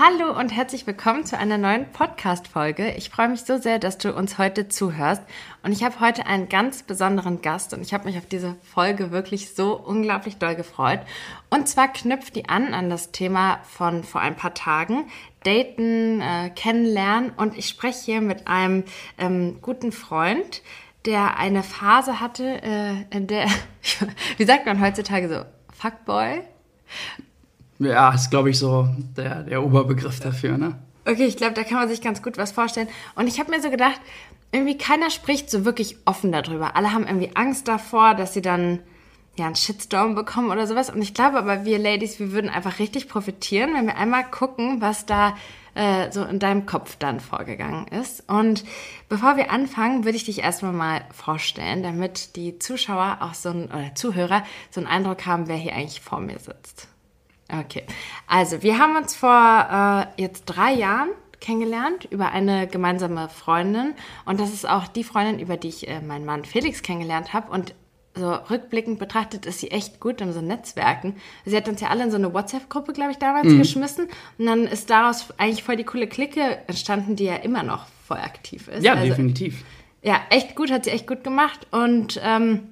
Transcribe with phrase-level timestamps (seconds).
[0.00, 2.92] Hallo und herzlich willkommen zu einer neuen Podcast-Folge.
[2.92, 5.24] Ich freue mich so sehr, dass du uns heute zuhörst.
[5.64, 9.10] Und ich habe heute einen ganz besonderen Gast und ich habe mich auf diese Folge
[9.10, 11.00] wirklich so unglaublich doll gefreut.
[11.50, 15.08] Und zwar knüpft die an an das Thema von vor ein paar Tagen.
[15.42, 17.30] Daten, äh, kennenlernen.
[17.30, 18.84] Und ich spreche hier mit einem
[19.18, 20.62] ähm, guten Freund,
[21.06, 23.48] der eine Phase hatte, äh, in der,
[24.36, 25.44] wie sagt man heutzutage so,
[25.76, 26.42] Fuckboy?
[27.78, 30.76] Ja, ist, glaube ich, so der, der Oberbegriff dafür, ne?
[31.06, 32.88] Okay, ich glaube, da kann man sich ganz gut was vorstellen.
[33.14, 34.00] Und ich habe mir so gedacht,
[34.52, 36.76] irgendwie keiner spricht so wirklich offen darüber.
[36.76, 38.80] Alle haben irgendwie Angst davor, dass sie dann
[39.38, 40.90] ja einen Shitstorm bekommen oder sowas.
[40.90, 44.80] Und ich glaube aber, wir Ladies, wir würden einfach richtig profitieren, wenn wir einmal gucken,
[44.80, 45.36] was da
[45.74, 48.28] äh, so in deinem Kopf dann vorgegangen ist.
[48.28, 48.64] Und
[49.08, 53.66] bevor wir anfangen, würde ich dich erstmal mal vorstellen, damit die Zuschauer auch so ein,
[53.66, 56.88] oder Zuhörer so einen Eindruck haben, wer hier eigentlich vor mir sitzt.
[57.50, 57.84] Okay,
[58.26, 59.30] also wir haben uns vor
[60.18, 61.08] äh, jetzt drei Jahren
[61.40, 63.94] kennengelernt über eine gemeinsame Freundin
[64.26, 67.50] und das ist auch die Freundin, über die ich äh, meinen Mann Felix kennengelernt habe
[67.50, 67.74] und
[68.14, 71.16] so rückblickend betrachtet ist sie echt gut in so Netzwerken.
[71.44, 73.58] Sie hat uns ja alle in so eine WhatsApp-Gruppe, glaube ich, damals mhm.
[73.58, 77.86] geschmissen und dann ist daraus eigentlich voll die coole Clique entstanden, die ja immer noch
[78.06, 78.84] voll aktiv ist.
[78.84, 79.64] Ja, also, definitiv.
[80.02, 82.68] Ja, echt gut, hat sie echt gut gemacht und ähm,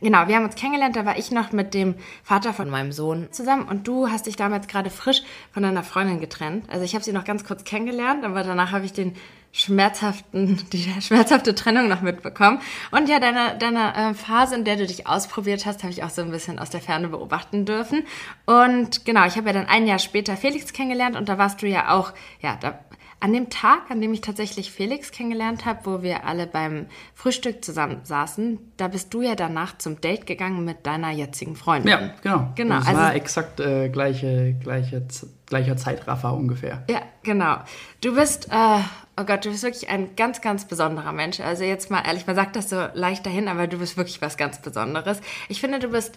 [0.00, 3.28] Genau, wir haben uns kennengelernt, da war ich noch mit dem Vater von meinem Sohn
[3.32, 6.64] zusammen und du hast dich damals gerade frisch von deiner Freundin getrennt.
[6.70, 9.14] Also ich habe sie noch ganz kurz kennengelernt, aber danach habe ich den
[9.52, 12.60] schmerzhaften, die schmerzhafte Trennung noch mitbekommen.
[12.90, 16.10] Und ja, deine, deine äh, Phase, in der du dich ausprobiert hast, habe ich auch
[16.10, 18.04] so ein bisschen aus der Ferne beobachten dürfen.
[18.46, 21.66] Und genau, ich habe ja dann ein Jahr später Felix kennengelernt und da warst du
[21.66, 22.78] ja auch, ja, da
[23.20, 27.62] an dem Tag, an dem ich tatsächlich Felix kennengelernt habe, wo wir alle beim Frühstück
[27.62, 31.90] zusammen saßen, da bist du ja danach zum Date gegangen mit deiner jetzigen Freundin.
[31.90, 32.50] Ja, genau.
[32.54, 32.78] genau.
[32.78, 35.06] Das also, war exakt äh, gleiche, gleiche,
[35.46, 36.82] gleicher Zeitraffer ungefähr.
[36.88, 37.58] Ja, genau.
[38.00, 38.78] Du bist, äh,
[39.18, 41.40] oh Gott, du bist wirklich ein ganz, ganz besonderer Mensch.
[41.40, 44.38] Also jetzt mal ehrlich, man sagt das so leicht dahin, aber du bist wirklich was
[44.38, 45.20] ganz Besonderes.
[45.50, 46.16] Ich finde, du bist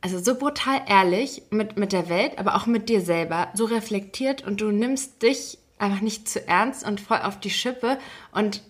[0.00, 4.44] also so brutal ehrlich mit, mit der Welt, aber auch mit dir selber, so reflektiert
[4.44, 7.98] und du nimmst dich einfach nicht zu ernst und voll auf die Schippe.
[8.32, 8.62] Und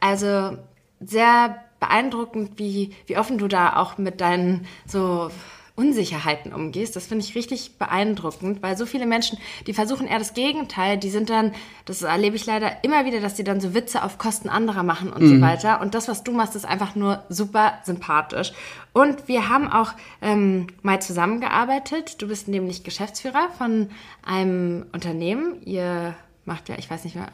[0.00, 0.58] also
[1.00, 5.30] sehr beeindruckend, wie, wie offen du da auch mit deinen so
[5.78, 6.96] Unsicherheiten umgehst.
[6.96, 9.38] Das finde ich richtig beeindruckend, weil so viele Menschen,
[9.68, 11.52] die versuchen eher das Gegenteil, die sind dann,
[11.84, 15.12] das erlebe ich leider immer wieder, dass die dann so Witze auf Kosten anderer machen
[15.12, 15.36] und mhm.
[15.36, 15.80] so weiter.
[15.80, 18.52] Und das, was du machst, ist einfach nur super sympathisch.
[18.92, 22.20] Und wir haben auch ähm, mal zusammengearbeitet.
[22.20, 23.90] Du bist nämlich Geschäftsführer von
[24.26, 25.62] einem Unternehmen.
[25.64, 26.16] Ihr
[26.48, 27.28] macht ja, ich weiß nicht mehr,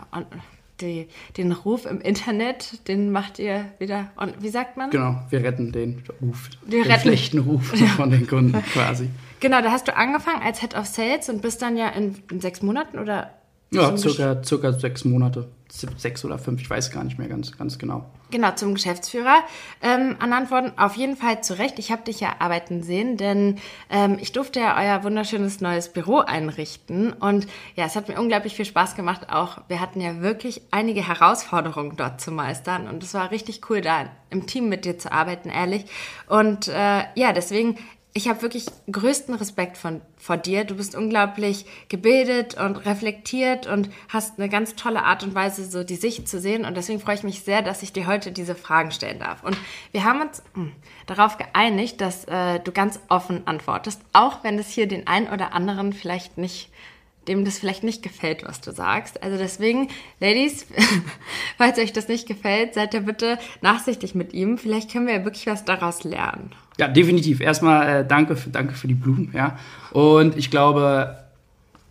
[0.81, 4.11] die, den Ruf im Internet, den macht ihr wieder,
[4.41, 4.91] wie sagt man?
[4.91, 7.03] Genau, wir retten den Ruf, wir den retten.
[7.03, 9.09] schlechten Ruf von den Kunden quasi.
[9.41, 12.41] Genau, da hast du angefangen als Head of Sales und bist dann ja in, in
[12.41, 13.31] sechs Monaten oder
[13.71, 15.49] ja, circa, circa sechs Monate.
[15.97, 18.07] Sechs oder fünf, ich weiß gar nicht mehr ganz, ganz genau.
[18.31, 19.43] Genau, zum Geschäftsführer
[19.83, 20.73] ähm, ernannt worden.
[20.77, 21.79] Auf jeden Fall zu Recht.
[21.79, 23.59] Ich habe dich ja arbeiten sehen, denn
[23.91, 27.13] ähm, ich durfte ja euer wunderschönes neues Büro einrichten.
[27.13, 29.31] Und ja, es hat mir unglaublich viel Spaß gemacht.
[29.31, 32.89] Auch wir hatten ja wirklich einige Herausforderungen dort zu meistern.
[32.89, 35.87] Und es war richtig cool, da im Team mit dir zu arbeiten, ehrlich.
[36.29, 37.79] Und äh, ja, deswegen
[38.17, 40.65] ich habe wirklich größten Respekt von, vor dir.
[40.65, 45.83] Du bist unglaublich gebildet und reflektiert und hast eine ganz tolle Art und Weise, so
[45.83, 46.65] die Sicht zu sehen.
[46.65, 49.43] Und deswegen freue ich mich sehr, dass ich dir heute diese Fragen stellen darf.
[49.43, 49.59] Und
[49.91, 50.71] wir haben uns hm,
[51.07, 55.53] darauf geeinigt, dass äh, du ganz offen antwortest, auch wenn es hier den einen oder
[55.53, 56.71] anderen vielleicht nicht
[57.29, 59.23] dem das vielleicht nicht gefällt, was du sagst.
[59.23, 59.89] Also deswegen,
[60.21, 60.67] Ladies,
[61.59, 64.59] falls euch das nicht gefällt, seid ihr bitte nachsichtig mit ihm.
[64.59, 66.51] Vielleicht können wir ja wirklich was daraus lernen.
[66.79, 67.41] Ja, definitiv.
[67.41, 69.59] Erstmal äh, danke, für, danke für die Blumen, ja.
[69.93, 71.19] Und ich glaube,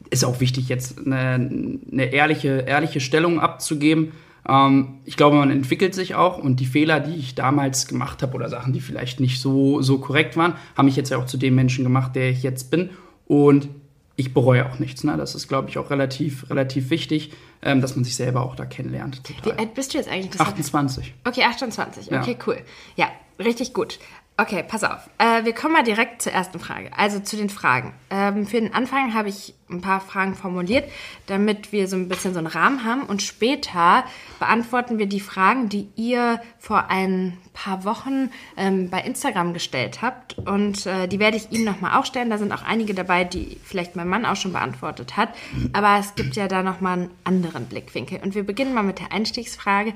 [0.09, 1.49] ist auch wichtig, jetzt eine,
[1.91, 4.11] eine ehrliche, ehrliche Stellung abzugeben.
[4.47, 8.35] Ähm, ich glaube, man entwickelt sich auch und die Fehler, die ich damals gemacht habe
[8.35, 11.37] oder Sachen, die vielleicht nicht so, so korrekt waren, haben mich jetzt ja auch zu
[11.37, 12.89] dem Menschen gemacht, der ich jetzt bin.
[13.25, 13.69] Und
[14.15, 15.03] ich bereue auch nichts.
[15.03, 15.17] Ne?
[15.17, 17.31] Das ist, glaube ich, auch relativ, relativ wichtig,
[17.61, 19.23] ähm, dass man sich selber auch da kennenlernt.
[19.23, 19.45] Total.
[19.45, 20.31] Wie alt bist du jetzt eigentlich?
[20.31, 21.13] Das 28.
[21.23, 22.11] Okay, 28.
[22.11, 22.37] Okay, ja.
[22.47, 22.57] cool.
[22.95, 23.07] Ja,
[23.39, 23.99] richtig gut.
[24.35, 25.11] Okay, pass auf.
[25.19, 26.89] Äh, wir kommen mal direkt zur ersten Frage.
[26.97, 27.93] Also zu den Fragen.
[28.09, 30.89] Ähm, für den Anfang habe ich ein paar Fragen formuliert,
[31.27, 33.03] damit wir so ein bisschen so einen Rahmen haben.
[33.03, 34.03] Und später
[34.39, 40.39] beantworten wir die Fragen, die ihr vor ein paar Wochen ähm, bei Instagram gestellt habt.
[40.39, 42.31] Und äh, die werde ich Ihnen nochmal auch stellen.
[42.31, 45.29] Da sind auch einige dabei, die vielleicht mein Mann auch schon beantwortet hat.
[45.73, 48.19] Aber es gibt ja da nochmal einen anderen Blickwinkel.
[48.23, 49.93] Und wir beginnen mal mit der Einstiegsfrage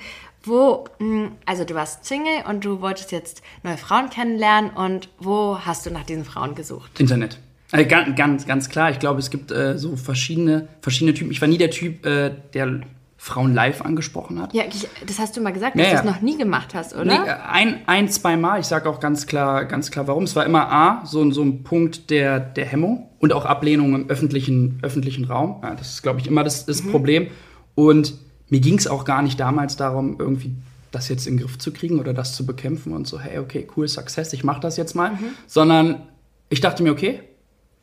[0.47, 5.59] wo, hm, also du warst Single und du wolltest jetzt neue Frauen kennenlernen und wo
[5.59, 6.99] hast du nach diesen Frauen gesucht?
[6.99, 7.39] Internet.
[7.71, 8.91] Äh, ganz, ganz, ganz klar.
[8.91, 11.31] Ich glaube, es gibt äh, so verschiedene, verschiedene Typen.
[11.31, 12.81] Ich war nie der Typ, äh, der
[13.17, 14.53] Frauen live angesprochen hat.
[14.53, 16.01] Ja, ich, das hast du mal gesagt, dass ja, ja.
[16.01, 17.03] du das noch nie gemacht hast, oder?
[17.03, 18.59] Nee, ein, ein, zwei Mal.
[18.59, 20.23] Ich sage auch ganz klar, ganz klar, warum.
[20.23, 24.09] Es war immer A, so, so ein Punkt der, der Hemmung und auch Ablehnung im
[24.09, 25.59] öffentlichen, öffentlichen Raum.
[25.63, 26.91] Ja, das ist, glaube ich, immer das, das mhm.
[26.91, 27.27] Problem.
[27.75, 28.13] Und
[28.49, 30.55] mir ging es auch gar nicht damals darum, irgendwie
[30.91, 33.67] das jetzt in den Griff zu kriegen oder das zu bekämpfen und so, hey, okay,
[33.75, 35.11] cool, Success, ich mache das jetzt mal.
[35.11, 35.29] Mhm.
[35.45, 36.03] Sondern
[36.49, 37.21] ich dachte mir, okay,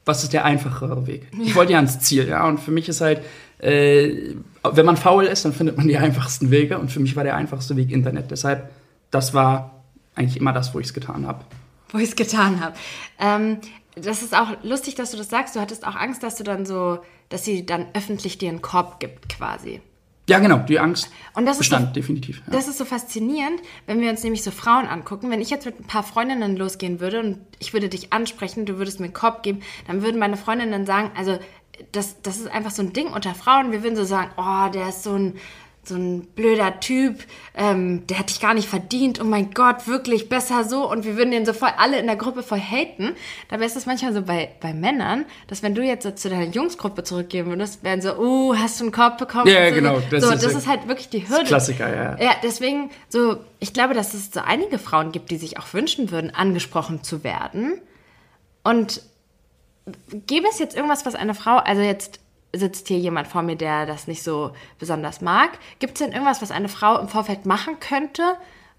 [0.05, 1.29] was ist der einfachere Weg?
[1.43, 2.47] Ich wollte ja ans Ziel, ja.
[2.47, 3.23] Und für mich ist halt,
[3.59, 6.79] äh, wenn man faul ist, dann findet man die einfachsten Wege.
[6.79, 8.31] Und für mich war der einfachste Weg Internet.
[8.31, 8.71] Deshalb,
[9.11, 9.83] das war
[10.15, 11.45] eigentlich immer das, wo ich es getan habe.
[11.91, 12.75] Wo ich es getan habe.
[13.19, 13.59] Ähm,
[13.97, 15.57] das ist auch lustig, dass du das sagst.
[15.57, 16.99] Du hattest auch Angst, dass du dann so,
[17.31, 19.81] dass sie dann öffentlich dir einen Korb gibt, quasi.
[20.29, 22.43] Ja, genau, die Angst und das bestand so, definitiv.
[22.47, 22.53] Ja.
[22.53, 25.31] Das ist so faszinierend, wenn wir uns nämlich so Frauen angucken.
[25.31, 28.79] Wenn ich jetzt mit ein paar Freundinnen losgehen würde und ich würde dich ansprechen, du
[28.79, 31.39] würdest mir einen Korb geben, dann würden meine Freundinnen sagen, also
[31.93, 33.73] das, das ist einfach so ein Ding unter Frauen.
[33.73, 35.35] Wir würden so sagen, oh, der ist so ein
[35.89, 37.25] so ein blöder Typ,
[37.57, 40.91] ähm, der hat dich gar nicht verdient, oh mein Gott, wirklich besser so.
[40.91, 43.15] Und wir würden den so voll alle in der Gruppe voll haten.
[43.49, 46.47] Dabei ist es manchmal so bei, bei Männern, dass wenn du jetzt so zu deiner
[46.47, 49.47] Jungsgruppe zurückgeben würdest, wären so, uh, hast du einen Korb bekommen?
[49.47, 50.01] Ja, so, genau.
[50.11, 51.45] Das, so, ist, das ist halt wirklich die Hürde.
[51.45, 52.17] Klassiker, ja.
[52.23, 56.11] Ja, deswegen, so, ich glaube, dass es so einige Frauen gibt, die sich auch wünschen
[56.11, 57.81] würden, angesprochen zu werden.
[58.63, 59.03] Und
[60.27, 62.21] gäbe es jetzt irgendwas, was eine Frau, also jetzt
[62.55, 65.51] sitzt hier jemand vor mir, der das nicht so besonders mag.
[65.79, 68.23] Gibt es denn irgendwas, was eine Frau im Vorfeld machen könnte,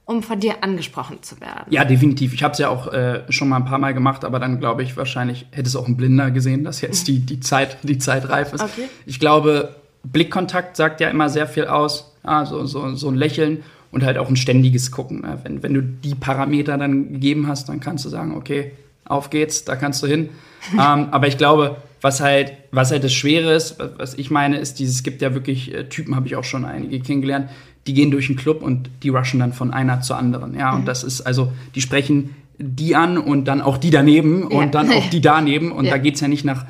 [0.06, 1.66] um von dir angesprochen zu werden?
[1.70, 2.34] Ja, definitiv.
[2.34, 4.84] Ich habe es ja auch äh, schon mal ein paar Mal gemacht, aber dann glaube
[4.84, 8.30] ich, wahrscheinlich hätte es auch ein Blinder gesehen, dass jetzt die, die, Zeit, die Zeit
[8.30, 8.62] reif ist.
[8.62, 8.90] Okay.
[9.06, 12.14] Ich glaube, Blickkontakt sagt ja immer sehr viel aus.
[12.24, 15.22] Ja, so, so, so ein Lächeln und halt auch ein ständiges Gucken.
[15.22, 15.40] Ne?
[15.44, 18.72] Wenn, wenn du die Parameter dann gegeben hast, dann kannst du sagen, okay,
[19.06, 20.30] auf geht's, da kannst du hin.
[20.74, 24.80] ähm, aber ich glaube, was halt, was halt das Schwere ist, was ich meine, ist
[24.80, 27.50] dieses, es gibt ja wirklich äh, Typen, habe ich auch schon einige kennengelernt,
[27.88, 30.58] die gehen durch einen Club und die rushen dann von einer zur anderen.
[30.58, 30.80] Ja, mhm.
[30.80, 34.58] und das ist also, die sprechen die an und dann auch die daneben ja.
[34.58, 35.72] und dann auch die daneben.
[35.72, 35.92] Und ja.
[35.92, 36.66] da geht's ja nicht nach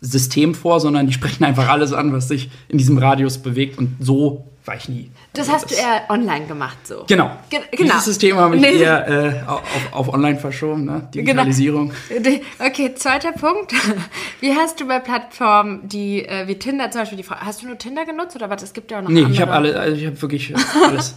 [0.00, 3.78] System vor, sondern die sprechen einfach alles an, was sich in diesem Radius bewegt.
[3.78, 5.10] Und so war ich nie.
[5.32, 7.04] Das also hast das du eher online gemacht, so.
[7.08, 7.32] Genau.
[7.50, 7.94] Ge genau.
[7.94, 8.76] Dieses System habe ich nee.
[8.76, 11.08] eher äh, auf, auf, online verschoben, ne?
[11.12, 11.92] Digitalisierung.
[12.08, 12.38] Genau.
[12.60, 13.72] Okay, zweiter Punkt.
[14.40, 17.78] Wie hast du bei Plattformen, die äh, wie Tinder zum Beispiel, die hast du nur
[17.78, 18.62] Tinder genutzt oder was?
[18.62, 19.32] Es gibt ja auch noch Nee, andere.
[19.32, 20.54] ich habe alle, also ich habe wirklich
[20.86, 21.16] alles.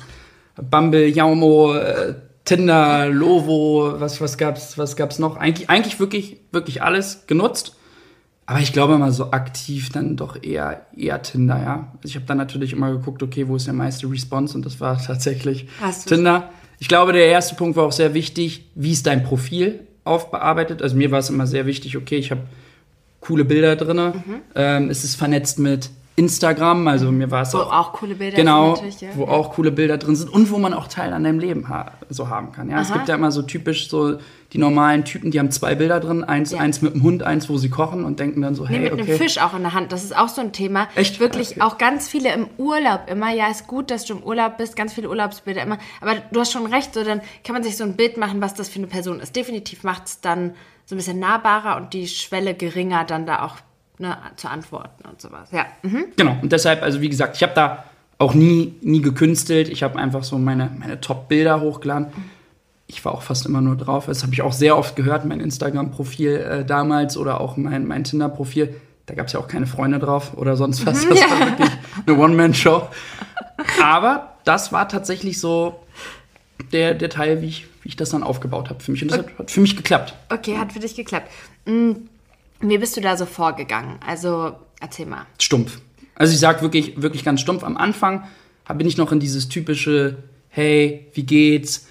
[0.55, 2.15] Bumble, Yaumo, äh,
[2.45, 5.37] Tinder, Lovo, was, was gab's, was gab's noch?
[5.37, 7.75] Eigentlich, eigentlich wirklich, wirklich alles genutzt.
[8.45, 11.87] Aber ich glaube mal so aktiv dann doch eher, eher Tinder, ja.
[11.95, 14.79] Also ich habe dann natürlich immer geguckt, okay, wo ist der meiste Response und das
[14.79, 15.67] war tatsächlich
[16.05, 16.49] Tinder.
[16.79, 20.81] Ich glaube, der erste Punkt war auch sehr wichtig, wie ist dein Profil aufbearbeitet?
[20.81, 22.41] Also mir war es immer sehr wichtig, okay, ich habe
[23.21, 23.97] coole Bilder drin.
[23.97, 24.41] Mhm.
[24.55, 28.35] Ähm, es ist vernetzt mit Instagram, also mir war es wo auch, auch coole Bilder
[28.35, 29.09] genau, sind ja.
[29.15, 31.93] wo auch coole Bilder drin sind und wo man auch Teil an deinem Leben ha
[32.09, 32.69] so haben kann.
[32.69, 32.81] Ja, Aha.
[32.83, 34.19] es gibt ja immer so typisch so
[34.53, 36.59] die normalen Typen, die haben zwei Bilder drin, eins, ja.
[36.59, 38.93] eins mit dem Hund, eins, wo sie kochen und denken dann so, hey, nee, mit
[38.93, 39.01] okay.
[39.01, 40.87] einem Fisch auch in der Hand, das ist auch so ein Thema.
[40.93, 41.19] Echt?
[41.19, 41.61] Wirklich okay.
[41.61, 44.93] auch ganz viele im Urlaub immer, ja, ist gut, dass du im Urlaub bist, ganz
[44.93, 47.95] viele Urlaubsbilder immer, aber du hast schon recht, so dann kann man sich so ein
[47.95, 49.35] Bild machen, was das für eine Person ist.
[49.35, 50.53] Definitiv macht es dann
[50.85, 53.55] so ein bisschen nahbarer und die Schwelle geringer, dann da auch
[54.03, 55.49] ne, zu antworten und sowas.
[55.51, 55.65] Ja.
[55.81, 56.05] Mhm.
[56.15, 56.37] Genau.
[56.41, 57.85] Und deshalb, also wie gesagt, ich habe da
[58.19, 59.69] auch nie, nie gekünstelt.
[59.69, 62.07] Ich habe einfach so meine, meine Top-Bilder hochgeladen.
[62.87, 64.05] Ich war auch fast immer nur drauf.
[64.05, 68.03] Das habe ich auch sehr oft gehört, mein Instagram-Profil äh, damals oder auch mein, mein
[68.03, 68.75] Tinder-Profil.
[69.05, 71.07] Da gab es ja auch keine Freunde drauf oder sonst was.
[71.07, 71.29] Das ja.
[71.29, 71.71] war wirklich
[72.05, 72.87] eine One-Man-Show.
[73.81, 75.79] Aber das war tatsächlich so
[76.71, 79.01] der, der Teil, wie ich, wie ich das dann aufgebaut habe für mich.
[79.01, 79.29] Und das okay.
[79.31, 80.13] hat, hat, für mich geklappt.
[80.29, 81.29] Okay, hat für dich geklappt.
[81.65, 82.09] Mhm.
[82.69, 83.99] Wie bist du da so vorgegangen?
[84.05, 85.25] Also erzähl mal.
[85.39, 85.79] Stumpf.
[86.15, 87.63] Also ich sag wirklich, wirklich ganz stumpf.
[87.63, 88.23] Am Anfang
[88.75, 90.17] bin ich noch in dieses typische,
[90.49, 91.87] hey, wie geht's?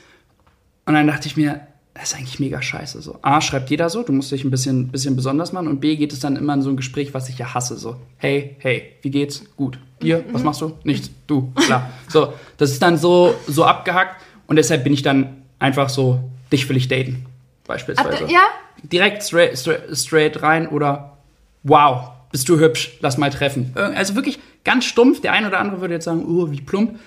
[0.87, 3.03] Und dann dachte ich mir, das ist eigentlich mega scheiße.
[3.03, 5.69] So, A, schreibt jeder so, du musst dich ein bisschen, bisschen besonders machen.
[5.69, 7.77] Und B, geht es dann immer in so ein Gespräch, was ich ja hasse.
[7.77, 9.45] So, hey, hey, wie geht's?
[9.57, 9.79] Gut.
[10.01, 10.73] Dir, was machst du?
[10.85, 11.11] Nichts.
[11.27, 11.91] Du, klar.
[12.09, 14.23] So, das ist dann so, so abgehackt.
[14.47, 16.19] Und deshalb bin ich dann einfach so,
[16.51, 17.27] dich will ich daten.
[17.67, 18.25] Beispielsweise.
[18.25, 18.41] Ab, ja?
[18.83, 21.17] direkt straight, straight, straight rein oder
[21.63, 23.73] wow, bist du hübsch, lass mal treffen.
[23.75, 25.21] Also wirklich ganz stumpf.
[25.21, 26.99] Der eine oder andere würde jetzt sagen, oh, wie plump.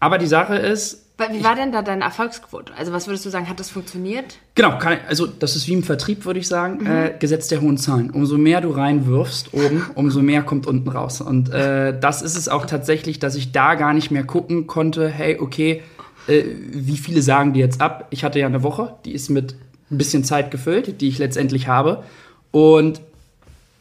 [0.00, 1.00] Aber die Sache ist.
[1.30, 2.72] Wie war denn da deine Erfolgsquote?
[2.76, 4.38] Also, was würdest du sagen, hat das funktioniert?
[4.56, 6.78] Genau, kann, also das ist wie im Vertrieb, würde ich sagen.
[6.82, 6.86] Mhm.
[6.90, 8.10] Äh, Gesetz der hohen Zahlen.
[8.10, 11.20] Umso mehr du reinwirfst oben, umso mehr kommt unten raus.
[11.20, 15.06] Und äh, das ist es auch tatsächlich, dass ich da gar nicht mehr gucken konnte,
[15.08, 15.82] hey, okay,
[16.26, 16.42] äh,
[16.72, 18.08] wie viele sagen die jetzt ab?
[18.10, 19.54] Ich hatte ja eine Woche, die ist mit
[19.92, 22.02] ein bisschen Zeit gefüllt, die ich letztendlich habe.
[22.50, 23.00] Und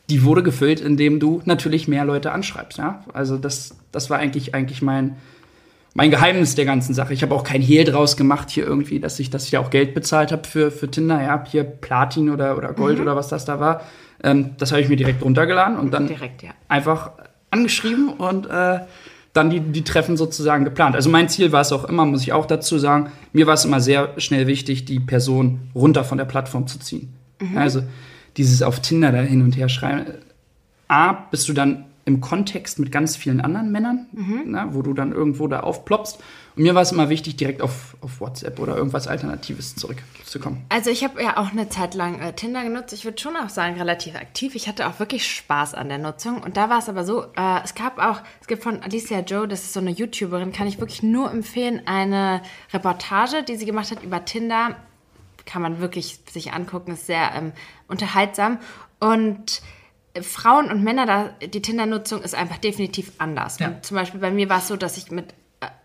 [0.10, 2.78] die wurde gefüllt, indem du natürlich mehr Leute anschreibst.
[2.78, 3.04] Ja?
[3.14, 5.16] Also das, das war eigentlich, eigentlich mein,
[5.94, 7.14] mein Geheimnis der ganzen Sache.
[7.14, 9.94] Ich habe auch kein Hehl draus gemacht hier irgendwie, dass ich, dass ich auch Geld
[9.94, 13.04] bezahlt habe für, für Tinder, ja, hier Platin oder, oder Gold mhm.
[13.04, 13.82] oder was das da war.
[14.24, 16.52] Ähm, das habe ich mir direkt runtergeladen und dann direkt, ja.
[16.68, 17.12] einfach
[17.50, 18.80] angeschrieben und äh,
[19.34, 20.96] dann die, die Treffen sozusagen geplant.
[20.96, 23.64] Also mein Ziel war es auch immer, muss ich auch dazu sagen, mir war es
[23.64, 27.14] immer sehr schnell wichtig, die Person runter von der Plattform zu ziehen.
[27.40, 27.58] Mhm.
[27.58, 27.84] Also
[28.38, 30.06] dieses auf Tinder da hin und her schreiben.
[30.88, 34.42] A, bist du dann im Kontext mit ganz vielen anderen Männern, mhm.
[34.48, 36.20] na, wo du dann irgendwo da aufploppst.
[36.56, 40.66] Und mir war es immer wichtig, direkt auf, auf WhatsApp oder irgendwas Alternatives zurückzukommen.
[40.70, 42.94] Also ich habe ja auch eine Zeit lang äh, Tinder genutzt.
[42.94, 44.56] Ich würde schon auch sagen, relativ aktiv.
[44.56, 46.42] Ich hatte auch wirklich Spaß an der Nutzung.
[46.42, 49.48] Und da war es aber so, äh, es gab auch, es gibt von Alicia Joe,
[49.48, 52.42] das ist so eine YouTuberin, kann ich wirklich nur empfehlen, eine
[52.74, 54.76] Reportage, die sie gemacht hat über Tinder.
[55.46, 57.52] Kann man wirklich sich angucken, ist sehr ähm,
[57.88, 58.60] unterhaltsam.
[59.00, 59.62] Und
[60.22, 63.60] Frauen und Männer, da, die Tinder-Nutzung ist einfach definitiv anders.
[63.60, 63.82] Ja.
[63.82, 65.34] zum Beispiel bei mir war es so, dass ich mit,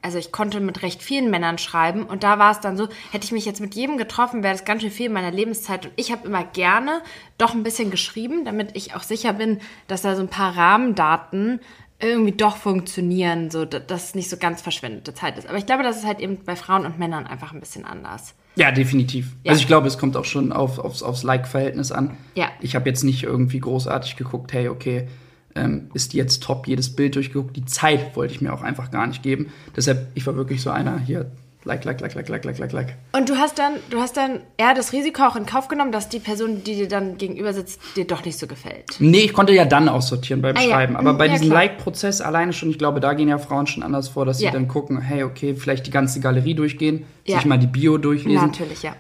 [0.01, 3.25] also ich konnte mit recht vielen Männern schreiben und da war es dann so, hätte
[3.25, 5.93] ich mich jetzt mit jedem getroffen, wäre das ganz schön viel in meiner Lebenszeit und
[5.97, 7.03] ich habe immer gerne
[7.39, 11.61] doch ein bisschen geschrieben, damit ich auch sicher bin, dass da so ein paar Rahmendaten
[11.99, 15.49] irgendwie doch funktionieren, so dass es nicht so ganz verschwendete Zeit ist.
[15.49, 18.35] Aber ich glaube, das ist halt eben bei Frauen und Männern einfach ein bisschen anders.
[18.55, 19.35] Ja, definitiv.
[19.45, 19.53] Ja.
[19.53, 22.17] Also ich glaube, es kommt auch schon auf, aufs, aufs Like-Verhältnis an.
[22.35, 22.51] Ja.
[22.61, 25.09] Ich habe jetzt nicht irgendwie großartig geguckt, hey, okay,
[25.57, 27.57] ähm, ist jetzt top, jedes Bild durchgeguckt.
[27.57, 29.53] Die Zeit wollte ich mir auch einfach gar nicht geben.
[29.75, 31.31] Deshalb, ich war wirklich so einer hier.
[31.65, 32.97] Like, like, like, like, like, like, like, like.
[33.11, 36.09] Und du hast dann, du hast dann eher das Risiko auch in Kauf genommen, dass
[36.09, 38.85] die Person, die dir dann gegenüber sitzt, dir doch nicht so gefällt.
[39.01, 40.93] Nee, ich konnte ja dann aussortieren beim ah, Schreiben.
[40.93, 41.01] Ja.
[41.01, 43.83] Aber mhm, bei ja, diesem Like-Prozess alleine schon, ich glaube, da gehen ja Frauen schon
[43.83, 44.51] anders vor, dass ja.
[44.51, 48.43] sie dann gucken, hey, okay, vielleicht die ganze Galerie durchgehen, sich mal die Bio durchlesen.
[48.43, 48.95] Ja, Natürlich, ja.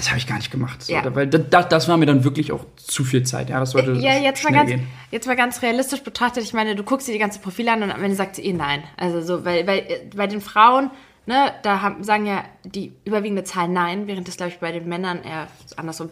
[0.00, 0.82] Das habe ich gar nicht gemacht.
[0.82, 1.14] So, ja.
[1.14, 3.50] Weil das, das, war mir dann wirklich auch zu viel Zeit.
[3.50, 4.86] Ja, das sollte ja, jetzt mal ganz, gehen.
[5.10, 7.90] Jetzt mal ganz realistisch betrachtet, ich meine, du guckst dir die ganze Profile an und
[7.90, 8.82] am Ende sagt sie eh nein.
[8.96, 10.90] Also so, weil, weil äh, bei den Frauen
[11.26, 14.88] ne, da haben, sagen ja die überwiegende Zahl Nein, während es, glaube ich, bei den
[14.88, 16.08] Männern eher andersrum.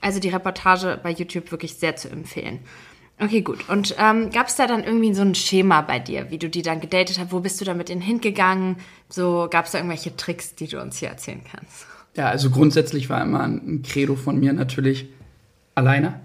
[0.00, 2.58] Also die Reportage bei YouTube wirklich sehr zu empfehlen.
[3.20, 3.68] Okay, gut.
[3.68, 6.62] Und ähm, gab es da dann irgendwie so ein Schema bei dir, wie du die
[6.62, 7.30] dann gedatet hast?
[7.30, 8.78] Wo bist du da mit denen hingegangen?
[9.08, 11.86] So gab es da irgendwelche Tricks, die du uns hier erzählen kannst?
[12.18, 15.06] Ja, also grundsätzlich war immer ein Credo von mir natürlich
[15.76, 16.18] alleine.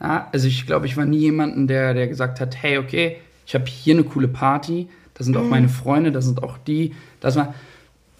[0.00, 3.54] Ja, also ich glaube, ich war nie jemanden, der, der gesagt hat, hey, okay, ich
[3.54, 5.50] habe hier eine coole Party, da sind auch mhm.
[5.50, 7.54] meine Freunde, da sind auch die, das war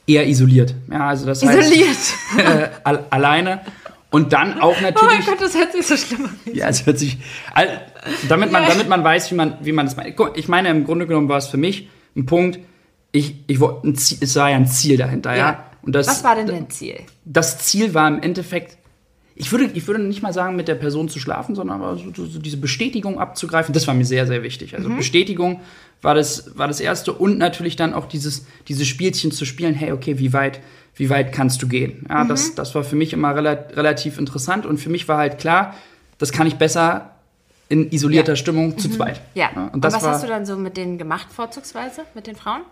[0.07, 0.77] eher isoliert.
[0.91, 1.89] Ja, also das isoliert.
[1.89, 2.15] heißt
[2.85, 3.63] äh, alleine
[4.11, 5.03] und dann auch natürlich.
[5.03, 6.39] Oh mein Gott, das hört sich so schlimm an.
[6.55, 7.19] Ja, es hört sich.
[7.53, 7.73] Also,
[8.29, 10.15] damit man, damit man weiß, wie man, wie man das meint.
[10.37, 12.61] Ich meine, im Grunde genommen war es für mich ein Punkt.
[13.11, 15.39] Ich, ich wollte, es war ja ein Ziel dahinter, ja.
[15.51, 15.68] ja.
[15.89, 16.99] Und das, Was war denn dein Ziel?
[17.25, 18.77] Das Ziel war im Endeffekt
[19.41, 22.27] ich würde, ich würde nicht mal sagen, mit der Person zu schlafen, sondern aber so,
[22.27, 24.75] so diese Bestätigung abzugreifen, das war mir sehr, sehr wichtig.
[24.75, 24.97] Also mhm.
[24.97, 25.61] Bestätigung
[26.03, 29.93] war das, war das Erste und natürlich dann auch dieses, dieses Spielchen zu spielen, hey,
[29.93, 30.61] okay, wie weit,
[30.97, 32.05] wie weit kannst du gehen?
[32.09, 32.29] Ja, mhm.
[32.29, 35.75] das, das war für mich immer rela relativ interessant und für mich war halt klar,
[36.19, 37.13] das kann ich besser
[37.71, 38.37] in isolierter ja.
[38.37, 38.93] Stimmung zu mhm.
[38.93, 39.21] zweit.
[39.35, 39.51] Ja.
[39.55, 42.63] ja und, und was hast du dann so mit denen gemacht, vorzugsweise, mit den Frauen?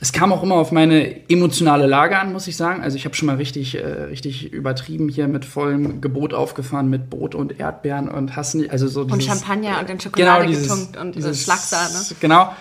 [0.00, 2.82] Es kam auch immer auf meine emotionale Lage an, muss ich sagen.
[2.82, 7.08] Also ich habe schon mal richtig, äh, richtig übertrieben hier mit vollem Gebot aufgefahren mit
[7.08, 10.68] Brot und Erdbeeren und hassen also so dieses, und Champagner und dann Schokolade genau, dieses,
[10.68, 12.04] getunkt und dieses, Schlagsahne.
[12.20, 12.52] Genau.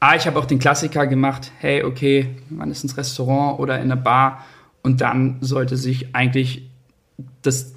[0.00, 1.50] Ah, ich habe auch den Klassiker gemacht.
[1.58, 4.44] Hey, okay, man ist ins Restaurant oder in eine Bar
[4.82, 6.68] und dann sollte sich eigentlich
[7.42, 7.72] das,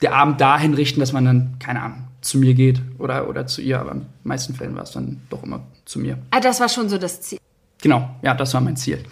[0.00, 3.62] der Abend dahin richten, dass man dann keine Ahnung zu mir geht oder oder zu
[3.62, 3.80] ihr.
[3.80, 6.18] Aber in den meisten Fällen war es dann doch immer zu mir.
[6.30, 7.38] Ah, das war schon so das Ziel.
[7.82, 9.04] Genau, ja, das war mein Ziel.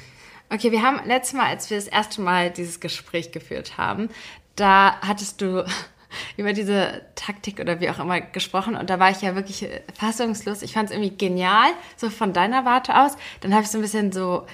[0.48, 4.08] Okay, wir haben letztes Mal, als wir das erste Mal dieses Gespräch geführt haben,
[4.54, 5.64] da hattest du
[6.36, 9.82] über diese Taktik oder wie auch immer gesprochen und da war ich ja wirklich äh,
[9.94, 10.62] fassungslos.
[10.62, 13.16] Ich fand es irgendwie genial, so von deiner Warte aus.
[13.40, 14.46] Dann habe ich so ein bisschen so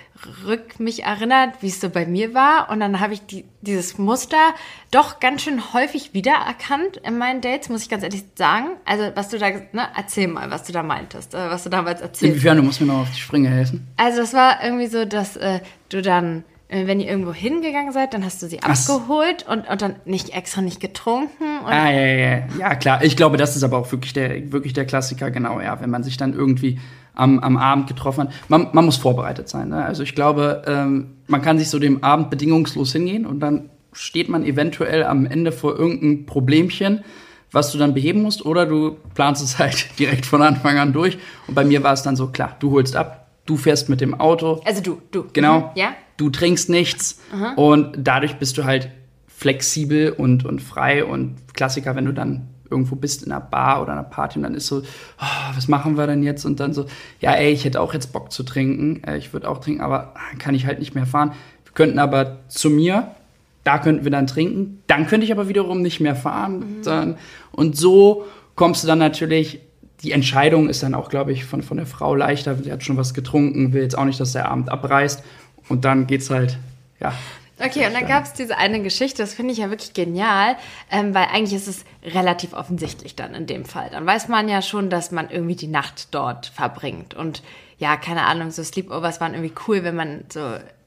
[0.44, 3.98] rück mich erinnert, wie es so bei mir war und dann habe ich die, dieses
[3.98, 4.54] Muster
[4.90, 8.70] doch ganz schön häufig wiedererkannt in meinen Dates, muss ich ganz ehrlich sagen.
[8.84, 12.00] Also was du da, ne, erzähl mal, was du da meintest, äh, was du damals
[12.00, 12.36] erzählt hast.
[12.36, 13.86] Inwiefern, du musst mir noch auf die Sprünge helfen.
[13.96, 18.24] Also es war irgendwie so, dass äh, du dann wenn ihr irgendwo hingegangen seid, dann
[18.24, 21.60] hast du sie abgeholt und, und dann nicht extra nicht getrunken.
[21.64, 23.04] ah, ja, ja, ja, klar.
[23.04, 25.80] Ich glaube, das ist aber auch wirklich der, wirklich der Klassiker, genau, ja.
[25.80, 26.78] Wenn man sich dann irgendwie
[27.14, 28.32] am, am Abend getroffen hat.
[28.48, 29.68] Man, man muss vorbereitet sein.
[29.68, 29.84] Ne?
[29.84, 34.28] Also ich glaube, ähm, man kann sich so dem Abend bedingungslos hingehen und dann steht
[34.28, 37.04] man eventuell am Ende vor irgendeinem Problemchen,
[37.50, 41.18] was du dann beheben musst, oder du planst es halt direkt von Anfang an durch.
[41.46, 44.18] Und bei mir war es dann so, klar, du holst ab, du fährst mit dem
[44.18, 44.62] Auto.
[44.64, 45.26] Also du, du.
[45.32, 45.60] Genau.
[45.60, 45.64] Mhm.
[45.74, 47.20] Ja du trinkst nichts
[47.56, 48.90] und dadurch bist du halt
[49.26, 53.92] flexibel und, und frei und Klassiker, wenn du dann irgendwo bist in einer Bar oder
[53.92, 56.44] einer Party und dann ist so, oh, was machen wir denn jetzt?
[56.44, 56.86] Und dann so,
[57.20, 60.14] ja, ey, ich hätte auch jetzt Bock zu trinken, äh, ich würde auch trinken, aber
[60.38, 61.32] kann ich halt nicht mehr fahren.
[61.64, 63.14] Wir könnten aber zu mir,
[63.62, 66.58] da könnten wir dann trinken, dann könnte ich aber wiederum nicht mehr fahren.
[66.58, 66.82] Mhm.
[66.84, 67.16] Dann,
[67.52, 69.60] und so kommst du dann natürlich
[70.02, 72.56] die Entscheidung ist dann auch, glaube ich, von, von der Frau leichter.
[72.56, 75.22] Sie hat schon was getrunken, will jetzt auch nicht, dass der Abend abreißt.
[75.72, 76.58] Und dann geht's halt,
[77.00, 77.14] ja.
[77.58, 80.56] Okay, und dann gab es diese eine Geschichte, das finde ich ja wirklich genial,
[80.90, 83.88] ähm, weil eigentlich ist es relativ offensichtlich dann in dem Fall.
[83.90, 87.14] Dann weiß man ja schon, dass man irgendwie die Nacht dort verbringt.
[87.14, 87.42] Und
[87.78, 90.40] ja, keine Ahnung, so Sleepovers waren irgendwie cool, wenn man so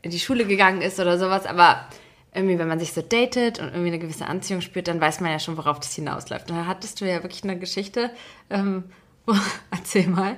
[0.04, 1.88] in die Schule gegangen ist oder sowas, aber
[2.32, 5.32] irgendwie, wenn man sich so datet und irgendwie eine gewisse Anziehung spürt, dann weiß man
[5.32, 6.52] ja schon, worauf das hinausläuft.
[6.52, 8.12] Und da hattest du ja wirklich eine Geschichte.
[8.52, 8.84] Ähm,
[9.72, 10.38] erzähl mal.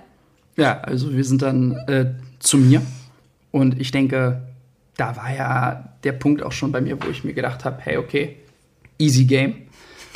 [0.55, 2.81] Ja, also wir sind dann äh, zu mir
[3.51, 4.41] und ich denke,
[4.97, 7.97] da war ja der Punkt auch schon bei mir, wo ich mir gedacht habe, hey,
[7.97, 8.37] okay,
[8.97, 9.55] easy game.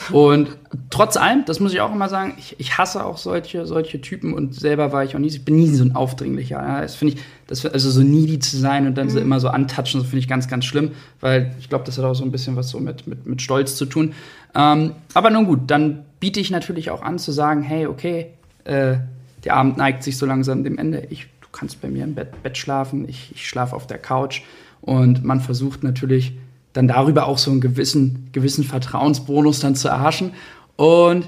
[0.09, 0.57] Und
[0.89, 4.33] trotz allem, das muss ich auch immer sagen, ich, ich, hasse auch solche, solche Typen
[4.33, 6.55] und selber war ich auch nie, ich bin nie so ein Aufdringlicher.
[6.55, 6.81] Ja.
[6.81, 9.11] Das finde ich, das, also so needy zu sein und dann mhm.
[9.11, 12.05] so immer so antatschen, das finde ich ganz, ganz schlimm, weil ich glaube, das hat
[12.05, 14.13] auch so ein bisschen was so mit, mit, mit Stolz zu tun.
[14.55, 18.27] Ähm, aber nun gut, dann biete ich natürlich auch an zu sagen, hey, okay,
[18.63, 18.95] äh,
[19.43, 21.07] der Abend neigt sich so langsam dem Ende.
[21.09, 24.41] Ich, kannst bei mir im Bett, Bett schlafen, ich, ich schlafe auf der Couch
[24.81, 26.33] und man versucht natürlich
[26.73, 30.33] dann darüber auch so einen gewissen, gewissen Vertrauensbonus dann zu erhaschen.
[30.77, 31.27] Und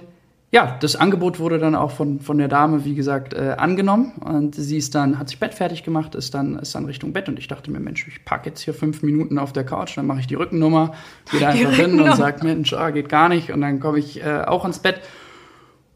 [0.52, 4.14] ja, das Angebot wurde dann auch von, von der Dame, wie gesagt, äh, angenommen.
[4.24, 7.28] Und sie ist dann, hat sich Bett fertig gemacht, ist dann, ist dann Richtung Bett.
[7.28, 10.06] Und ich dachte mir, Mensch, ich packe jetzt hier fünf Minuten auf der Couch, dann
[10.06, 10.94] mache ich die Rückennummer,
[11.32, 13.52] gehe da einfach hin und sage, Mensch, ah, geht gar nicht.
[13.52, 15.02] Und dann komme ich äh, auch ins Bett.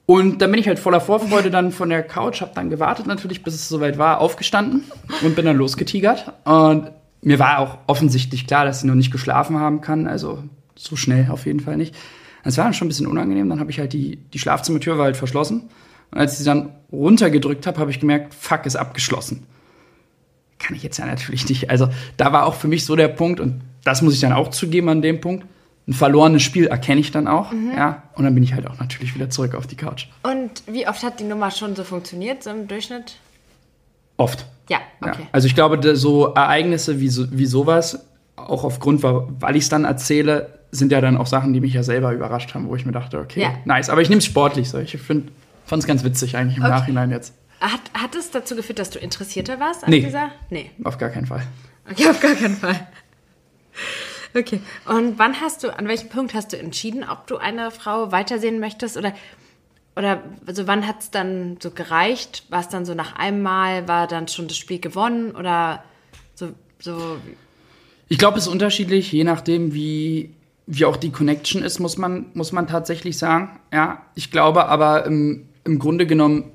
[0.08, 3.44] Und dann bin ich halt voller Vorfreude dann von der Couch, habe dann gewartet natürlich,
[3.44, 4.86] bis es soweit war, aufgestanden
[5.22, 6.32] und bin dann losgetigert.
[6.46, 10.08] Und mir war auch offensichtlich klar, dass sie noch nicht geschlafen haben kann.
[10.08, 10.44] Also
[10.78, 11.94] so schnell auf jeden Fall nicht.
[12.46, 13.50] Es war dann schon ein bisschen unangenehm.
[13.50, 15.70] Dann habe ich halt die, die Schlafzimmertür war halt verschlossen.
[16.12, 19.46] Und als ich sie dann runtergedrückt habe, habe ich gemerkt, fuck, ist abgeschlossen.
[20.58, 21.70] Kann ich jetzt ja natürlich nicht.
[21.70, 24.52] Also da war auch für mich so der Punkt, und das muss ich dann auch
[24.52, 25.46] zugeben an dem Punkt.
[25.88, 27.72] Ein verlorenes Spiel erkenne ich dann auch, mhm.
[27.76, 28.04] ja.
[28.16, 30.08] Und dann bin ich halt auch natürlich wieder zurück auf die Couch.
[30.24, 33.16] Und wie oft hat die Nummer schon so funktioniert, so im Durchschnitt?
[34.18, 34.46] Oft.
[34.70, 35.22] Ja, okay.
[35.22, 35.28] Ja.
[35.32, 39.86] Also ich glaube, so Ereignisse wie, so, wie sowas, auch aufgrund, weil ich es dann
[39.86, 42.92] erzähle, sind ja dann auch Sachen, die mich ja selber überrascht haben, wo ich mir
[42.92, 43.54] dachte, okay, ja.
[43.66, 43.90] nice.
[43.90, 44.80] Aber ich nehme es sportlich so.
[44.80, 45.32] Ich fand
[45.72, 46.72] es ganz witzig eigentlich im okay.
[46.72, 47.34] Nachhinein jetzt.
[47.62, 50.02] Hat, hat es dazu geführt, dass du interessierter warst an nee.
[50.02, 50.30] dieser?
[50.50, 50.70] Nee.
[50.84, 51.44] Auf gar keinen Fall.
[51.90, 52.88] Okay, auf gar keinen Fall.
[54.38, 54.60] Okay.
[54.86, 58.60] Und wann hast du, an welchem Punkt hast du entschieden, ob du eine Frau weitersehen
[58.60, 58.98] möchtest?
[58.98, 59.14] Oder
[59.98, 62.44] oder also wann hat es dann so gereicht?
[62.50, 65.84] War es dann so nach einem Mal, war dann schon das Spiel gewonnen oder
[66.36, 66.50] so?
[66.78, 67.18] so?
[68.08, 70.36] Ich glaube, es ist unterschiedlich, je nachdem, wie,
[70.68, 73.60] wie auch die Connection ist, muss man, muss man tatsächlich sagen.
[73.74, 76.52] Ja, ich glaube aber im, im Grunde genommen,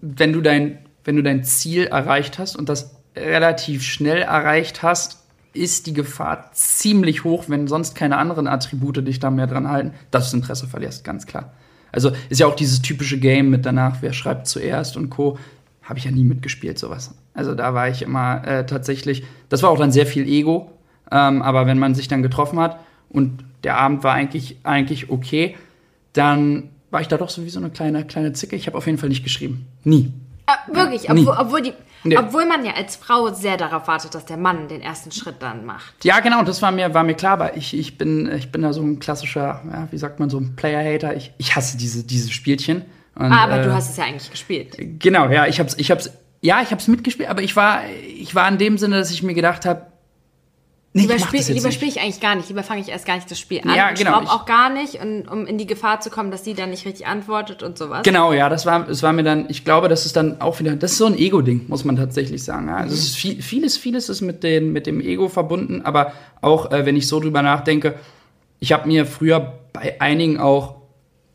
[0.00, 5.19] wenn du, dein, wenn du dein Ziel erreicht hast und das relativ schnell erreicht hast,
[5.52, 9.92] ist die Gefahr ziemlich hoch, wenn sonst keine anderen Attribute dich da mehr dran halten,
[10.10, 11.52] dass du das Interesse verlierst, ganz klar.
[11.92, 15.38] Also ist ja auch dieses typische Game mit danach, wer schreibt zuerst und Co.
[15.82, 17.14] Habe ich ja nie mitgespielt, sowas.
[17.34, 20.70] Also da war ich immer äh, tatsächlich, das war auch dann sehr viel Ego.
[21.10, 25.56] Ähm, aber wenn man sich dann getroffen hat und der Abend war eigentlich, eigentlich okay,
[26.12, 28.56] dann war ich da doch sowieso eine kleine, kleine Zicke.
[28.56, 29.66] Ich habe auf jeden Fall nicht geschrieben.
[29.84, 30.12] Nie.
[30.46, 31.72] Ah, wirklich, ja, obwohl, obwohl, die,
[32.04, 32.16] nee.
[32.16, 35.64] obwohl man ja als Frau sehr darauf wartet, dass der Mann den ersten Schritt dann
[35.64, 36.04] macht.
[36.04, 38.72] Ja, genau, das war mir, war mir klar, aber ich, ich, bin, ich bin da
[38.72, 41.16] so ein klassischer, ja, wie sagt man, so ein Player-Hater.
[41.16, 42.84] Ich, ich hasse diese, diese Spielchen.
[43.14, 44.76] Und, ah, aber äh, du hast es ja eigentlich gespielt.
[44.98, 46.10] Genau, ja, ich hab's, ich hab's,
[46.40, 49.34] ja, ich hab's mitgespielt, aber ich war, ich war in dem Sinne, dass ich mir
[49.34, 49.86] gedacht habe,
[50.92, 52.48] Nee, lieber spiele spiel ich eigentlich gar nicht.
[52.48, 53.76] Lieber fange ich erst gar nicht das Spiel an.
[53.76, 54.22] Ja, genau.
[54.22, 56.84] Ich auch gar nicht, und, um in die Gefahr zu kommen, dass sie dann nicht
[56.84, 58.02] richtig antwortet und sowas.
[58.02, 60.74] Genau, ja, das war, das war mir dann, ich glaube, das ist dann auch wieder,
[60.74, 62.66] das ist so ein Ego-Ding, muss man tatsächlich sagen.
[62.66, 62.78] Ja.
[62.78, 62.98] Also mhm.
[62.98, 66.96] ist viel, vieles, vieles ist mit, den, mit dem Ego verbunden, aber auch, äh, wenn
[66.96, 67.94] ich so drüber nachdenke,
[68.58, 70.80] ich habe mir früher bei einigen auch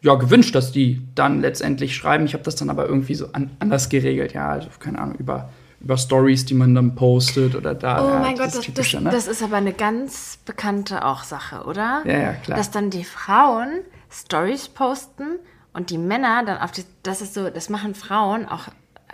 [0.02, 2.26] ja, gewünscht, dass die dann letztendlich schreiben.
[2.26, 5.50] Ich habe das dann aber irgendwie so an, anders geregelt, ja, also keine Ahnung, über
[5.86, 8.04] über Stories, die man dann postet oder da.
[8.04, 9.12] Oh ja, mein Gott, das, typische, das, ne?
[9.12, 12.02] das, ist aber eine ganz bekannte auch Sache, oder?
[12.06, 12.58] Ja, ja, klar.
[12.58, 15.38] Dass dann die Frauen Stories posten
[15.74, 18.70] und die Männer dann auf die, das ist so, das machen Frauen auch,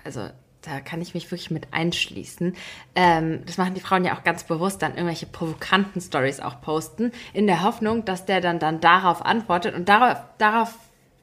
[0.06, 0.22] also
[0.62, 2.56] da kann ich mich wirklich mit einschließen.
[2.96, 7.12] Ähm, das machen die Frauen ja auch ganz bewusst, dann irgendwelche provokanten Stories auch posten,
[7.34, 10.74] in der Hoffnung, dass der dann, dann darauf antwortet und darauf, darauf,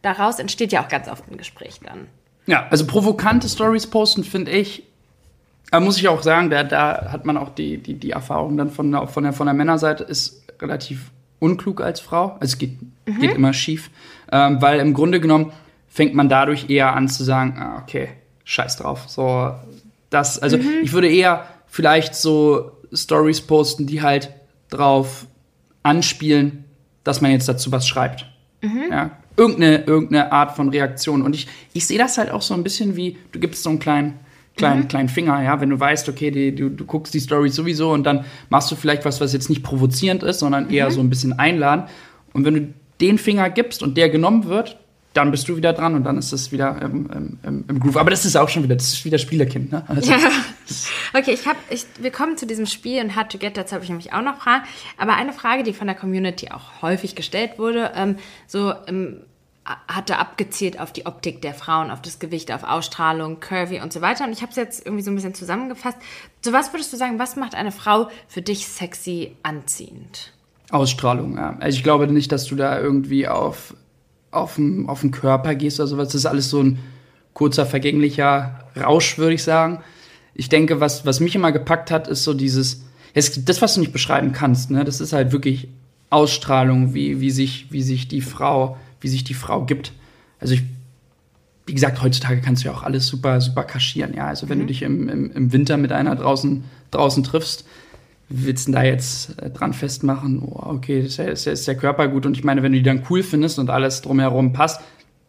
[0.03, 2.09] daraus entsteht ja auch ganz oft ein Gespräch dann.
[2.45, 4.88] Ja, also provokante Stories posten finde ich
[5.71, 8.71] aber muss ich auch sagen, da, da hat man auch die, die, die Erfahrung dann
[8.71, 12.37] von, von, der, von der Männerseite ist relativ unklug als Frau.
[12.41, 13.19] Also es geht, mhm.
[13.21, 13.91] geht immer schief.
[14.33, 15.53] Ähm, weil im Grunde genommen
[15.89, 18.09] fängt man dadurch eher an zu sagen, ah, okay,
[18.45, 19.05] scheiß drauf.
[19.09, 19.53] So,
[20.11, 20.81] das, also mhm.
[20.83, 24.31] ich würde eher vielleicht so Stories posten, die halt
[24.71, 25.27] drauf
[25.83, 26.65] anspielen,
[27.05, 28.27] dass man jetzt dazu was schreibt.
[28.63, 28.85] Mhm.
[28.91, 31.23] Ja, irgendeine, irgendeine Art von Reaktion.
[31.23, 33.79] Und ich, ich sehe das halt auch so ein bisschen wie, du gibst so einen
[33.79, 34.19] kleinen,
[34.59, 34.89] kleinen, mhm.
[34.89, 38.05] kleinen Finger, ja, wenn du weißt, okay, die, du, du guckst die Story sowieso und
[38.05, 40.95] dann machst du vielleicht was, was jetzt nicht provozierend ist, sondern eher mhm.
[40.95, 41.85] so ein bisschen einladen.
[42.33, 44.77] Und wenn du den Finger gibst und der genommen wird,
[45.15, 47.97] dann bist du wieder dran und dann ist es wieder im, im, im, Groove.
[47.97, 49.83] Aber das ist auch schon wieder, das ist wieder Spielerkind, ne?
[49.89, 50.19] Also, ja.
[51.15, 53.83] Okay, ich habe, ich, wir kommen zu diesem Spiel und Hard to Get, dazu habe
[53.83, 54.65] ich nämlich auch noch Fragen.
[54.99, 58.17] Aber eine Frage, die von der Community auch häufig gestellt wurde, ähm,
[58.47, 59.23] so ähm,
[59.87, 64.01] hatte abgezielt auf die Optik der Frauen, auf das Gewicht, auf Ausstrahlung, Curvy und so
[64.01, 64.25] weiter.
[64.25, 65.99] Und ich habe es jetzt irgendwie so ein bisschen zusammengefasst.
[66.43, 70.33] So was würdest du sagen, was macht eine Frau für dich sexy anziehend?
[70.71, 71.57] Ausstrahlung, ja.
[71.61, 73.75] Also ich glaube nicht, dass du da irgendwie auf
[74.31, 76.09] auf den, auf den Körper gehst oder sowas.
[76.09, 76.79] Das ist alles so ein
[77.33, 79.81] kurzer, vergänglicher Rausch, würde ich sagen.
[80.35, 83.93] Ich denke, was, was mich immer gepackt hat, ist so dieses, das, was du nicht
[83.93, 84.85] beschreiben kannst, ne?
[84.85, 85.69] das ist halt wirklich
[86.11, 89.93] Ausstrahlung, wie, wie, sich, wie sich die Frau, wie sich die Frau gibt.
[90.41, 90.63] Also ich,
[91.67, 94.27] wie gesagt, heutzutage kannst du ja auch alles super, super kaschieren, ja.
[94.27, 94.63] Also wenn mhm.
[94.63, 97.65] du dich im, im, im Winter mit einer draußen, draußen triffst,
[98.29, 102.27] willst du da jetzt äh, dran festmachen, oh, okay, ist, ist, ist der Körper gut.
[102.27, 104.81] Und ich meine, wenn du die dann cool findest und alles drumherum passt,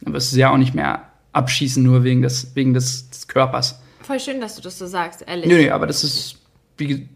[0.01, 3.27] dann wirst du sie ja auch nicht mehr abschießen, nur wegen des, wegen des, des
[3.27, 3.81] Körpers.
[4.01, 5.47] Voll schön, dass du das so sagst, ehrlich.
[5.47, 6.37] Nö, nee, aber das ist,
[6.77, 7.07] wie,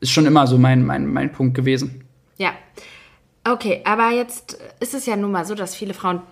[0.00, 2.04] ist schon immer so mein, mein, mein Punkt gewesen.
[2.38, 2.52] Ja.
[3.44, 6.22] Okay, aber jetzt ist es ja nun mal so, dass viele Frauen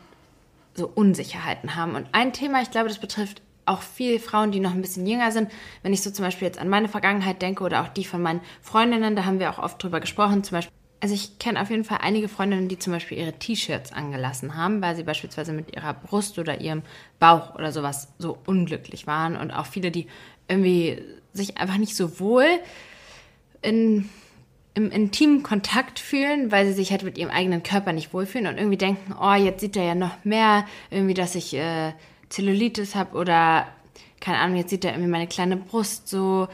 [0.75, 1.97] so Unsicherheiten haben.
[1.97, 5.33] Und ein Thema, ich glaube, das betrifft auch viele Frauen, die noch ein bisschen jünger
[5.33, 5.51] sind.
[5.83, 8.41] Wenn ich so zum Beispiel jetzt an meine Vergangenheit denke oder auch die von meinen
[8.63, 10.45] Freundinnen, da haben wir auch oft drüber gesprochen.
[10.45, 13.93] Zum Beispiel, also ich kenne auf jeden Fall einige Freundinnen, die zum Beispiel ihre T-Shirts
[13.93, 16.83] angelassen haben, weil sie beispielsweise mit ihrer Brust oder ihrem
[17.19, 19.37] Bauch oder sowas so unglücklich waren.
[19.37, 20.07] Und auch viele, die
[20.49, 22.47] irgendwie sich einfach nicht so wohl
[23.63, 24.09] in
[24.75, 28.57] im intimen Kontakt fühlen, weil sie sich halt mit ihrem eigenen Körper nicht wohlfühlen und
[28.57, 31.93] irgendwie denken, oh, jetzt sieht er ja noch mehr, irgendwie, dass ich äh,
[32.29, 33.67] Zellulitis habe oder
[34.21, 36.49] keine Ahnung, jetzt sieht er irgendwie meine kleine Brust so.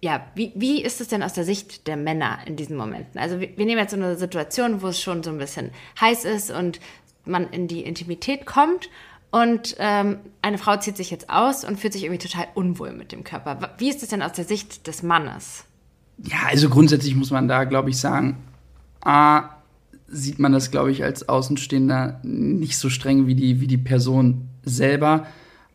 [0.00, 3.20] Ja, wie, wie ist es denn aus der Sicht der Männer in diesen Momenten?
[3.20, 5.70] Also wir, wir nehmen jetzt so eine Situation, wo es schon so ein bisschen
[6.00, 6.80] heiß ist und
[7.24, 8.88] man in die Intimität kommt
[9.30, 13.12] und ähm, eine Frau zieht sich jetzt aus und fühlt sich irgendwie total unwohl mit
[13.12, 13.74] dem Körper.
[13.78, 15.64] Wie ist es denn aus der Sicht des Mannes?
[16.18, 18.36] Ja, also grundsätzlich muss man da, glaube ich, sagen,
[19.04, 19.50] A,
[20.08, 24.48] sieht man das, glaube ich, als Außenstehender nicht so streng wie die, wie die Person
[24.62, 25.26] selber.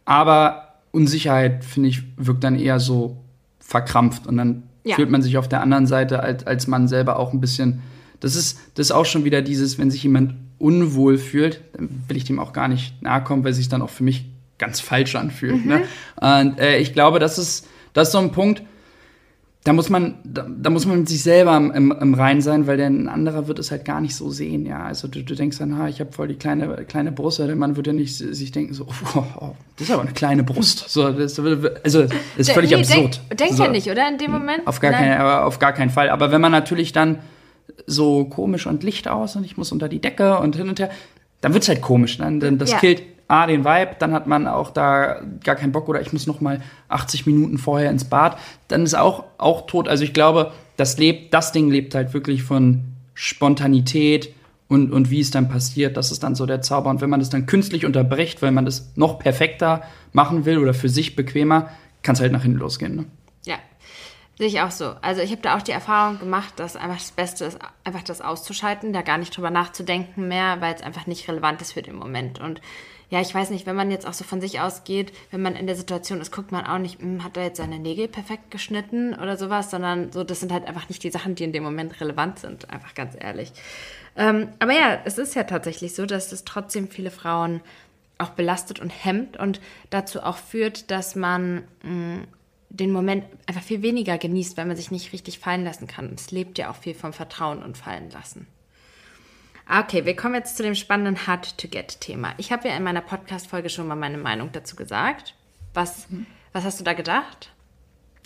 [0.05, 3.17] Aber Unsicherheit, finde ich, wirkt dann eher so
[3.59, 4.27] verkrampft.
[4.27, 4.95] Und dann ja.
[4.95, 7.81] fühlt man sich auf der anderen Seite als, als Mann selber auch ein bisschen.
[8.19, 12.17] Das ist, das ist auch schon wieder dieses, wenn sich jemand unwohl fühlt, dann will
[12.17, 14.25] ich dem auch gar nicht nahe kommen, weil sich dann auch für mich
[14.57, 15.65] ganz falsch anfühlt.
[15.65, 15.77] Ne?
[15.77, 15.83] Mhm.
[16.21, 16.41] Ne?
[16.41, 18.63] Und äh, ich glaube, das ist, das ist so ein Punkt,
[19.67, 22.77] da muss man, da, da, muss man mit sich selber im, im Rein sein, weil
[22.77, 24.85] der ein anderer wird es halt gar nicht so sehen, ja.
[24.85, 27.75] Also du, du denkst dann, ha, ich habe voll die kleine, kleine Brust, der Mann
[27.75, 30.85] wird ja nicht sich denken, so, oh, oh, das ist aber eine kleine Brust.
[30.87, 33.19] So, das, also das ist völlig nee, absurd.
[33.29, 34.07] Denk, denkt so, er nicht, oder?
[34.07, 34.65] In dem Moment?
[34.65, 36.11] Auf gar, kein, auf gar keinen Fall.
[36.11, 37.19] Aber wenn man natürlich dann
[37.85, 40.91] so komisch und Licht aus und ich muss unter die Decke und hin und her,
[41.41, 42.17] dann wird es halt komisch.
[42.17, 42.77] Dann, dann das ja.
[42.79, 46.27] killt A, den Vibe, dann hat man auch da gar keinen Bock oder ich muss
[46.27, 48.37] noch mal 80 Minuten vorher ins Bad,
[48.67, 49.87] dann ist auch, auch tot.
[49.87, 54.33] Also ich glaube, das lebt, das Ding lebt halt wirklich von Spontanität
[54.69, 56.89] und, und wie es dann passiert, das ist dann so der Zauber.
[56.89, 59.81] Und wenn man das dann künstlich unterbricht, weil man das noch perfekter
[60.13, 61.69] machen will oder für sich bequemer,
[62.03, 62.95] kann es halt nach hinten losgehen.
[62.95, 63.05] Ne?
[63.45, 63.57] Ja,
[64.37, 64.93] Sehe ich auch so.
[65.01, 68.21] Also ich habe da auch die Erfahrung gemacht, dass einfach das Beste ist, einfach das
[68.21, 71.95] auszuschalten, da gar nicht drüber nachzudenken mehr, weil es einfach nicht relevant ist für den
[71.95, 72.39] Moment.
[72.39, 72.61] Und
[73.09, 75.65] ja, ich weiß nicht, wenn man jetzt auch so von sich ausgeht, wenn man in
[75.65, 79.13] der Situation ist, guckt man auch nicht, hm, hat er jetzt seine Nägel perfekt geschnitten
[79.13, 82.01] oder sowas, sondern so, das sind halt einfach nicht die Sachen, die in dem Moment
[82.01, 83.53] relevant sind, einfach ganz ehrlich.
[84.17, 87.61] Ähm, aber ja, es ist ja tatsächlich so, dass es trotzdem viele Frauen
[88.17, 92.27] auch belastet und hemmt und dazu auch führt, dass man mh, hm,
[92.69, 96.11] den Moment einfach viel weniger genießt, weil man sich nicht richtig fallen lassen kann.
[96.13, 98.47] Es lebt ja auch viel vom Vertrauen und Fallen lassen.
[99.67, 102.33] Ah, okay, wir kommen jetzt zu dem spannenden Hard-to-Get-Thema.
[102.37, 105.33] Ich habe ja in meiner Podcast-Folge schon mal meine Meinung dazu gesagt.
[105.73, 106.07] Was,
[106.53, 107.51] was hast du da gedacht?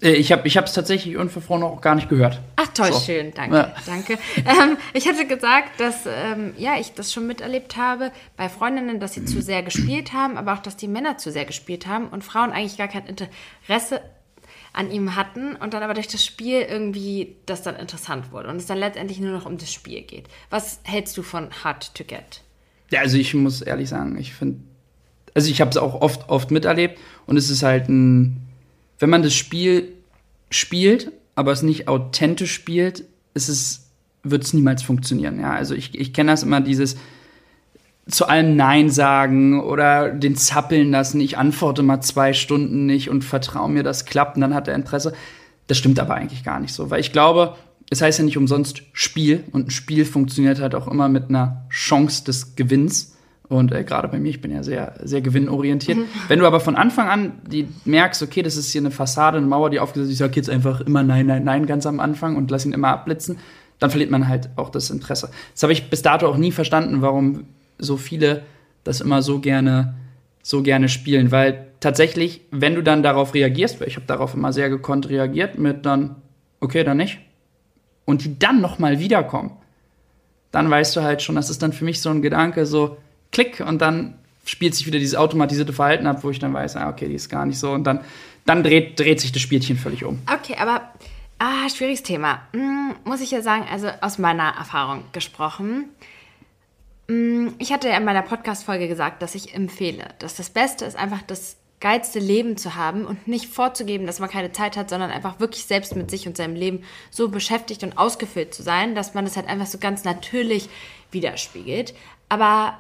[0.02, 2.42] Äh, ich habe es tatsächlich unverfroren auch gar nicht gehört.
[2.58, 3.00] Ach toll, so.
[3.00, 3.74] schön, danke, ja.
[3.88, 4.20] danke.
[4.38, 9.14] Ähm, ich hatte gesagt, dass ähm, ja ich das schon miterlebt habe bei Freundinnen, dass
[9.14, 12.24] sie zu sehr gespielt haben, aber auch, dass die Männer zu sehr gespielt haben und
[12.24, 14.02] Frauen eigentlich gar kein Interesse
[14.74, 18.56] an ihm hatten und dann aber durch das Spiel irgendwie das dann interessant wurde und
[18.56, 20.28] es dann letztendlich nur noch um das Spiel geht.
[20.50, 22.42] Was hältst du von Hard to Get?
[22.90, 24.60] Ja, also ich muss ehrlich sagen, ich finde,
[25.34, 28.42] also ich habe es auch oft, oft miterlebt und es ist halt ein,
[29.00, 29.94] wenn man das Spiel
[30.50, 33.90] spielt, aber es nicht authentisch spielt, ist es,
[34.24, 35.40] wird es niemals funktionieren.
[35.40, 36.98] Ja, also ich, ich kenne das immer dieses,
[38.10, 41.22] zu allem Nein sagen oder den zappeln lassen.
[41.22, 44.76] Ich antworte mal zwei Stunden nicht und vertraue mir, das klappt und dann hat er
[44.76, 45.14] Interesse.
[45.68, 47.56] Das stimmt aber eigentlich gar nicht so, weil ich glaube,
[47.90, 51.66] es heißt ja nicht umsonst Spiel und ein Spiel funktioniert halt auch immer mit einer
[51.70, 53.18] Chance des Gewinns.
[53.50, 55.98] Und äh, gerade bei mir, ich bin ja sehr, sehr gewinnorientiert.
[55.98, 56.06] Mhm.
[56.30, 59.46] Wenn du aber von Anfang an die merkst, okay, das ist hier eine Fassade, eine
[59.46, 62.38] Mauer, die aufgesetzt ist, ich sage jetzt einfach immer Nein, Nein, Nein ganz am Anfang
[62.38, 63.40] und lass ihn immer abblitzen,
[63.80, 65.30] dann verliert man halt auch das Interesse.
[65.54, 67.46] Das habe ich bis dato auch nie verstanden, warum
[67.82, 68.44] so viele
[68.84, 69.96] das immer so gerne,
[70.42, 71.32] so gerne spielen.
[71.32, 75.58] Weil tatsächlich, wenn du dann darauf reagierst, weil ich habe darauf immer sehr gekonnt reagiert,
[75.58, 76.16] mit dann,
[76.60, 77.20] okay, dann nicht,
[78.06, 79.52] und die dann nochmal wiederkommen,
[80.52, 82.98] dann weißt du halt schon, das ist dann für mich so ein Gedanke, so
[83.32, 84.16] klick und dann
[84.46, 87.30] spielt sich wieder dieses automatisierte Verhalten ab, wo ich dann weiß, ah, okay, die ist
[87.30, 88.02] gar nicht so und dann,
[88.46, 90.20] dann dreht, dreht sich das Spielchen völlig um.
[90.32, 90.82] Okay, aber
[91.40, 92.42] ah, schwieriges Thema.
[92.54, 95.86] Hm, muss ich ja sagen, also aus meiner Erfahrung gesprochen.
[97.12, 100.96] Mm, ich hatte ja in meiner Podcast-Folge gesagt, dass ich empfehle, dass das Beste ist,
[100.96, 105.12] einfach das geilste Leben zu haben und nicht vorzugeben, dass man keine Zeit hat, sondern
[105.12, 109.14] einfach wirklich selbst mit sich und seinem Leben so beschäftigt und ausgefüllt zu sein, dass
[109.14, 110.70] man das halt einfach so ganz natürlich
[111.12, 111.94] widerspiegelt.
[112.30, 112.78] Aber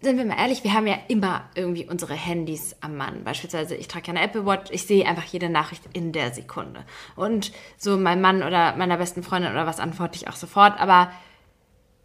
[0.00, 3.24] sind wir mal ehrlich, wir haben ja immer irgendwie unsere Handys am Mann.
[3.24, 6.84] Beispielsweise, ich trage keine Apple Watch, ich sehe einfach jede Nachricht in der Sekunde.
[7.14, 10.80] Und so mein Mann oder meiner besten Freundin oder was antworte ich auch sofort.
[10.80, 11.10] Aber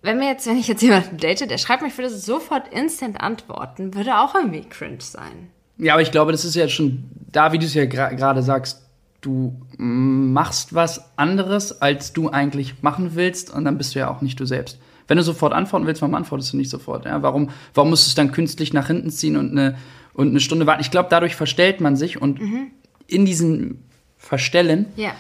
[0.06, 3.94] wenn mir jetzt, wenn ich jetzt jemanden date, der schreibt mich, würde sofort instant antworten,
[3.96, 5.50] würde auch irgendwie cringe sein.
[5.78, 8.84] Ja, aber ich glaube, das ist ja schon da, wie du es ja gerade sagst,
[9.22, 14.22] du machst was anderes, als du eigentlich machen willst, und dann bist du ja auch
[14.22, 14.80] nicht du selbst.
[15.08, 17.06] Wenn du sofort antworten willst, warum antwortest du nicht sofort?
[17.06, 19.78] Ja, warum, warum musst du es dann künstlich nach hinten ziehen und eine,
[20.14, 20.82] und eine Stunde warten?
[20.82, 22.68] Ich glaube, dadurch verstellt man sich und mhm.
[23.08, 23.80] in diesem
[24.18, 25.12] Verstellen ja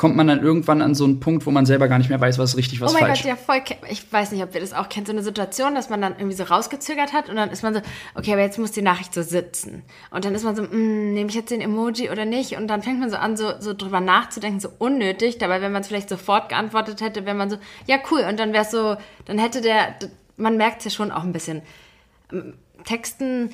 [0.00, 2.38] kommt man dann irgendwann an so einen Punkt, wo man selber gar nicht mehr weiß,
[2.38, 3.02] was richtig, was falsch.
[3.02, 3.22] Oh mein falsch.
[3.22, 3.90] Gott, ja, voll.
[3.90, 6.38] Ich weiß nicht, ob ihr das auch kennt, so eine Situation, dass man dann irgendwie
[6.38, 7.82] so rausgezögert hat und dann ist man so,
[8.14, 9.82] okay, aber jetzt muss die Nachricht so sitzen.
[10.10, 12.56] Und dann ist man so, mm, nehme ich jetzt den Emoji oder nicht?
[12.56, 15.36] Und dann fängt man so an, so, so drüber nachzudenken, so unnötig.
[15.36, 18.24] Dabei, wenn man es vielleicht sofort geantwortet hätte, wäre man so, ja, cool.
[18.26, 19.96] Und dann wäre es so, dann hätte der,
[20.38, 21.60] man merkt es ja schon auch ein bisschen.
[22.32, 23.50] Ähm, Texten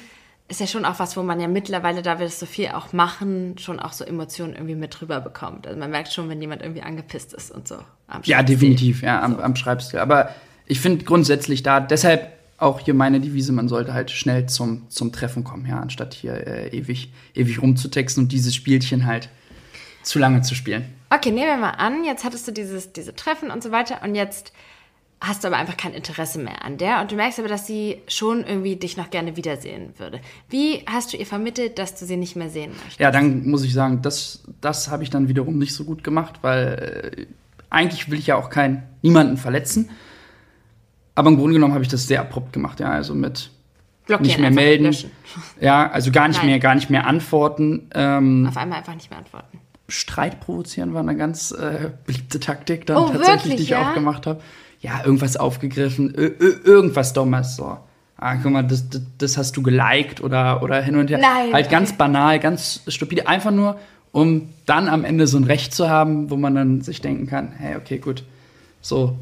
[0.48, 2.92] ist ja schon auch was, wo man ja mittlerweile, da wir das so viel auch
[2.92, 5.66] machen, schon auch so Emotionen irgendwie mit drüber bekommt.
[5.66, 7.78] Also man merkt schon, wenn jemand irgendwie angepisst ist und so.
[8.24, 9.40] ja, definitiv, ja, am, so.
[9.40, 9.98] am Schreibstil.
[9.98, 10.30] Aber
[10.66, 15.12] ich finde grundsätzlich da, deshalb auch hier meine Devise, man sollte halt schnell zum, zum
[15.12, 19.28] Treffen kommen, ja, anstatt hier äh, ewig, ewig rumzutexten und dieses Spielchen halt
[20.02, 20.84] zu lange zu spielen.
[21.10, 24.14] Okay, nehmen wir mal an, jetzt hattest du dieses, diese Treffen und so weiter und
[24.14, 24.52] jetzt
[25.20, 28.02] hast du aber einfach kein Interesse mehr an der und du merkst aber, dass sie
[28.06, 30.20] schon irgendwie dich noch gerne wiedersehen würde.
[30.50, 33.00] Wie hast du ihr vermittelt, dass du sie nicht mehr sehen möchtest?
[33.00, 36.40] Ja, dann muss ich sagen, das, das habe ich dann wiederum nicht so gut gemacht,
[36.42, 37.26] weil äh,
[37.70, 39.90] eigentlich will ich ja auch keinen, niemanden verletzen.
[41.14, 43.50] Aber im Grunde genommen habe ich das sehr abrupt gemacht, ja, also mit
[44.04, 44.84] Blockieren, nicht mehr melden.
[44.84, 45.10] Löschen.
[45.60, 46.46] Ja, also gar nicht Nein.
[46.46, 47.88] mehr, gar nicht mehr antworten.
[47.94, 49.58] Ähm, Auf einmal einfach nicht mehr antworten.
[49.88, 53.90] Streit provozieren war eine ganz äh, beliebte Taktik, dann oh, tatsächlich, wirklich, die ich ja?
[53.90, 54.42] auch gemacht habe
[54.86, 57.76] ja, irgendwas aufgegriffen, irgendwas Dummes, so.
[58.18, 61.18] Ah, guck mal, das, das, das, hast du geliked oder, oder hin und her.
[61.18, 63.26] Nein, halt ganz banal, ganz stupide.
[63.26, 63.80] Einfach nur,
[64.12, 67.52] um dann am Ende so ein Recht zu haben, wo man dann sich denken kann,
[67.58, 68.22] hey, okay, gut,
[68.80, 69.18] so,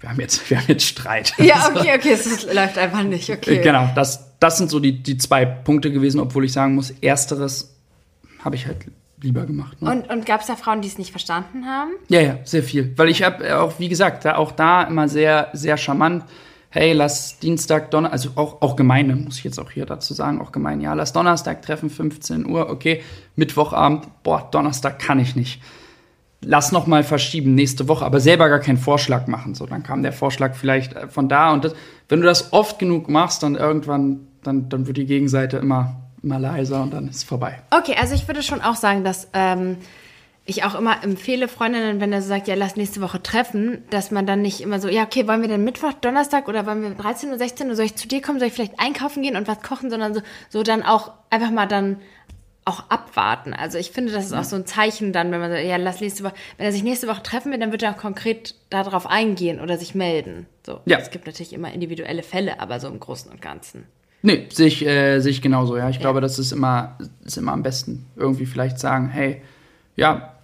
[0.00, 1.34] wir haben jetzt, wir haben jetzt Streit.
[1.36, 3.60] Ja, okay, okay, es läuft einfach nicht, okay.
[3.62, 7.76] Genau, das, das sind so die, die zwei Punkte gewesen, obwohl ich sagen muss, ersteres
[8.42, 8.78] habe ich halt
[9.22, 9.80] lieber gemacht.
[9.80, 9.90] Ne?
[9.90, 11.92] Und, und gab es da Frauen, die es nicht verstanden haben?
[12.08, 12.92] Ja, ja, sehr viel.
[12.96, 16.24] Weil ich habe auch, wie gesagt, da, auch da immer sehr, sehr charmant.
[16.70, 20.40] Hey, lass Dienstag, Donnerstag, also auch, auch Gemeinde, muss ich jetzt auch hier dazu sagen,
[20.40, 23.02] auch gemein, ja, lass Donnerstag treffen, 15 Uhr, okay,
[23.36, 25.60] Mittwochabend, boah, Donnerstag kann ich nicht.
[26.40, 29.54] Lass noch mal verschieben nächste Woche, aber selber gar keinen Vorschlag machen.
[29.54, 31.74] So, dann kam der Vorschlag vielleicht äh, von da und das,
[32.08, 36.38] wenn du das oft genug machst, dann irgendwann, dann, dann wird die Gegenseite immer immer
[36.38, 37.60] leiser und dann ist es vorbei.
[37.70, 39.78] Okay, also ich würde schon auch sagen, dass ähm,
[40.44, 44.10] ich auch immer empfehle Freundinnen, wenn er so sagt, ja, lass nächste Woche treffen, dass
[44.10, 46.90] man dann nicht immer so, ja, okay, wollen wir denn Mittwoch, Donnerstag oder wollen wir
[46.90, 49.46] 13 Uhr, 16 Uhr, soll ich zu dir kommen, soll ich vielleicht einkaufen gehen und
[49.46, 51.98] was kochen, sondern so, so dann auch einfach mal dann
[52.64, 53.54] auch abwarten.
[53.54, 56.00] Also ich finde, das ist auch so ein Zeichen dann, wenn man sagt, ja, lass
[56.00, 59.06] nächste Woche, wenn er sich nächste Woche treffen will, dann wird er auch konkret darauf
[59.06, 60.46] eingehen oder sich melden.
[60.64, 60.80] So.
[60.84, 60.98] Ja.
[60.98, 63.86] Es gibt natürlich immer individuelle Fälle, aber so im Großen und Ganzen.
[64.22, 65.90] Nee, sehe ich, äh, sehe ich genauso, ja.
[65.90, 68.06] Ich glaube, das ist immer, ist immer am besten.
[68.16, 69.42] Irgendwie vielleicht sagen, hey,
[69.96, 70.34] ja,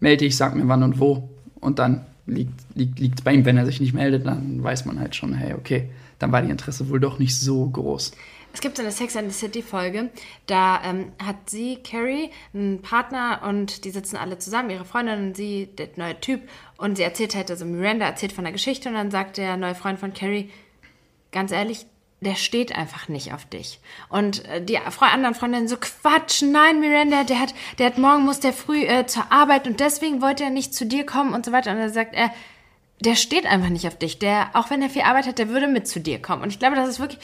[0.00, 1.28] melde dich, sag mir wann und wo.
[1.60, 3.44] Und dann liegt es liegt, liegt bei ihm.
[3.44, 6.50] Wenn er sich nicht meldet, dann weiß man halt schon, hey, okay, dann war die
[6.50, 8.12] Interesse wohl doch nicht so groß.
[8.52, 10.10] Es gibt so eine Sex and the City Folge,
[10.46, 15.36] da ähm, hat sie, Carrie, einen Partner und die sitzen alle zusammen, ihre Freundin und
[15.36, 16.40] sie, der neue Typ.
[16.76, 19.76] Und sie erzählt halt, also Miranda erzählt von der Geschichte und dann sagt der neue
[19.76, 20.50] Freund von Carrie,
[21.30, 21.86] ganz ehrlich,
[22.20, 23.80] der steht einfach nicht auf dich.
[24.08, 28.40] Und äh, die anderen Freundinnen so, Quatsch, nein, Miranda, der hat, der hat morgen muss
[28.40, 31.52] der früh äh, zur Arbeit und deswegen wollte er nicht zu dir kommen und so
[31.52, 31.70] weiter.
[31.72, 32.30] Und er sagt er,
[33.00, 34.18] der steht einfach nicht auf dich.
[34.18, 36.42] Der, auch wenn er viel Arbeit hat, der würde mit zu dir kommen.
[36.42, 37.20] Und ich glaube, das ist wirklich,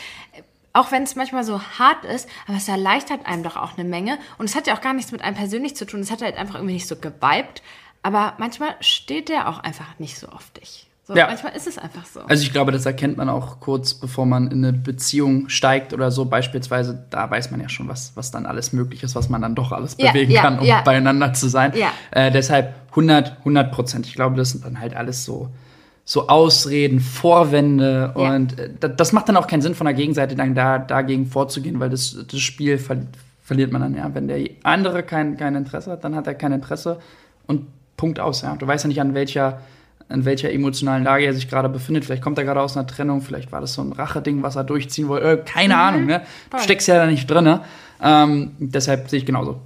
[0.73, 4.19] auch wenn es manchmal so hart ist, aber es erleichtert einem doch auch eine Menge.
[4.39, 6.01] Und es hat ja auch gar nichts mit einem persönlich zu tun.
[6.01, 7.63] Es hat halt einfach irgendwie nicht so geweibt.
[8.03, 10.86] Aber manchmal steht der auch einfach nicht so auf dich.
[11.07, 11.29] So, ja.
[11.29, 12.21] Manchmal ist es einfach so.
[12.23, 16.11] Also ich glaube, das erkennt man auch kurz, bevor man in eine Beziehung steigt oder
[16.11, 16.25] so.
[16.25, 19.55] Beispielsweise, da weiß man ja schon, was, was dann alles möglich ist, was man dann
[19.55, 21.73] doch alles ja, bewegen ja, kann, um beieinander zu sein.
[22.11, 24.07] Äh, deshalb 100, 100 Prozent.
[24.07, 25.49] Ich glaube, das sind dann halt alles so,
[26.05, 30.57] so Ausreden, Vorwände und äh, das macht dann auch keinen Sinn von der Gegenseite dann
[30.57, 32.97] da, dagegen vorzugehen, weil das, das Spiel ver
[33.45, 34.13] verliert man dann ja.
[34.13, 36.99] Wenn der andere kein, kein Interesse hat, dann hat er kein Interesse
[37.47, 38.43] und Punkt aus.
[38.43, 38.57] Ja.
[38.57, 39.61] Du weißt ja nicht, an welcher
[40.09, 42.05] in welcher emotionalen Lage er sich gerade befindet.
[42.05, 44.65] Vielleicht kommt er gerade aus einer Trennung, vielleicht war das so ein Racheding, was er
[44.65, 45.31] durchziehen wollte.
[45.31, 45.81] Äh, keine mhm.
[45.81, 46.23] Ahnung, ne?
[46.51, 47.45] Du steckst ja da nicht drin.
[47.45, 47.63] Ne?
[48.03, 49.61] Ähm, deshalb sehe ich genauso.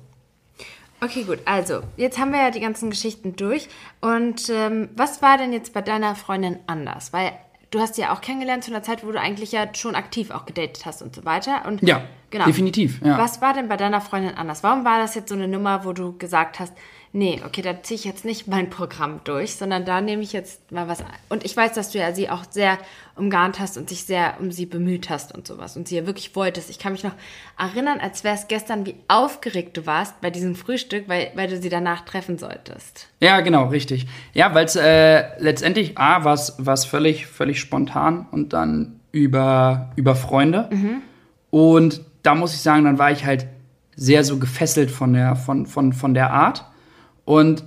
[1.02, 1.38] Okay, gut.
[1.46, 3.68] Also, jetzt haben wir ja die ganzen Geschichten durch.
[4.00, 7.12] Und ähm, was war denn jetzt bei deiner Freundin anders?
[7.12, 7.32] Weil
[7.70, 10.44] du hast ja auch kennengelernt zu einer Zeit, wo du eigentlich ja schon aktiv auch
[10.44, 11.62] gedatet hast und so weiter.
[11.66, 12.44] Und ja, genau.
[12.44, 13.00] definitiv.
[13.02, 13.16] Ja.
[13.16, 14.62] Was war denn bei deiner Freundin anders?
[14.62, 16.74] Warum war das jetzt so eine Nummer, wo du gesagt hast,
[17.12, 20.70] nee, okay, da ziehe ich jetzt nicht mein Programm durch, sondern da nehme ich jetzt
[20.70, 21.02] mal was.
[21.28, 22.78] Und ich weiß, dass du ja sie auch sehr
[23.16, 26.34] umgarnt hast und sich sehr um sie bemüht hast und sowas und sie ja wirklich
[26.36, 26.70] wolltest.
[26.70, 27.14] Ich kann mich noch
[27.58, 31.60] erinnern, als wäre es gestern, wie aufgeregt du warst bei diesem Frühstück, weil, weil du
[31.60, 33.08] sie danach treffen solltest.
[33.20, 34.06] Ja, genau, richtig.
[34.32, 40.14] Ja, weil es äh, letztendlich, A, war es völlig, völlig spontan und dann über, über
[40.14, 40.68] Freunde.
[40.70, 41.02] Mhm.
[41.50, 43.46] Und da muss ich sagen, dann war ich halt
[43.96, 46.64] sehr so gefesselt von der, von, von, von der Art
[47.30, 47.62] und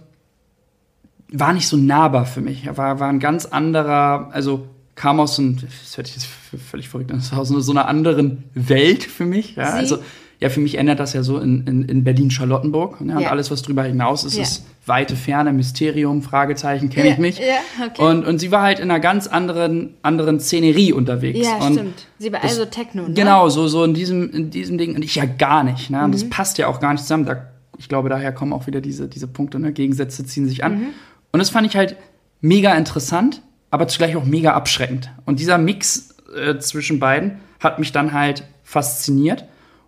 [1.31, 2.65] war nicht so nahbar für mich.
[2.65, 6.27] Er war, war ein ganz anderer, also kam aus einem, das hört sich jetzt
[6.69, 9.55] völlig verrückt an, aus so einer anderen Welt für mich.
[9.55, 9.99] Ja, also
[10.41, 12.97] ja, für mich ändert das ja so in, in, in Berlin-Charlottenburg.
[13.07, 14.43] Ja, und alles, was drüber hinaus ist, ja.
[14.43, 17.39] ist weite Ferne, Mysterium, Fragezeichen, kenne ich nicht.
[17.39, 18.01] Ja, okay.
[18.01, 21.47] und, und sie war halt in einer ganz anderen, anderen Szenerie unterwegs.
[21.47, 22.07] Ja, und stimmt.
[22.19, 23.13] Sie war das, also Techno, ne?
[23.13, 24.93] Genau, so, so in, diesem, in diesem Ding.
[24.97, 25.89] Und ich ja gar nicht.
[25.89, 26.03] Ne?
[26.03, 26.11] Und mhm.
[26.11, 27.25] das passt ja auch gar nicht zusammen.
[27.25, 29.71] Da ich glaube, daher kommen auch wieder diese, diese Punkte, ne?
[29.71, 30.79] Gegensätze ziehen sich an.
[30.79, 30.87] Mhm.
[31.31, 31.95] Und das fand ich halt
[32.41, 35.11] mega interessant, aber zugleich auch mega abschreckend.
[35.25, 39.45] Und dieser Mix äh, zwischen beiden hat mich dann halt fasziniert.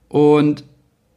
[0.07, 0.63] Und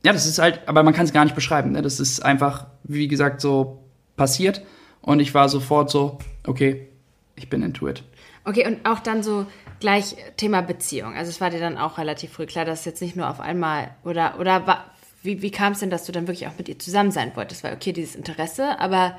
[0.05, 1.73] ja, das ist halt, aber man kann es gar nicht beschreiben.
[1.73, 1.83] Ne?
[1.83, 3.83] Das ist einfach, wie gesagt, so
[4.17, 4.63] passiert.
[5.01, 6.89] Und ich war sofort so, okay,
[7.37, 8.03] ich bin into it.
[8.45, 9.47] Okay, und auch dann so
[9.81, 11.15] gleich Thema Beziehung.
[11.15, 13.91] Also es war dir dann auch relativ früh klar, dass jetzt nicht nur auf einmal
[14.05, 14.87] oder oder war,
[15.29, 17.63] wie, wie kam es denn, dass du dann wirklich auch mit ihr zusammen sein wolltest?
[17.63, 19.19] Weil, okay, dieses Interesse, aber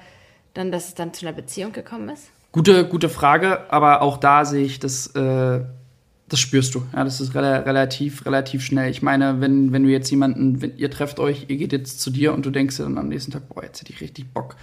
[0.56, 2.32] dann, dass es dann zu einer Beziehung gekommen ist?
[2.52, 5.62] Gute, gute Frage, aber auch da sehe ich, das, äh,
[6.28, 6.84] das spürst du.
[6.94, 8.90] Ja, das ist re relativ, relativ schnell.
[8.90, 12.10] Ich meine, wenn, wenn du jetzt jemanden, wenn ihr trefft euch, ihr geht jetzt zu
[12.10, 14.56] dir und du denkst dir dann am nächsten Tag, boah, jetzt hätte ich richtig Bock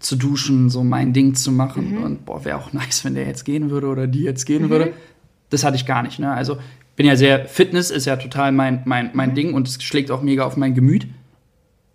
[0.00, 1.96] zu duschen, so mein Ding zu machen.
[1.96, 2.02] Mhm.
[2.02, 4.70] Und boah, wäre auch nice, wenn der jetzt gehen würde oder die jetzt gehen mhm.
[4.70, 4.92] würde.
[5.48, 6.18] Das hatte ich gar nicht.
[6.18, 6.30] Ne?
[6.30, 6.58] Also
[7.00, 9.34] bin ja sehr, Fitness ist ja total mein, mein, mein mhm.
[9.34, 11.06] Ding und es schlägt auch mega auf mein Gemüt.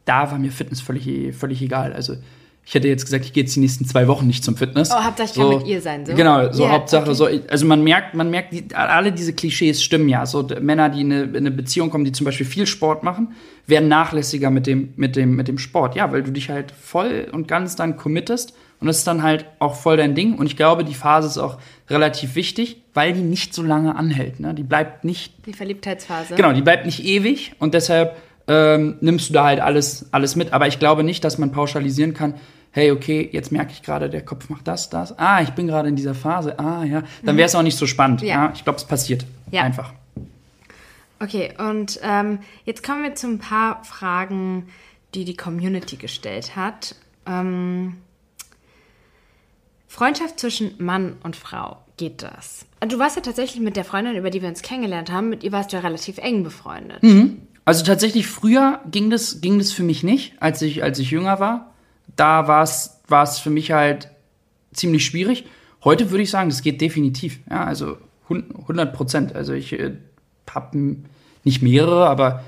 [0.04, 1.94] Da war mir Fitness völlig, völlig egal.
[1.94, 2.16] Also
[2.66, 4.90] ich hätte jetzt gesagt, ich gehe jetzt die nächsten zwei Wochen nicht zum Fitness.
[4.92, 6.16] Oh, Hauptsache ich so, kann mit ihr sein, so.
[6.16, 7.14] Genau, so yeah, Hauptsache, okay.
[7.14, 10.26] so, also man merkt, man merkt, die, alle diese Klischees stimmen ja.
[10.26, 13.36] So Männer, die in eine, in eine, Beziehung kommen, die zum Beispiel viel Sport machen,
[13.68, 15.96] werden nachlässiger mit dem, mit dem, mit dem Sport.
[15.96, 19.48] Ja, weil du dich halt voll und ganz dann committest und das ist dann halt
[19.58, 20.38] auch voll dein Ding.
[20.38, 21.58] Und ich glaube, die Phase ist auch
[21.90, 24.40] relativ wichtig, weil die nicht so lange anhält.
[24.40, 24.54] Ne?
[24.54, 25.34] Die bleibt nicht.
[25.48, 26.36] Die Verliebtheitsphase.
[26.36, 28.16] Genau, die bleibt nicht ewig und deshalb
[28.48, 30.54] ähm, nimmst du da halt alles, alles mit.
[30.54, 32.36] Aber ich glaube nicht, dass man pauschalisieren kann,
[32.70, 35.18] hey, okay, jetzt merke ich gerade, der Kopf macht das, das.
[35.18, 36.60] Ah, ich bin gerade in dieser Phase.
[36.60, 37.02] Ah, ja.
[37.24, 38.22] Dann wäre es auch nicht so spannend.
[38.22, 38.28] Ja.
[38.28, 38.52] ja?
[38.54, 39.26] Ich glaube, es passiert.
[39.50, 39.64] Ja.
[39.64, 39.94] Einfach.
[41.20, 44.68] Okay, und ähm, jetzt kommen wir zu ein paar Fragen,
[45.16, 46.94] die die Community gestellt hat.
[47.26, 47.96] Ähm,
[49.96, 52.66] Freundschaft zwischen Mann und Frau, geht das?
[52.86, 55.54] Du warst ja tatsächlich mit der Freundin, über die wir uns kennengelernt haben, mit ihr
[55.54, 57.02] warst du ja relativ eng befreundet.
[57.02, 57.38] Mhm.
[57.64, 61.40] Also tatsächlich früher ging das, ging das für mich nicht, als ich, als ich jünger
[61.40, 61.74] war.
[62.18, 64.10] Da war es für mich halt
[64.74, 65.46] ziemlich schwierig.
[65.86, 67.40] Heute würde ich sagen, das geht definitiv.
[67.50, 67.96] Ja, also
[68.30, 69.34] 100 Prozent.
[69.34, 69.94] Also ich äh,
[70.50, 70.98] habe
[71.46, 72.44] nicht mehrere, aber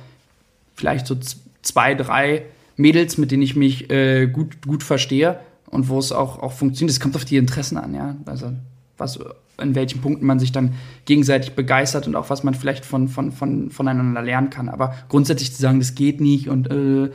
[0.75, 1.17] vielleicht so
[1.61, 2.43] zwei, drei
[2.75, 6.91] Mädels, mit denen ich mich äh, gut, gut verstehe und wo es auch, auch funktioniert.
[6.91, 8.15] Es kommt auf die Interessen an, ja.
[8.25, 8.51] Also
[8.97, 9.19] was,
[9.61, 13.31] in welchen Punkten man sich dann gegenseitig begeistert und auch was man vielleicht von, von,
[13.31, 14.69] von, voneinander lernen kann.
[14.69, 17.11] Aber grundsätzlich zu sagen, das geht nicht und äh,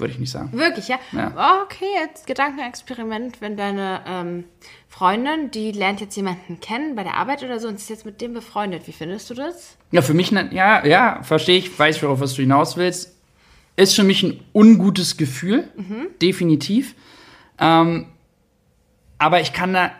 [0.00, 0.50] würde ich nicht sagen.
[0.52, 0.98] Wirklich, ja?
[1.12, 1.62] ja.
[1.62, 4.44] Okay, jetzt Gedankenexperiment, wenn deine ähm,
[4.88, 8.20] Freundin, die lernt jetzt jemanden kennen bei der Arbeit oder so und ist jetzt mit
[8.20, 8.86] dem befreundet.
[8.86, 9.76] Wie findest du das?
[9.92, 13.14] Ja, für mich, ja, ja, verstehe ich, weiß, worauf was du hinaus willst.
[13.76, 16.08] Ist für mich ein ungutes Gefühl, mhm.
[16.20, 16.94] definitiv.
[17.60, 18.06] Ähm,
[19.18, 19.90] aber ich kann da,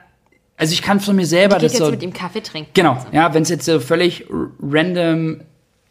[0.56, 2.70] also ich kann von mir selber geht das jetzt so, mit ihm Kaffee trinken.
[2.74, 3.06] Genau, also.
[3.12, 4.26] ja, wenn es jetzt so völlig
[4.60, 5.42] random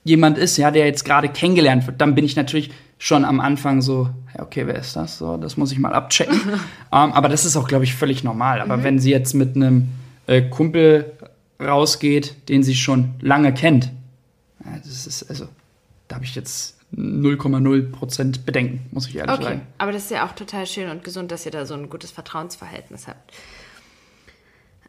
[0.03, 3.81] jemand ist, ja, der jetzt gerade kennengelernt wird, dann bin ich natürlich schon am Anfang
[3.81, 5.17] so, okay, wer ist das?
[5.17, 6.39] So, das muss ich mal abchecken.
[6.41, 6.49] um,
[6.91, 8.61] ähm, aber das ist auch, glaube ich, völlig normal.
[8.61, 8.83] Aber mhm.
[8.83, 9.89] wenn sie jetzt mit einem
[10.27, 11.13] äh, Kumpel
[11.61, 13.91] rausgeht, den sie schon lange kennt,
[14.65, 15.47] ja, das ist, also,
[16.07, 19.43] da habe ich jetzt 0,0% Bedenken, muss ich ehrlich okay.
[19.43, 19.67] sagen.
[19.77, 22.11] Aber das ist ja auch total schön und gesund, dass ihr da so ein gutes
[22.11, 23.31] Vertrauensverhältnis habt.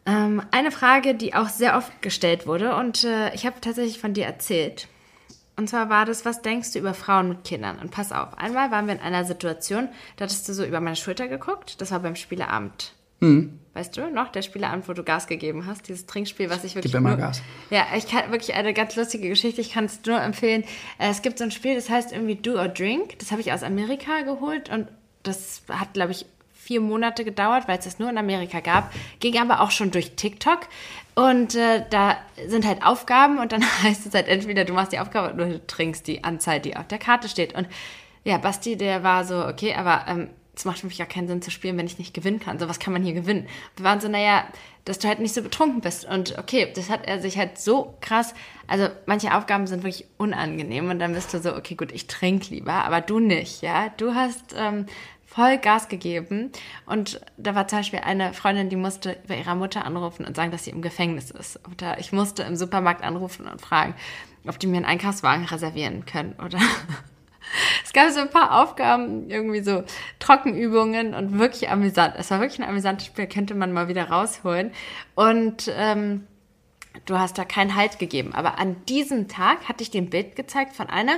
[0.05, 4.13] Ähm, eine Frage, die auch sehr oft gestellt wurde und äh, ich habe tatsächlich von
[4.13, 4.87] dir erzählt.
[5.57, 7.77] Und zwar war das, was denkst du über Frauen mit Kindern?
[7.77, 10.95] Und pass auf, einmal waren wir in einer Situation, da hattest du so über meine
[10.95, 11.79] Schulter geguckt.
[11.81, 12.93] Das war beim Spieleabend.
[13.21, 13.59] Mhm.
[13.73, 16.91] Weißt du noch, der Spieleabend, wo du Gas gegeben hast, dieses Trinkspiel, was ich wirklich.
[16.91, 17.41] Gib immer nur, Gas.
[17.69, 20.65] Ja, ich kann wirklich eine ganz lustige Geschichte, ich kann es nur empfehlen.
[20.97, 23.17] Äh, es gibt so ein Spiel, das heißt irgendwie Do or Drink.
[23.19, 24.89] Das habe ich aus Amerika geholt und
[25.23, 29.39] das hat, glaube ich, vier Monate gedauert, weil es das nur in Amerika gab, ging
[29.39, 30.67] aber auch schon durch TikTok.
[31.15, 32.17] Und äh, da
[32.47, 35.65] sind halt Aufgaben und dann heißt es halt entweder du machst die Aufgabe oder du
[35.65, 37.53] trinkst die Anzahl, die auf der Karte steht.
[37.55, 37.67] Und
[38.23, 40.29] ja, Basti, der war so, okay, aber ähm,
[40.61, 42.59] es macht für mich gar keinen Sinn zu spielen, wenn ich nicht gewinnen kann.
[42.59, 43.47] So, was kann man hier gewinnen?
[43.75, 44.45] Wir waren so, naja,
[44.85, 46.05] dass du halt nicht so betrunken bist.
[46.05, 48.35] Und okay, das hat er sich halt so krass,
[48.67, 52.53] also manche Aufgaben sind wirklich unangenehm und dann bist du so, okay, gut, ich trinke
[52.53, 53.89] lieber, aber du nicht, ja.
[53.97, 54.85] Du hast ähm,
[55.25, 56.51] voll Gas gegeben.
[56.85, 60.51] Und da war zum Beispiel eine Freundin, die musste bei ihrer Mutter anrufen und sagen,
[60.51, 61.59] dass sie im Gefängnis ist.
[61.71, 63.95] Oder ich musste im Supermarkt anrufen und fragen,
[64.47, 66.33] ob die mir einen Einkaufswagen reservieren können.
[66.33, 66.59] Oder
[67.83, 69.83] es gab so ein paar Aufgaben, irgendwie so
[70.19, 72.15] Trockenübungen und wirklich amüsant.
[72.17, 74.71] Es war wirklich ein amüsantes Spiel, könnte man mal wieder rausholen.
[75.15, 76.27] Und ähm,
[77.05, 78.33] du hast da keinen Halt gegeben.
[78.33, 81.17] Aber an diesem Tag hatte ich dir ein Bild gezeigt von einer,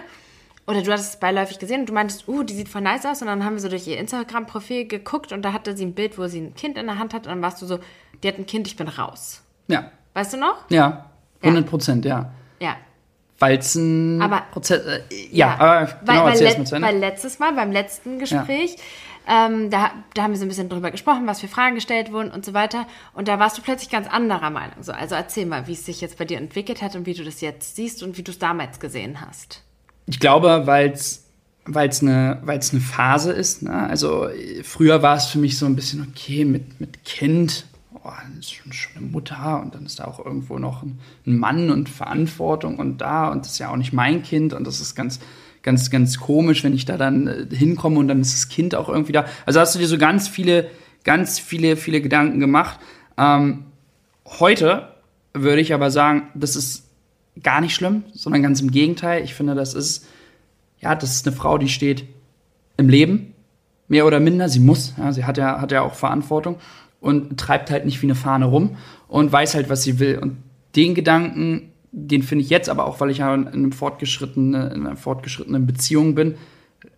[0.66, 3.22] oder du hattest es beiläufig gesehen und du meintest, uh, die sieht voll nice aus.
[3.22, 6.18] Und dann haben wir so durch ihr Instagram-Profil geguckt und da hatte sie ein Bild,
[6.18, 7.28] wo sie ein Kind in der Hand hat.
[7.28, 7.80] Und dann warst du so,
[8.22, 9.44] die hat ein Kind, ich bin raus.
[9.68, 9.92] Ja.
[10.14, 10.70] Weißt du noch?
[10.70, 11.10] Ja,
[11.42, 12.32] 100 Prozent, ja.
[12.60, 12.78] Ja.
[13.40, 17.40] Weil es ein aber, Prozess, äh, ja, ja, aber genau, weil, weil, let, weil letztes
[17.40, 18.76] Mal, beim letzten Gespräch,
[19.28, 19.48] ja.
[19.48, 22.32] ähm, da, da haben wir so ein bisschen drüber gesprochen, was für Fragen gestellt wurden
[22.32, 22.86] und so weiter.
[23.14, 24.82] Und da warst du plötzlich ganz anderer Meinung.
[24.82, 27.24] So, also erzähl mal, wie es sich jetzt bei dir entwickelt hat und wie du
[27.24, 29.64] das jetzt siehst und wie du es damals gesehen hast
[30.06, 31.22] ich glaube, weil es
[31.66, 33.64] weil es eine, weil's eine Phase ist.
[33.64, 33.72] Ne?
[33.72, 34.28] Also
[34.64, 37.66] früher war es für mich so ein bisschen okay mit, mit Kind.
[38.06, 41.70] Oh, schon, schon eine Mutter und dann ist da auch irgendwo noch ein, ein, Mann
[41.70, 44.93] und Verantwortung und da und das ist ja auch nicht mein Kind und das ist
[44.93, 45.22] ganz,
[45.62, 48.89] ganz, ganz komisch, wenn ich da dann äh, hinkomme und dann ist das Kind auch
[48.89, 49.26] irgendwie da.
[49.45, 50.70] Also hast du dir so ganz viele,
[51.06, 52.78] ganz viele, viele Gedanken gemacht.
[53.18, 53.68] Ähm,
[54.26, 54.89] heute
[55.34, 56.89] würde ich aber sagen, das ist
[57.41, 59.24] gar nicht schlimm, sondern ganz im Gegenteil.
[59.24, 60.06] Ich finde, das ist,
[60.82, 62.04] ja, das ist eine Frau, die steht
[62.76, 63.34] im Leben,
[63.88, 64.49] mehr oder minder.
[64.49, 66.58] Sie muss, ja, sie hat ja, hat ja auch Verantwortung
[67.04, 68.78] und treibt halt nicht wie eine Fahne rum
[69.10, 70.18] und weiß halt, was sie will.
[70.20, 70.38] Und
[70.78, 74.88] den Gedanken, den finde ich jetzt, aber auch, weil ich ja in, einem fortgeschrittene, in
[74.88, 76.36] einer fortgeschrittenen Beziehung bin,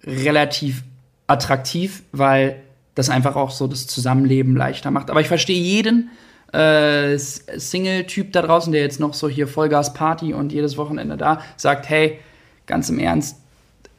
[0.05, 0.83] relativ
[1.25, 2.61] attraktiv, weil
[2.93, 5.09] das einfach auch so das Zusammenleben leichter macht.
[5.09, 6.11] Aber ich verstehe jeden,
[6.53, 11.89] äh, Single-Typ da draußen, der jetzt noch so hier Vollgas-Party und jedes Wochenende da sagt,
[11.89, 12.19] hey,
[12.67, 13.37] ganz im Ernst,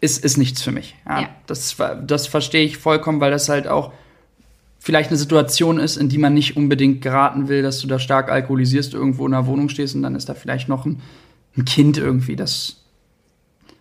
[0.00, 0.94] ist, ist nichts für mich.
[1.04, 1.28] Ja, ja.
[1.48, 1.76] Das,
[2.06, 3.92] das verstehe ich vollkommen, weil das halt auch
[4.86, 8.30] vielleicht eine Situation ist, in die man nicht unbedingt geraten will, dass du da stark
[8.30, 11.02] alkoholisierst, irgendwo in einer Wohnung stehst und dann ist da vielleicht noch ein,
[11.56, 12.36] ein Kind irgendwie.
[12.36, 12.84] Das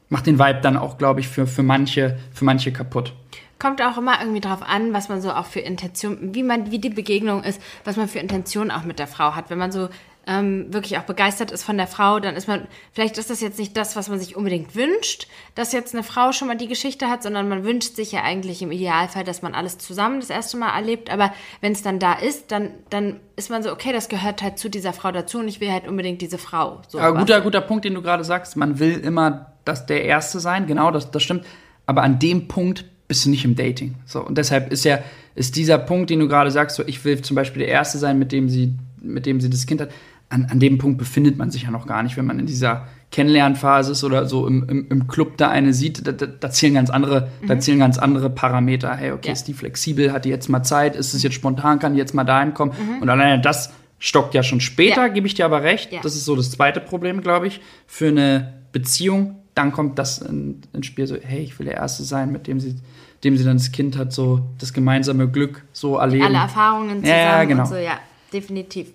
[0.09, 3.13] macht den Vibe dann auch, glaube ich, für, für, manche, für manche kaputt
[3.57, 6.79] kommt auch immer irgendwie drauf an, was man so auch für Intention, wie man, wie
[6.79, 9.49] die Begegnung ist, was man für Intention auch mit der Frau hat.
[9.49, 9.87] Wenn man so
[10.27, 13.59] ähm, wirklich auch begeistert ist von der Frau, dann ist man, vielleicht ist das jetzt
[13.59, 17.09] nicht das, was man sich unbedingt wünscht, dass jetzt eine Frau schon mal die Geschichte
[17.09, 20.57] hat, sondern man wünscht sich ja eigentlich im Idealfall, dass man alles zusammen das erste
[20.57, 21.11] Mal erlebt.
[21.11, 24.57] Aber wenn es dann da ist, dann, dann ist man so, okay, das gehört halt
[24.57, 26.81] zu dieser Frau dazu und ich will halt unbedingt diese Frau.
[26.87, 28.55] So Aber guter, guter Punkt, den du gerade sagst.
[28.55, 31.45] Man will immer das der Erste sein, genau, das, das stimmt.
[31.85, 33.95] Aber an dem Punkt bist du nicht im Dating.
[34.05, 34.99] So, und deshalb ist ja,
[35.35, 38.17] ist dieser Punkt, den du gerade sagst, so ich will zum Beispiel der Erste sein,
[38.17, 39.89] mit dem sie, mit dem sie das Kind hat,
[40.35, 42.87] an, an dem Punkt befindet man sich ja noch gar nicht, wenn man in dieser
[43.11, 46.73] Kennenlernphase ist oder so im, im, im Club da eine sieht, da, da, da zählen
[46.73, 47.47] ganz andere, mhm.
[47.47, 48.93] da zählen ganz andere Parameter.
[48.93, 49.33] Hey, okay, ja.
[49.33, 52.13] ist die flexibel, hat die jetzt mal Zeit, ist es jetzt spontan, kann die jetzt
[52.13, 52.73] mal dahin kommen?
[52.77, 53.01] Mhm.
[53.01, 55.07] Und alleine das stockt ja schon später, ja.
[55.07, 55.93] gebe ich dir aber recht.
[55.93, 56.01] Ja.
[56.01, 59.37] Das ist so das zweite Problem, glaube ich, für eine Beziehung.
[59.53, 62.59] Dann kommt das in, ins Spiel so, hey, ich will der Erste sein, mit dem
[62.59, 62.75] sie,
[63.23, 66.25] dem sie dann das Kind hat, so das gemeinsame Glück so erleben.
[66.25, 67.63] Alle Erfahrungen zusammen ja, genau.
[67.63, 67.97] so, ja,
[68.33, 68.87] definitiv.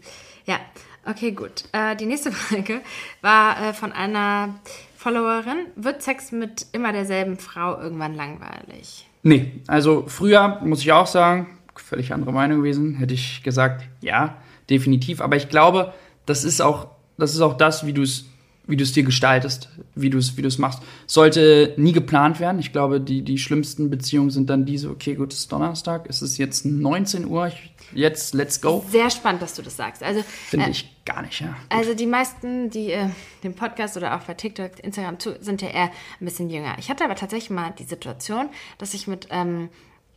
[0.45, 0.59] Ja,
[1.05, 1.65] Okay, gut.
[1.73, 2.81] Äh, die nächste Frage
[3.23, 4.61] war äh, von einer
[4.97, 5.67] Followerin.
[5.77, 9.07] Wird Sex mit immer derselben Frau irgendwann langweilig?
[9.23, 14.37] Nee, also früher, muss ich auch sagen, völlig andere Meinung gewesen, hätte ich gesagt, ja,
[14.69, 15.21] definitiv.
[15.21, 15.93] Aber ich glaube,
[16.27, 16.89] das ist auch
[17.19, 18.30] das, ist auch das wie du es
[18.67, 20.81] wie du es dir gestaltest, wie du es wie machst.
[21.07, 22.61] Sollte nie geplant werden.
[22.61, 26.23] Ich glaube, die, die schlimmsten Beziehungen sind dann diese, okay, gut, es ist Donnerstag, es
[26.23, 28.85] ist jetzt 19 Uhr, ich jetzt, let's go.
[28.89, 30.03] Sehr spannend, dass du das sagst.
[30.03, 31.49] Also, Finde äh, ich gar nicht, ja.
[31.49, 31.57] Gut.
[31.71, 33.09] Also die meisten, die äh,
[33.43, 35.91] den Podcast oder auch bei TikTok, Instagram zu, sind ja eher
[36.21, 36.77] ein bisschen jünger.
[36.79, 38.49] Ich hatte aber tatsächlich mal die Situation,
[38.79, 39.69] dass ich mit ähm,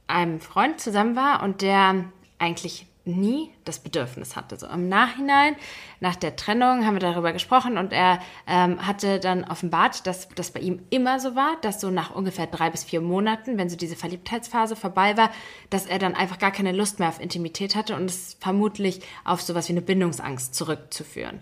[0.08, 2.06] einem Freund zusammen war und der
[2.38, 4.58] eigentlich nie das Bedürfnis hatte.
[4.58, 5.56] So im Nachhinein,
[5.99, 10.51] nach der Trennung, haben wir darüber gesprochen und er ähm, hatte dann offenbart, dass das
[10.51, 13.76] bei ihm immer so war, dass so nach ungefähr drei bis vier Monaten, wenn so
[13.76, 15.30] diese Verliebtheitsphase vorbei war,
[15.70, 19.41] dass er dann einfach gar keine Lust mehr auf Intimität hatte und es vermutlich auf
[19.41, 21.41] sowas wie eine Bindungsangst zurückzuführen.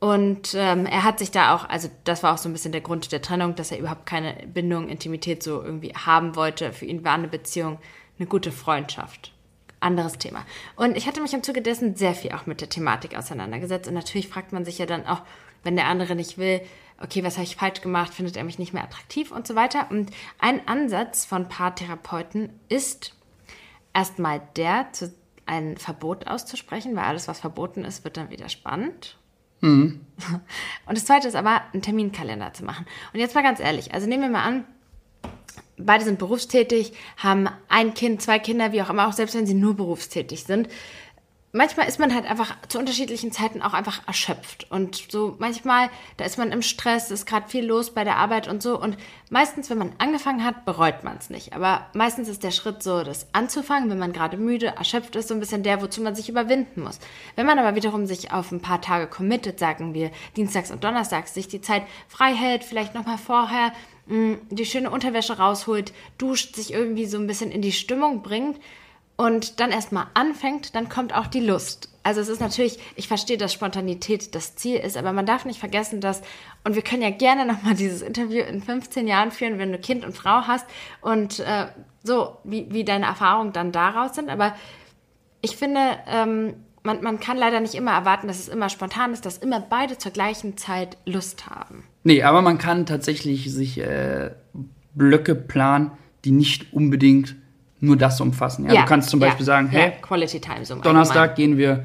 [0.00, 2.82] Und ähm, er hat sich da auch, also das war auch so ein bisschen der
[2.82, 6.72] Grund der Trennung, dass er überhaupt keine Bindung, Intimität so irgendwie haben wollte.
[6.72, 7.78] Für ihn war eine Beziehung
[8.18, 9.33] eine gute Freundschaft
[9.84, 10.44] anderes Thema.
[10.76, 13.88] Und ich hatte mich im Zuge dessen sehr viel auch mit der Thematik auseinandergesetzt.
[13.88, 15.22] Und natürlich fragt man sich ja dann auch,
[15.62, 16.60] wenn der andere nicht will,
[17.00, 19.90] okay, was habe ich falsch gemacht, findet er mich nicht mehr attraktiv und so weiter.
[19.90, 23.14] Und ein Ansatz von Paartherapeuten ist
[23.92, 25.12] erstmal der, zu,
[25.46, 29.18] ein Verbot auszusprechen, weil alles, was verboten ist, wird dann wieder spannend.
[29.60, 30.00] Mhm.
[30.86, 32.86] Und das zweite ist aber, einen Terminkalender zu machen.
[33.12, 34.64] Und jetzt mal ganz ehrlich, also nehmen wir mal an,
[35.76, 39.54] beide sind berufstätig, haben ein Kind, zwei Kinder, wie auch immer, auch selbst wenn sie
[39.54, 40.68] nur berufstätig sind.
[41.56, 44.66] Manchmal ist man halt einfach zu unterschiedlichen Zeiten auch einfach erschöpft.
[44.70, 48.48] Und so manchmal, da ist man im Stress, ist gerade viel los bei der Arbeit
[48.48, 48.76] und so.
[48.76, 48.96] Und
[49.30, 51.52] meistens, wenn man angefangen hat, bereut man es nicht.
[51.52, 55.34] Aber meistens ist der Schritt so, das anzufangen, wenn man gerade müde, erschöpft ist, so
[55.34, 56.98] ein bisschen der, wozu man sich überwinden muss.
[57.36, 61.34] Wenn man aber wiederum sich auf ein paar Tage committet, sagen wir, dienstags und donnerstags,
[61.34, 63.72] sich die Zeit frei hält, vielleicht nochmal vorher
[64.06, 68.60] Mm, die schöne Unterwäsche rausholt, duscht, sich irgendwie so ein bisschen in die Stimmung bringt
[69.16, 71.88] und dann erstmal anfängt, dann kommt auch die Lust.
[72.02, 75.58] Also es ist natürlich, ich verstehe, dass Spontanität das Ziel ist, aber man darf nicht
[75.58, 76.20] vergessen, dass,
[76.64, 80.04] und wir können ja gerne nochmal dieses Interview in 15 Jahren führen, wenn du Kind
[80.04, 80.66] und Frau hast
[81.00, 81.66] und äh,
[82.02, 84.54] so, wie, wie deine Erfahrungen dann daraus sind, aber
[85.40, 89.24] ich finde, ähm, man, man kann leider nicht immer erwarten, dass es immer spontan ist,
[89.26, 91.84] dass immer beide zur gleichen Zeit Lust haben.
[92.02, 94.30] Nee, aber man kann tatsächlich sich äh,
[94.94, 95.92] Blöcke planen,
[96.24, 97.36] die nicht unbedingt
[97.84, 98.66] nur das umfassen.
[98.66, 101.84] Ja, ja du kannst zum Beispiel ja, sagen, hey, Quality Time so Donnerstag gehen wir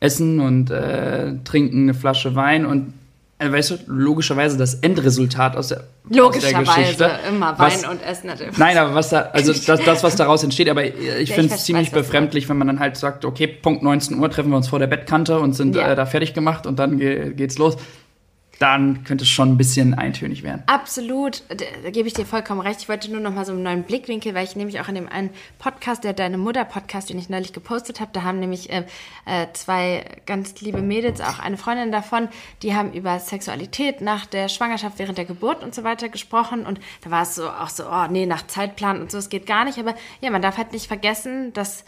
[0.00, 2.94] essen und äh, trinken eine Flasche Wein und
[3.38, 7.10] äh, weißt du, logischerweise das Endresultat aus der, logischerweise aus der Geschichte.
[7.28, 8.58] immer Wein was, und Essen natürlich.
[8.58, 11.64] Nein, aber was da, also das, das was daraus entsteht, aber ich ja, finde es
[11.64, 14.78] ziemlich befremdlich, wenn man dann halt sagt, okay, Punkt 19 Uhr treffen wir uns vor
[14.78, 17.76] der Bettkante und sind äh, da fertig gemacht und dann ge geht's los
[18.62, 20.62] dann könnte es schon ein bisschen eintönig werden.
[20.66, 22.80] Absolut, da, gebe ich dir vollkommen recht.
[22.80, 25.08] Ich wollte nur noch mal so einen neuen Blickwinkel, weil ich nämlich auch in dem
[25.08, 28.84] einen Podcast, der Deine Mutter-Podcast, den ich neulich gepostet habe, da haben nämlich äh,
[29.26, 32.28] äh, zwei ganz liebe Mädels, auch eine Freundin davon,
[32.62, 36.64] die haben über Sexualität nach der Schwangerschaft, während der Geburt und so weiter gesprochen.
[36.64, 39.46] Und da war es so auch so, oh nee, nach Zeitplan und so, es geht
[39.46, 39.78] gar nicht.
[39.78, 41.84] Aber ja, man darf halt nicht vergessen, dass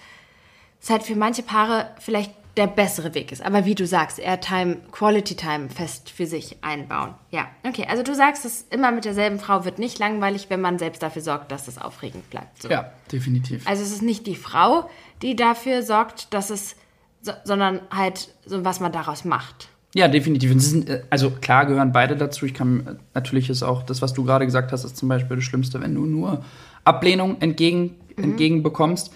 [0.83, 3.45] es halt für manche Paare vielleicht der bessere Weg ist.
[3.45, 7.15] Aber wie du sagst, Airtime, Quality Time fest für sich einbauen.
[7.31, 7.87] Ja, okay.
[7.89, 11.23] Also du sagst, es immer mit derselben Frau wird nicht langweilig, wenn man selbst dafür
[11.23, 12.63] sorgt, dass es aufregend bleibt.
[12.63, 12.69] So.
[12.69, 13.67] Ja, definitiv.
[13.67, 14.89] Also es ist nicht die Frau,
[15.23, 16.77] die dafür sorgt, dass es,
[17.23, 19.69] so, sondern halt so, was man daraus macht.
[19.95, 20.53] Ja, definitiv.
[20.61, 22.47] Sind, äh, also klar gehören beide dazu.
[22.47, 25.45] Ich kann natürlich ist auch das, was du gerade gesagt hast, ist zum Beispiel das
[25.45, 26.45] Schlimmste, wenn du nur
[26.85, 28.25] Ablehnung entgegen, mhm.
[28.25, 29.13] entgegenbekommst,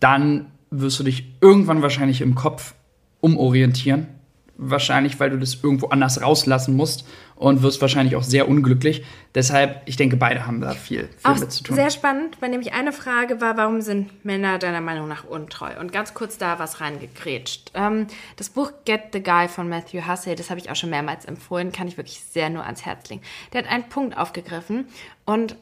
[0.00, 2.74] dann wirst du dich irgendwann wahrscheinlich im Kopf
[3.22, 4.08] umorientieren.
[4.58, 7.06] Wahrscheinlich, weil du das irgendwo anders rauslassen musst
[7.36, 9.02] und wirst wahrscheinlich auch sehr unglücklich.
[9.34, 11.74] Deshalb, ich denke, beide haben da viel, viel auch mit zu tun.
[11.74, 15.70] Sehr spannend, weil nämlich eine Frage war, warum sind Männer deiner Meinung nach untreu?
[15.80, 17.72] Und ganz kurz da was reingekrätscht.
[17.74, 18.06] Ähm,
[18.36, 21.72] das Buch Get the Guy von Matthew Hussey, das habe ich auch schon mehrmals empfohlen,
[21.72, 23.22] kann ich wirklich sehr nur ans Herz legen.
[23.52, 24.84] Der hat einen Punkt aufgegriffen
[25.24, 25.56] und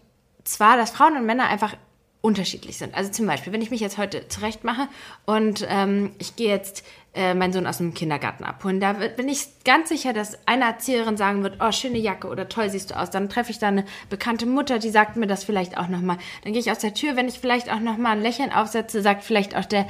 [0.45, 1.77] zwar, dass Frauen und Männer einfach
[2.23, 2.95] unterschiedlich sind.
[2.95, 4.89] Also zum Beispiel, wenn ich mich jetzt heute zurecht mache
[5.25, 6.85] und ähm, ich gehe jetzt
[7.15, 11.17] äh, meinen Sohn aus dem Kindergarten abholen, da bin ich ganz sicher, dass eine Erzieherin
[11.17, 13.11] sagen wird, oh, schöne Jacke oder toll siehst du aus.
[13.11, 16.19] Dann treffe ich da eine bekannte Mutter, die sagt mir das vielleicht auch nochmal.
[16.45, 19.25] Dann gehe ich aus der Tür, wenn ich vielleicht auch nochmal ein Lächeln aufsetze, sagt
[19.25, 19.87] vielleicht auch der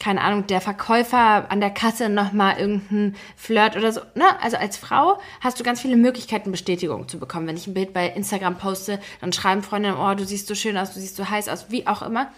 [0.00, 4.00] keine Ahnung, der Verkäufer an der Kasse nochmal irgendein Flirt oder so.
[4.14, 4.24] Ne?
[4.42, 7.46] Also als Frau hast du ganz viele Möglichkeiten, Bestätigung zu bekommen.
[7.46, 10.76] Wenn ich ein Bild bei Instagram poste, dann schreiben Freundinnen, oh, du siehst so schön
[10.76, 12.30] aus, du siehst so heiß aus, wie auch immer.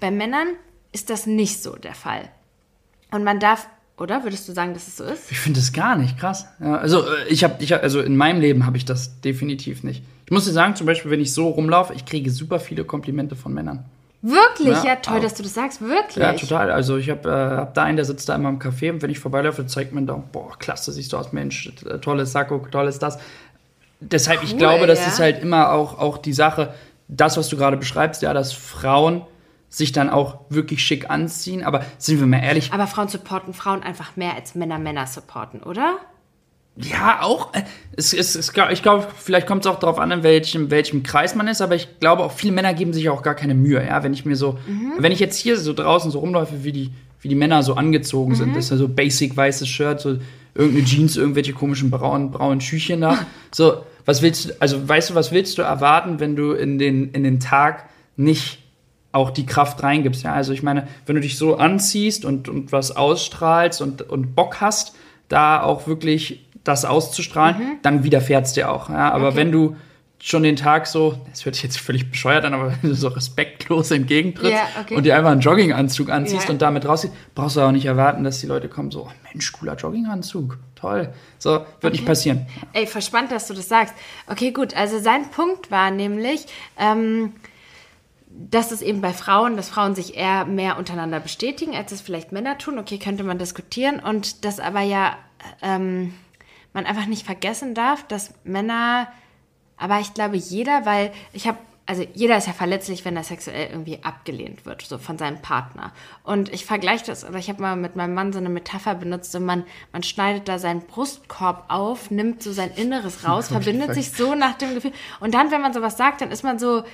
[0.00, 0.48] Bei Männern
[0.92, 2.30] ist das nicht so der Fall.
[3.14, 4.24] Und man darf, oder?
[4.24, 5.30] Würdest du sagen, dass es so ist?
[5.30, 6.48] Ich finde es gar nicht krass.
[6.58, 9.84] Ja, also äh, ich habe, ich hab, also in meinem Leben habe ich das definitiv
[9.84, 10.02] nicht.
[10.24, 13.36] Ich muss dir sagen, zum Beispiel, wenn ich so rumlaufe, ich kriege super viele Komplimente
[13.36, 13.84] von Männern.
[14.20, 14.74] Wirklich?
[14.78, 15.22] Ja, ja toll, auch.
[15.22, 15.80] dass du das sagst.
[15.80, 16.16] Wirklich?
[16.16, 16.72] Ja, total.
[16.72, 19.10] Also ich habe äh, hab da einen, der sitzt da immer im Café und wenn
[19.10, 22.98] ich vorbeilaufe, zeigt mir da, boah, klasse, siehst du aus, Mensch, äh, tolles Sakko, tolles
[22.98, 23.18] das.
[24.00, 25.06] Deshalb, cool, ich glaube, das ja.
[25.06, 26.74] ist halt immer auch, auch die Sache,
[27.06, 29.22] das, was du gerade beschreibst, ja, dass Frauen
[29.74, 31.64] sich dann auch wirklich schick anziehen.
[31.64, 32.72] Aber sind wir mal ehrlich.
[32.72, 35.96] Aber Frauen supporten Frauen einfach mehr als Männer Männer supporten, oder?
[36.76, 37.52] Ja, auch.
[37.54, 37.62] Äh,
[37.96, 41.34] es, es, es, ich glaube, vielleicht kommt es auch darauf an, in welchem, welchem Kreis
[41.34, 43.84] man ist, aber ich glaube auch, viele Männer geben sich auch gar keine Mühe.
[43.84, 44.92] Ja, wenn ich mir so, mhm.
[44.98, 48.32] wenn ich jetzt hier so draußen so rumläufe, wie die, wie die Männer so angezogen
[48.32, 48.36] mhm.
[48.36, 50.18] sind, das ist ja so basic weißes Shirt, so
[50.54, 53.18] irgendeine Jeans, irgendwelche komischen braunen, braunen Schüchchen da.
[53.52, 57.10] so, was willst du, also weißt du, was willst du erwarten, wenn du in den,
[57.10, 58.63] in den Tag nicht
[59.14, 60.24] auch die Kraft reingibst?
[60.24, 64.34] Ja, also ich meine, wenn du dich so anziehst und, und was ausstrahlst und, und
[64.34, 64.94] Bock hast,
[65.28, 67.78] da auch wirklich das auszustrahlen, mhm.
[67.82, 68.88] dann widerfährt es dir auch.
[68.88, 69.12] Ja?
[69.12, 69.36] Aber okay.
[69.36, 69.76] wenn du
[70.18, 73.08] schon den Tag so, das hört sich jetzt völlig bescheuert an, aber wenn du so
[73.08, 74.94] respektlos entgegentrittst yeah, okay.
[74.94, 76.52] und dir einfach einen Jogginganzug anziehst yeah.
[76.52, 79.52] und damit rausziehst, brauchst du auch nicht erwarten, dass die Leute kommen so, oh Mensch,
[79.52, 81.12] cooler Jogginganzug, toll.
[81.38, 81.90] So, wird okay.
[81.90, 82.46] nicht passieren.
[82.72, 83.94] Ey, verspannt, dass du das sagst.
[84.26, 86.46] Okay, gut, also sein Punkt war nämlich,
[86.78, 87.34] ähm,
[88.36, 92.32] dass es eben bei Frauen, dass Frauen sich eher mehr untereinander bestätigen, als es vielleicht
[92.32, 92.78] Männer tun.
[92.78, 94.00] Okay, könnte man diskutieren.
[94.00, 95.16] Und das aber ja
[95.62, 96.14] ähm,
[96.72, 99.08] man einfach nicht vergessen darf, dass Männer,
[99.76, 103.68] aber ich glaube jeder, weil ich habe also jeder ist ja verletzlich, wenn er sexuell
[103.70, 105.92] irgendwie abgelehnt wird, so von seinem Partner.
[106.22, 109.32] Und ich vergleiche das, oder ich habe mal mit meinem Mann so eine Metapher benutzt,
[109.32, 114.12] so man, man schneidet da seinen Brustkorb auf, nimmt so sein Inneres raus, verbindet sich
[114.12, 114.92] so nach dem Gefühl.
[115.20, 116.84] Und dann, wenn man sowas sagt, dann ist man so,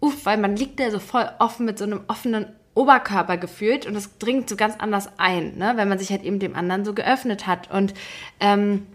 [0.00, 3.96] uff, weil man liegt da so voll offen mit so einem offenen Oberkörper gefühlt und
[3.96, 5.72] es dringt so ganz anders ein, ne?
[5.76, 7.70] wenn man sich halt eben dem anderen so geöffnet hat.
[7.72, 7.92] Und
[8.38, 8.86] ähm,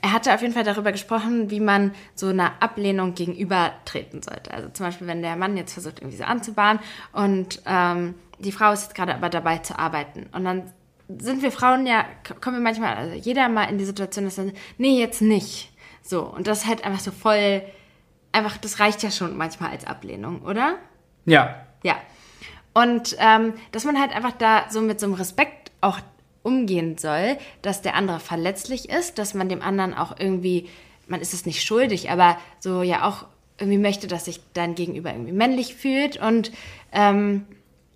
[0.00, 4.52] er hatte auf jeden Fall darüber gesprochen, wie man so einer Ablehnung gegenübertreten sollte.
[4.52, 6.80] Also zum Beispiel, wenn der Mann jetzt versucht, irgendwie so anzubahnen
[7.12, 10.26] und ähm, die Frau ist jetzt gerade aber dabei zu arbeiten.
[10.32, 10.72] Und dann
[11.08, 12.04] sind wir Frauen ja,
[12.40, 15.72] kommen wir manchmal, also jeder mal in die Situation, dass dann, nee, jetzt nicht.
[16.02, 17.62] So, und das ist halt einfach so voll,
[18.36, 20.76] einfach, das reicht ja schon manchmal als Ablehnung, oder?
[21.24, 21.66] Ja.
[21.82, 21.96] Ja.
[22.74, 25.98] Und ähm, dass man halt einfach da so mit so einem Respekt auch
[26.42, 30.68] umgehen soll, dass der andere verletzlich ist, dass man dem anderen auch irgendwie,
[31.08, 33.24] man ist es nicht schuldig, aber so ja auch
[33.58, 36.52] irgendwie möchte, dass sich dein Gegenüber irgendwie männlich fühlt und
[36.92, 37.46] ähm,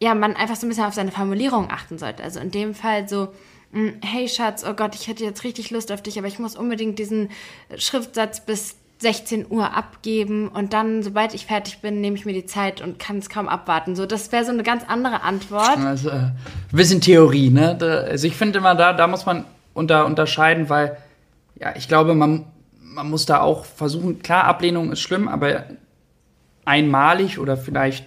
[0.01, 2.22] ja, man einfach so ein bisschen auf seine Formulierung achten sollte.
[2.22, 3.28] Also in dem Fall so,
[3.72, 6.57] hm, hey Schatz, oh Gott, ich hätte jetzt richtig Lust auf dich, aber ich muss
[6.57, 7.28] unbedingt diesen
[7.76, 12.44] Schriftsatz bis 16 Uhr abgeben und dann, sobald ich fertig bin, nehme ich mir die
[12.44, 13.96] Zeit und kann es kaum abwarten.
[13.96, 15.78] So, das wäre so eine ganz andere Antwort.
[15.78, 16.36] Also, äh, ein
[16.70, 17.76] bisschen Theorie, ne?
[17.78, 20.98] Da, also ich finde immer, da, da muss man unter, unterscheiden, weil,
[21.59, 22.44] ja, ich glaube, man,
[22.78, 25.64] man muss da auch versuchen, klar, Ablehnung ist schlimm, aber
[26.66, 28.05] einmalig oder vielleicht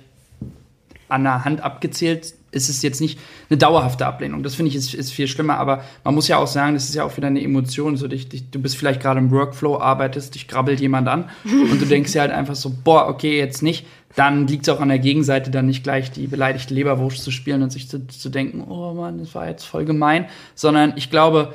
[1.10, 4.44] an der Hand abgezählt ist es jetzt nicht eine dauerhafte Ablehnung.
[4.44, 6.96] Das finde ich ist, ist, viel schlimmer, aber man muss ja auch sagen, das ist
[6.96, 7.98] ja auch wieder eine Emotion.
[7.98, 11.82] So, dich, dich, du bist vielleicht gerade im Workflow, arbeitest, dich grabbelt jemand an und
[11.82, 13.86] du denkst ja halt einfach so, boah, okay, jetzt nicht.
[14.16, 17.64] Dann liegt es auch an der Gegenseite, dann nicht gleich die beleidigte Leberwurst zu spielen
[17.64, 20.28] und sich zu, zu denken, oh Mann, das war jetzt voll gemein.
[20.54, 21.54] Sondern ich glaube,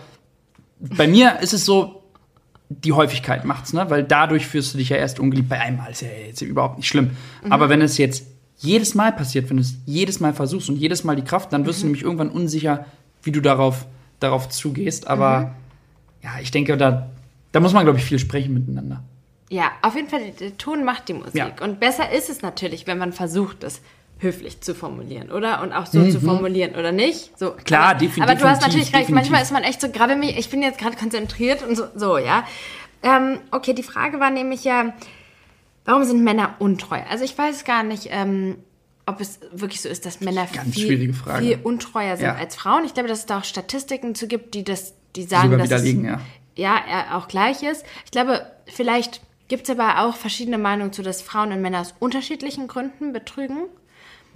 [0.80, 2.02] bei mir ist es so,
[2.68, 3.88] die Häufigkeit macht's, ne?
[3.88, 5.48] Weil dadurch fühlst du dich ja erst ungeliebt.
[5.48, 7.12] Bei einmal ist ja jetzt überhaupt nicht schlimm.
[7.42, 7.52] Mhm.
[7.52, 8.26] Aber wenn es jetzt
[8.58, 11.64] jedes Mal passiert, wenn du es jedes Mal versuchst und jedes Mal die Kraft, dann
[11.64, 11.82] wirst mhm.
[11.82, 12.86] du nämlich irgendwann unsicher,
[13.22, 13.86] wie du darauf,
[14.20, 15.06] darauf zugehst.
[15.06, 15.50] Aber mhm.
[16.24, 17.08] ja, ich denke, da,
[17.52, 19.02] da muss man, glaube ich, viel sprechen miteinander.
[19.50, 21.34] Ja, auf jeden Fall, der Ton macht die Musik.
[21.34, 21.52] Ja.
[21.62, 23.80] Und besser ist es natürlich, wenn man versucht, das
[24.18, 25.62] höflich zu formulieren, oder?
[25.62, 26.10] Und auch so mhm.
[26.10, 27.38] zu formulieren, oder nicht?
[27.38, 28.22] So, Klar, definitiv.
[28.24, 30.78] Aber du hast natürlich recht, manchmal ist man echt so, gerade mich, ich bin jetzt
[30.78, 32.44] gerade konzentriert und so, so ja.
[33.02, 34.92] Ähm, okay, die Frage war nämlich ja,
[35.88, 37.00] Warum sind Männer untreu?
[37.08, 38.56] Also ich weiß gar nicht, ähm,
[39.06, 42.34] ob es wirklich so ist, dass Männer viel, viel, untreuer sind ja.
[42.34, 42.84] als Frauen.
[42.84, 45.90] Ich glaube, dass es da auch Statistiken zu gibt, die das, die sagen, dass es,
[45.90, 46.20] ja.
[46.56, 47.86] ja auch gleich ist.
[48.04, 51.94] Ich glaube, vielleicht gibt es aber auch verschiedene Meinungen zu, dass Frauen und Männer aus
[52.00, 53.60] unterschiedlichen Gründen betrügen.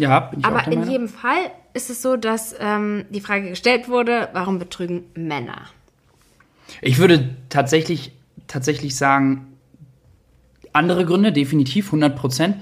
[0.00, 0.90] Ja, bin ich Aber in Meinung.
[0.90, 5.66] jedem Fall ist es so, dass ähm, die Frage gestellt wurde, warum betrügen Männer?
[6.80, 8.12] Ich würde tatsächlich,
[8.46, 9.51] tatsächlich sagen,
[10.72, 12.56] andere Gründe, definitiv, 100 Prozent,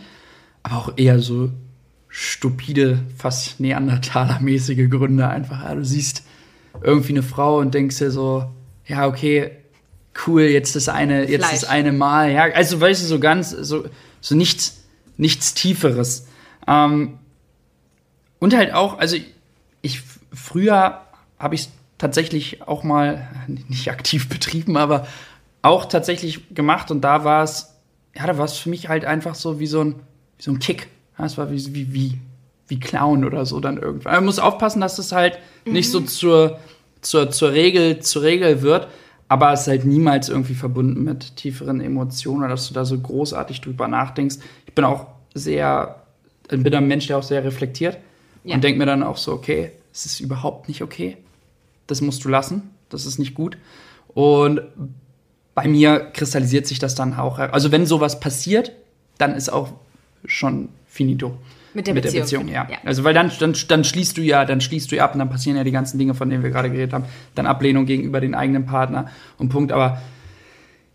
[0.62, 1.50] aber auch eher so
[2.08, 5.62] stupide, fast Neandertaler-mäßige Gründe einfach.
[5.62, 6.24] Ja, du siehst
[6.82, 8.50] irgendwie eine Frau und denkst dir so,
[8.86, 9.52] ja, okay,
[10.26, 11.60] cool, jetzt das eine, jetzt Fleisch.
[11.60, 12.32] das eine Mal.
[12.32, 13.84] Ja, also weißt du, so ganz, so,
[14.20, 14.82] so nichts,
[15.16, 16.26] nichts Tieferes.
[16.66, 17.18] Ähm,
[18.38, 19.16] und halt auch, also
[19.82, 20.02] ich
[20.32, 21.02] früher
[21.38, 25.06] habe ich es tatsächlich auch mal nicht aktiv betrieben, aber
[25.62, 27.74] auch tatsächlich gemacht und da war es,
[28.16, 29.94] ja, da war es für mich halt einfach so wie so ein,
[30.38, 30.88] wie so ein Kick.
[31.18, 32.18] Ja, es war wie, wie, wie,
[32.68, 34.14] wie Clown oder so dann irgendwann.
[34.14, 36.58] Man muss aufpassen, dass es halt nicht so zur,
[37.00, 38.88] zur, zur, Regel, zur Regel wird,
[39.28, 42.98] aber es ist halt niemals irgendwie verbunden mit tieferen Emotionen oder dass du da so
[42.98, 44.36] großartig drüber nachdenkst.
[44.66, 46.02] Ich bin auch sehr,
[46.48, 47.98] bin ein Mensch, der auch sehr reflektiert
[48.44, 48.56] Ja.
[48.56, 51.16] und denke mir dann auch so, okay, es ist überhaupt nicht okay.
[51.86, 52.70] Das musst du lassen.
[52.88, 53.56] Das ist nicht gut.
[54.08, 54.62] Und
[55.54, 57.38] bei mir kristallisiert sich das dann auch.
[57.38, 58.72] Also wenn sowas passiert,
[59.18, 59.72] dann ist auch
[60.24, 61.36] schon finito.
[61.72, 62.48] Mit der Beziehung.
[62.48, 62.66] ja.
[62.68, 62.78] Ja.
[62.84, 65.30] Also weil dann, dann, dann schließt du ja, dann schließt du ja ab und dann
[65.30, 67.04] passieren ja die ganzen Dinge, von denen wir gerade geredet haben.
[67.34, 69.70] Dann Ablehnung gegenüber den eigenen Partner und Punkt.
[69.70, 70.00] Aber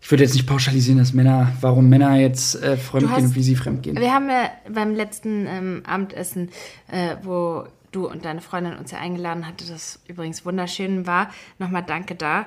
[0.02, 3.42] ich würde jetzt nicht pauschalisieren, dass Männer, warum Männer jetzt äh, fremdgehen hast- und wie
[3.42, 3.98] sie fremdgehen.
[3.98, 6.50] Wir haben ja beim letzten ähm, Abendessen,
[6.88, 11.82] äh, wo du und deine Freundin uns ja eingeladen hatte, das übrigens wunderschön war, nochmal
[11.86, 12.46] danke da,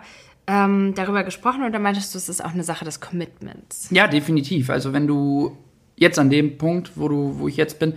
[0.50, 3.88] ähm, darüber gesprochen da meintest du, es ist auch eine Sache des Commitments.
[3.92, 4.72] Ja, definitiv.
[4.72, 5.56] Also wenn du
[5.96, 7.94] jetzt an dem Punkt, wo du, wo ich jetzt bin,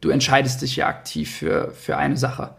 [0.00, 2.54] du entscheidest dich ja aktiv für, für eine Sache.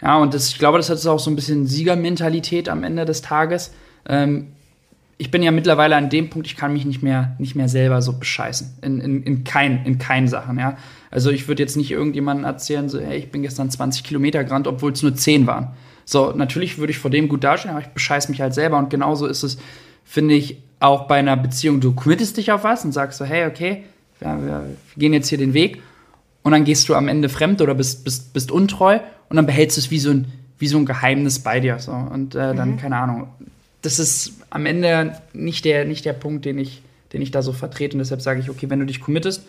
[0.00, 3.20] Ja, und das, ich glaube, das hat auch so ein bisschen Siegermentalität am Ende des
[3.20, 3.72] Tages.
[4.08, 4.52] Ähm,
[5.18, 8.00] ich bin ja mittlerweile an dem Punkt, ich kann mich nicht mehr, nicht mehr selber
[8.00, 8.78] so bescheißen.
[8.80, 10.78] In, in, in, kein, in keinen Sachen, ja.
[11.10, 14.66] Also ich würde jetzt nicht irgendjemandem erzählen, so, hey, ich bin gestern 20 Kilometer gerannt,
[14.66, 15.72] obwohl es nur 10 waren.
[16.10, 18.78] So, natürlich würde ich vor dem gut dastehen, aber ich bescheiß mich halt selber.
[18.78, 19.58] Und genauso ist es,
[20.06, 21.82] finde ich, auch bei einer Beziehung.
[21.82, 23.84] Du committest dich auf was und sagst so, hey, okay,
[24.22, 24.64] ja, wir
[24.96, 25.82] gehen jetzt hier den Weg.
[26.42, 29.76] Und dann gehst du am Ende fremd oder bist, bist, bist untreu und dann behältst
[29.76, 31.78] du es wie so ein, wie so ein Geheimnis bei dir.
[31.78, 31.92] So.
[31.92, 33.28] Und äh, dann, keine Ahnung.
[33.82, 36.80] Das ist am Ende nicht der, nicht der Punkt, den ich,
[37.12, 37.96] den ich da so vertrete.
[37.96, 39.42] Und deshalb sage ich, okay, wenn du dich committest,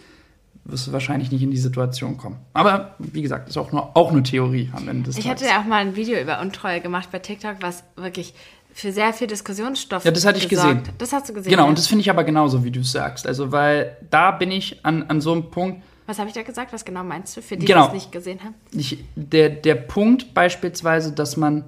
[0.71, 2.37] wirst du wahrscheinlich nicht in die Situation kommen.
[2.53, 5.41] Aber wie gesagt, ist auch nur, auch eine Theorie am Ende des Ich Tages.
[5.41, 8.33] hatte ja auch mal ein Video über Untreue gemacht bei TikTok, was wirklich
[8.73, 10.79] für sehr viel Diskussionsstoff Ja, das hatte ich gesorgt.
[10.79, 10.95] gesehen.
[10.99, 11.49] Das hast du gesehen.
[11.51, 11.69] Genau, ja?
[11.69, 13.27] und das finde ich aber genauso, wie du es sagst.
[13.27, 16.71] Also, weil da bin ich an, an so einem Punkt, Was habe ich da gesagt?
[16.73, 17.41] Was genau meinst du?
[17.41, 17.83] Für die, Genau.
[17.83, 18.55] die es nicht gesehen haben.
[18.71, 21.65] ich, der, der Punkt beispielsweise, dass man,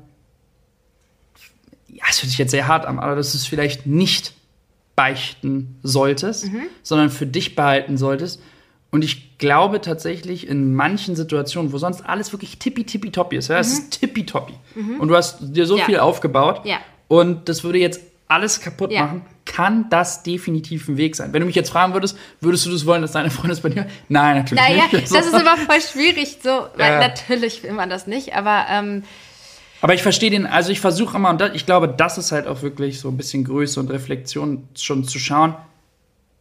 [1.88, 4.34] ja, es hört sich jetzt sehr hart an, aber dass du es vielleicht nicht
[4.95, 6.47] beichten solltest,
[6.84, 8.41] sondern für dich behalten solltest.
[8.92, 13.72] Und ich glaube tatsächlich in manchen Situationen, wo sonst alles wirklich tippitoppi ist, ja, es
[13.72, 14.54] ist tippitoppi.
[15.00, 15.86] Und du hast dir so Ja.
[15.86, 16.78] viel aufgebaut Ja.
[17.08, 19.04] und das würde jetzt alles kaputt Ja.
[19.04, 21.34] machen, kann das definitiv ein Weg sein.
[21.34, 23.70] Wenn du mich jetzt fragen würdest, würdest du das wollen, dass deine Freundin es bei
[23.70, 23.86] dir?
[24.10, 24.94] Nein, natürlich Naja, nicht.
[25.16, 29.04] das ist immer voll schwierig, so, weil natürlich will man das nicht, aber ähm,
[29.82, 32.46] Aber ich verstehe den, also ich versuche immer, und das, ich glaube, das ist halt
[32.48, 35.56] auch wirklich so ein bisschen Größe und Reflexion schon zu schauen,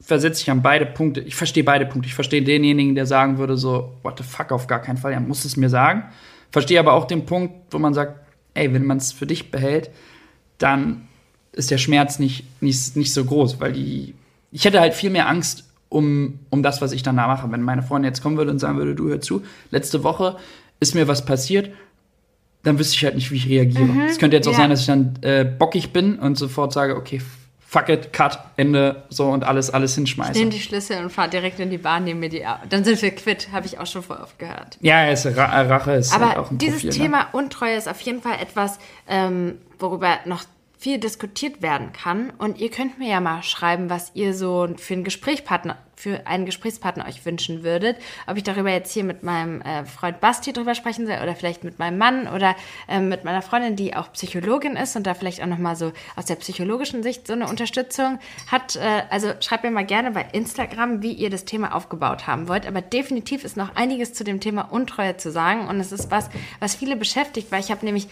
[0.00, 1.20] versetze ich an beide Punkte.
[1.20, 2.08] Ich verstehe beide Punkte.
[2.08, 5.20] Ich verstehe denjenigen, der sagen würde, so, what the fuck, auf gar keinen Fall, er
[5.20, 6.04] muss es mir sagen.
[6.50, 8.18] Verstehe aber auch den Punkt, wo man sagt,
[8.54, 9.90] ey, wenn man es für dich behält,
[10.58, 11.08] dann
[11.52, 14.14] ist der Schmerz nicht, nicht, nicht so groß, weil die,
[14.50, 17.52] ich hätte halt viel mehr Angst um, um das, was ich danach mache.
[17.52, 20.36] Wenn meine Freundin jetzt kommen würde und sagen würde, du hör zu, letzte Woche
[20.80, 21.70] ist mir was passiert,
[22.62, 24.06] dann wüsste ich halt nicht, wie ich reagiere.
[24.06, 24.58] Es könnte jetzt auch ja.
[24.58, 27.20] sein, dass ich dann äh, bockig bin und sofort sage, okay,
[27.72, 30.32] fuck it, cut, Ende, so und alles, alles hinschmeiße.
[30.40, 33.00] nimm die Schlüssel und fahr direkt in die Bahn, nehmen mir die au- Dann sind
[33.00, 34.76] wir quitt, habe ich auch schon voll oft gehört.
[34.80, 38.00] Ja, es, Ra Rache ist halt Aber auch ein dieses Profil, Thema Untreue ist auf
[38.00, 40.42] jeden Fall etwas, ähm, worüber noch
[40.78, 42.32] viel diskutiert werden kann.
[42.38, 46.46] Und ihr könnt mir ja mal schreiben, was ihr so für einen Gesprächspartner, für einen
[46.46, 47.96] Gesprächspartner euch wünschen würdet.
[48.26, 51.62] Ob ich darüber jetzt hier mit meinem äh, Freund Basti drüber sprechen soll oder vielleicht
[51.62, 52.56] mit meinem Mann oder
[52.88, 56.24] ähm, mit meiner Freundin, die auch Psychologin ist und da vielleicht auch nochmal so aus
[56.24, 58.18] der psychologischen Sicht so eine Unterstützung
[58.50, 58.76] hat.
[58.76, 62.66] Äh, also schreibt mir mal gerne bei Instagram, wie ihr das Thema aufgebaut haben wollt.
[62.66, 66.30] Aber definitiv ist noch einiges zu dem Thema Untreue zu sagen und es ist was,
[66.60, 68.08] was viele beschäftigt, weil ich habe nämlich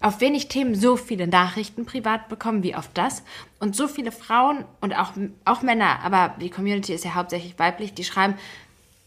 [0.00, 3.22] auf wenig Themen so viele Nachrichten privat bekommen wie auf das.
[3.58, 5.12] Und so viele Frauen und auch,
[5.44, 8.34] auch Männer, aber die Community ist ja hauptsächlich weiblich, die schreiben,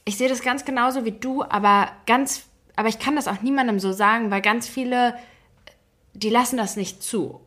[0.05, 2.43] ich sehe das ganz genauso wie du, aber ganz,
[2.75, 5.15] aber ich kann das auch niemandem so sagen, weil ganz viele,
[6.13, 7.39] die lassen das nicht zu.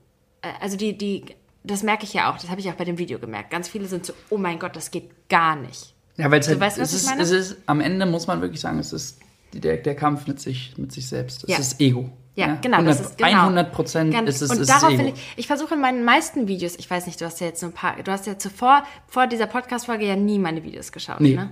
[0.43, 1.25] Äh, Also die, die,
[1.63, 3.51] das merke ich ja auch, das habe ich auch bei dem Video gemerkt.
[3.51, 5.95] Ganz viele sind so, oh mein Gott, das geht gar nicht.
[6.17, 8.41] Ja, weil es halt, weißt, was es ich ist, es ist, am Ende muss man
[8.41, 9.19] wirklich sagen, es ist
[9.53, 11.43] der, der Kampf mit sich, mit sich selbst.
[11.43, 11.59] Das Ja.
[11.59, 12.11] ist Ego.
[12.37, 13.43] Ja, genau, 100, das ist genau.
[13.45, 15.09] 100 Prozent ist es, und ist darauf Ego.
[15.09, 17.67] ich, ich versuche in meinen meisten Videos, ich weiß nicht, du hast ja jetzt so
[17.67, 21.35] ein paar, du hast ja zuvor, vor dieser Podcast-Folge ja nie meine Videos geschaut, Nee.
[21.35, 21.51] ne?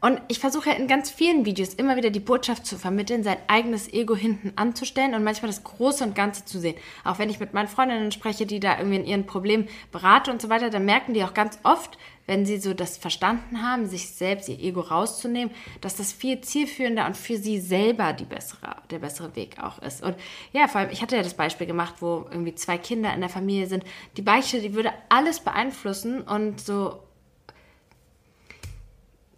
[0.00, 3.38] Und ich versuche ja in ganz vielen Videos immer wieder die Botschaft zu vermitteln, sein
[3.46, 6.74] eigenes Ego hinten anzustellen und manchmal das Große und Ganze zu sehen.
[7.04, 10.42] Auch wenn ich mit meinen Freundinnen spreche, die da irgendwie in ihren Problemen berate und
[10.42, 14.10] so weiter, dann merken die auch ganz oft, wenn sie so das verstanden haben, sich
[14.10, 18.98] selbst ihr Ego rauszunehmen, dass das viel zielführender und für sie selber die bessere, der
[18.98, 20.02] bessere Weg auch ist.
[20.02, 20.16] Und
[20.52, 23.30] ja, vor allem, ich hatte ja das Beispiel gemacht, wo irgendwie zwei Kinder in der
[23.30, 23.84] Familie sind.
[24.16, 27.00] Die Beichte, die würde alles beeinflussen und so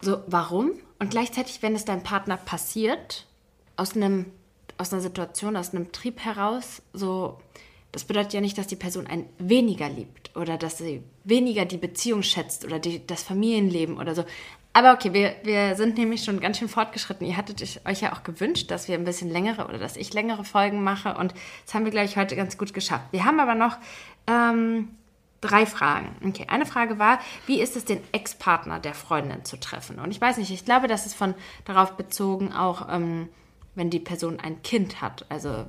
[0.01, 0.73] so, warum?
[0.99, 3.27] Und gleichzeitig, wenn es deinem Partner passiert,
[3.77, 4.27] aus einem,
[4.79, 7.41] aus einer Situation, aus einem Trieb heraus, so,
[7.93, 11.79] das bedeutet ja nicht, dass die Person einen weniger liebt oder dass sie weniger die
[11.79, 14.25] Beziehung schätzt oder die, das Familienleben oder so.
[14.73, 17.27] Aber okay, wir, wir sind nämlich schon ganz schön fortgeschritten.
[17.27, 20.45] Ihr hattet euch ja auch gewünscht, dass wir ein bisschen längere oder dass ich längere
[20.45, 21.33] Folgen mache und
[21.65, 23.07] das haben wir, glaube ich, heute ganz gut geschafft.
[23.13, 23.79] Wir haben aber noch
[24.27, 24.89] ähm,
[25.41, 26.17] drei Fragen.
[26.23, 29.99] Okay, eine Frage war, wie ist es, den Ex-Partner der Freundin zu treffen?
[29.99, 31.35] Und ich weiß nicht, ich glaube, das ist von
[31.65, 33.29] darauf bezogen, auch ähm,
[33.75, 35.25] wenn die Person ein Kind hat.
[35.31, 35.67] Also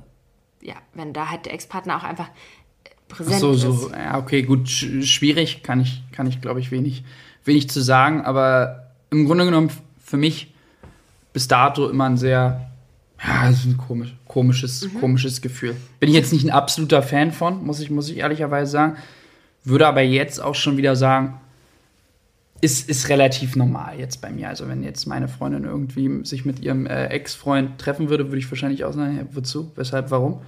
[0.62, 3.60] ja, wenn da halt der Ex-Partner auch einfach äh, präsent so, ist.
[3.62, 7.04] so, ja, okay, gut, sch schwierig, kann ich, kann ich glaube ich, wenig,
[7.44, 9.70] wenig zu sagen, aber im Grunde genommen
[10.04, 10.52] für mich
[11.32, 12.70] bis dato immer ein sehr,
[13.24, 15.00] ja, ist ein komisch, komisches, Mhm.
[15.00, 15.76] komisches Gefühl.
[16.00, 18.96] Bin ich jetzt nicht ein absoluter Fan von, muss ich, muss ich ehrlicherweise sagen,
[19.64, 21.40] würde aber jetzt auch schon wieder sagen,
[22.60, 24.48] ist, ist relativ normal jetzt bei mir.
[24.48, 28.50] Also wenn jetzt meine Freundin irgendwie sich mit ihrem äh, Ex-Freund treffen würde, würde ich
[28.50, 30.40] wahrscheinlich auch sagen, ja, wozu, weshalb, warum.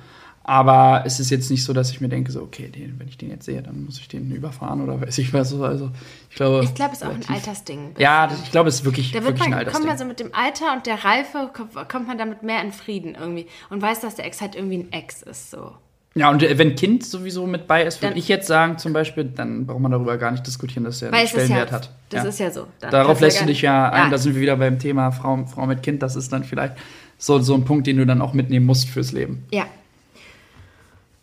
[0.42, 3.18] Aber es ist jetzt nicht so, dass ich mir denke, so, okay, den, wenn ich
[3.18, 5.54] den jetzt sehe, dann muss ich den überfahren oder weiß ich was.
[5.54, 5.90] Also
[6.28, 6.64] ich glaube.
[6.64, 7.94] Ich glaube, es ist auch ein Altersding.
[7.98, 9.82] Ja, das, ich glaube, es ist wirklich, Da wird wirklich ein man, Altersding.
[9.82, 12.72] kommt man so mit dem Alter und der Reife, kommt, kommt man damit mehr in
[12.72, 15.50] Frieden irgendwie und weiß, dass der Ex halt irgendwie ein Ex ist.
[15.50, 15.74] So.
[16.14, 19.24] Ja, und äh, wenn Kind sowieso mit bei ist, würde ich jetzt sagen, zum Beispiel,
[19.24, 21.90] dann braucht man darüber gar nicht diskutieren, dass er einen ist ja, Stellenwert hat.
[22.08, 22.28] das ja.
[22.28, 22.66] ist ja so.
[22.80, 24.10] Dann Darauf lässt du dich ja ein, Ja.
[24.10, 26.02] da sind wir wieder beim Thema Frau, Frau mit Kind.
[26.02, 26.74] Das ist dann vielleicht
[27.16, 29.44] so, so ein Punkt, den du dann auch mitnehmen musst fürs Leben.
[29.52, 29.66] Ja.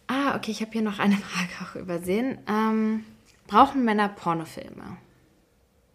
[0.08, 2.38] Ah, okay, ich habe hier noch eine Frage auch übersehen.
[2.48, 3.04] Ähm,
[3.48, 4.98] brauchen Männer Pornofilme?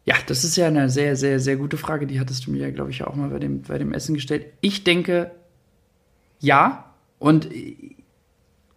[0.05, 2.07] Ja, das ist ja eine sehr, sehr, sehr gute Frage.
[2.07, 4.47] Die hattest du mir ja, glaube ich, auch mal bei dem, bei dem Essen gestellt.
[4.61, 5.31] Ich denke,
[6.41, 6.93] ja.
[7.19, 7.49] Und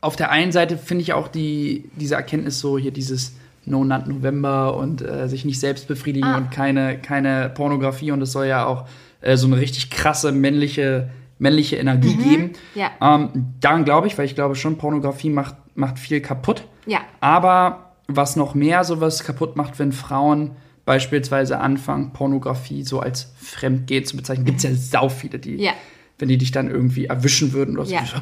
[0.05, 3.35] auf der einen Seite finde ich auch die, diese Erkenntnis so, hier dieses
[3.65, 6.37] No Nut November und äh, sich nicht selbst befriedigen Ah.
[6.37, 8.11] und keine, keine Pornografie.
[8.11, 8.85] Und es soll ja auch
[9.21, 12.51] äh, so eine richtig krasse männliche, männliche Energie geben.
[12.75, 12.91] Ja.
[13.01, 16.67] Ähm, daran glaube ich, weil ich glaube schon, Pornografie macht, macht viel kaputt.
[16.85, 16.99] Ja.
[17.19, 20.51] Aber was noch mehr sowas kaputt macht, wenn Frauen
[20.85, 25.71] beispielsweise anfangen, Pornografie so als Fremdgehen zu bezeichnen, gibt es ja sau viele, die, Ja.
[26.19, 28.05] Wenn die dich dann irgendwie erwischen würden oder so, Ja.
[28.05, 28.17] so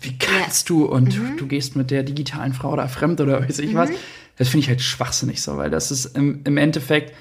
[0.00, 3.74] wie kannst du und du gehst mit der digitalen Frau da fremd oder weiß ich
[3.74, 3.90] was.
[4.36, 7.14] Das finde ich halt schwachsinnig so, weil das ist im, im Endeffekt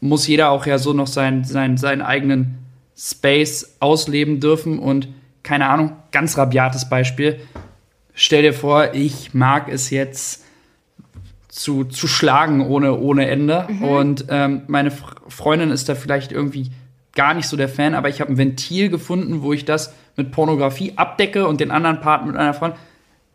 [0.00, 2.58] muss jeder auch ja so noch sein, sein, seinen eigenen
[2.96, 5.08] Space ausleben dürfen und
[5.42, 7.40] keine Ahnung, ganz rabiates Beispiel.
[8.14, 10.44] Stell dir vor, ich mag es jetzt
[11.48, 13.66] zu, zu schlagen ohne, ohne Ende.
[13.80, 14.90] Und ähm, meine
[15.28, 16.70] Freundin ist da vielleicht irgendwie
[17.14, 20.32] gar nicht so der Fan, aber ich habe ein Ventil gefunden, wo ich das mit
[20.32, 22.78] Pornografie abdecke und den anderen Part mit einer Freundin.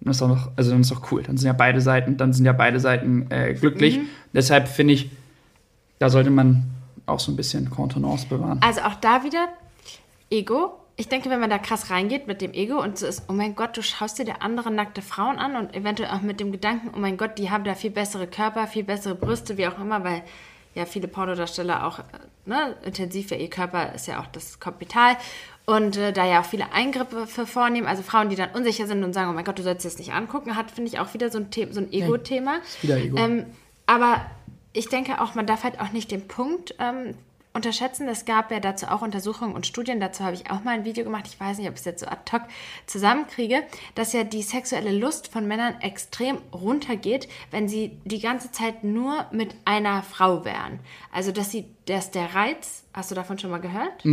[0.02, 1.24] Dann ist doch noch, also dann ist doch cool.
[1.24, 4.00] Dann sind ja beide Seiten, dann sind ja beide Seiten äh, glücklich.
[4.34, 5.10] Deshalb finde ich,
[6.00, 6.64] da sollte man
[7.06, 8.60] auch so ein bisschen Kontenance bewahren.
[8.62, 9.48] Also auch da wieder
[10.30, 10.74] Ego.
[10.98, 13.56] Ich denke, wenn man da krass reingeht mit dem Ego und so ist, oh mein
[13.56, 16.92] Gott, du schaust dir der andere nackte Frauen an und eventuell auch mit dem Gedanken,
[16.96, 20.04] oh mein Gott, die haben da viel bessere Körper, viel bessere Brüste, wie auch immer,
[20.04, 20.24] weil
[20.76, 22.04] ja viele Pornodarsteller auch äh,
[22.46, 25.18] ne, intensiv ja ihr Körper ist ja auch das Kapital
[25.66, 29.04] und äh, da ja auch viele Eingriffe für vornehmen, also Frauen, die dann unsicher sind
[29.04, 31.32] und sagen, oh mein Gott, du sollst das nicht angucken, hat finde ich auch wieder
[31.32, 32.60] so ein, The so ein Ego-Thema.
[32.82, 33.18] wieder Ego.
[33.18, 33.46] Ähm,
[33.88, 34.22] aber
[34.74, 37.16] ich denke auch, man darf halt auch nicht den Punkt ähm,
[37.56, 38.08] unterschätzen.
[38.08, 40.00] Es gab ja dazu auch Untersuchungen und Studien.
[40.00, 41.26] Dazu habe ich auch mal ein Video gemacht.
[41.28, 42.42] Ich weiß nicht, ob ich es jetzt so ad hoc
[42.86, 43.64] zusammenkriege,
[43.96, 49.26] dass ja die sexuelle Lust von Männern extrem runtergeht, wenn sie die ganze Zeit nur
[49.32, 50.80] mit einer Frau wären.
[51.12, 54.04] Also, dass sie, dass der Reiz, hast du davon schon mal gehört?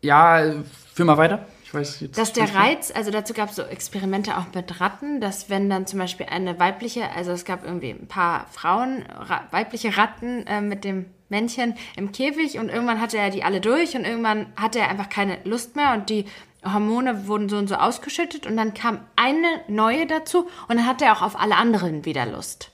[0.00, 0.62] Ja,
[0.94, 1.46] führ mal weiter.
[1.64, 2.18] Ich weiß jetzt.
[2.18, 2.54] Dass der.
[2.54, 6.26] Reiz, also dazu gab es so Experimente auch mit Ratten, dass wenn dann zum Beispiel
[6.26, 11.06] eine weibliche, also es gab irgendwie ein paar Frauen, ra weibliche Ratten äh, mit dem
[11.34, 15.08] Männchen im Käfig und irgendwann hatte er die alle durch und irgendwann hatte er einfach
[15.08, 16.26] keine Lust mehr und die
[16.64, 21.06] Hormone wurden so und so ausgeschüttet und dann kam eine neue dazu und dann hatte
[21.06, 22.70] er auch auf alle anderen wieder Lust.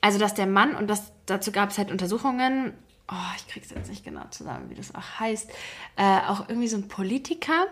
[0.00, 2.74] Also dass der Mann, und das, dazu gab es halt Untersuchungen,
[3.10, 5.50] oh, ich krieg's jetzt nicht genau zusammen, wie das auch heißt,
[5.96, 7.66] äh, auch irgendwie so ein Politiker,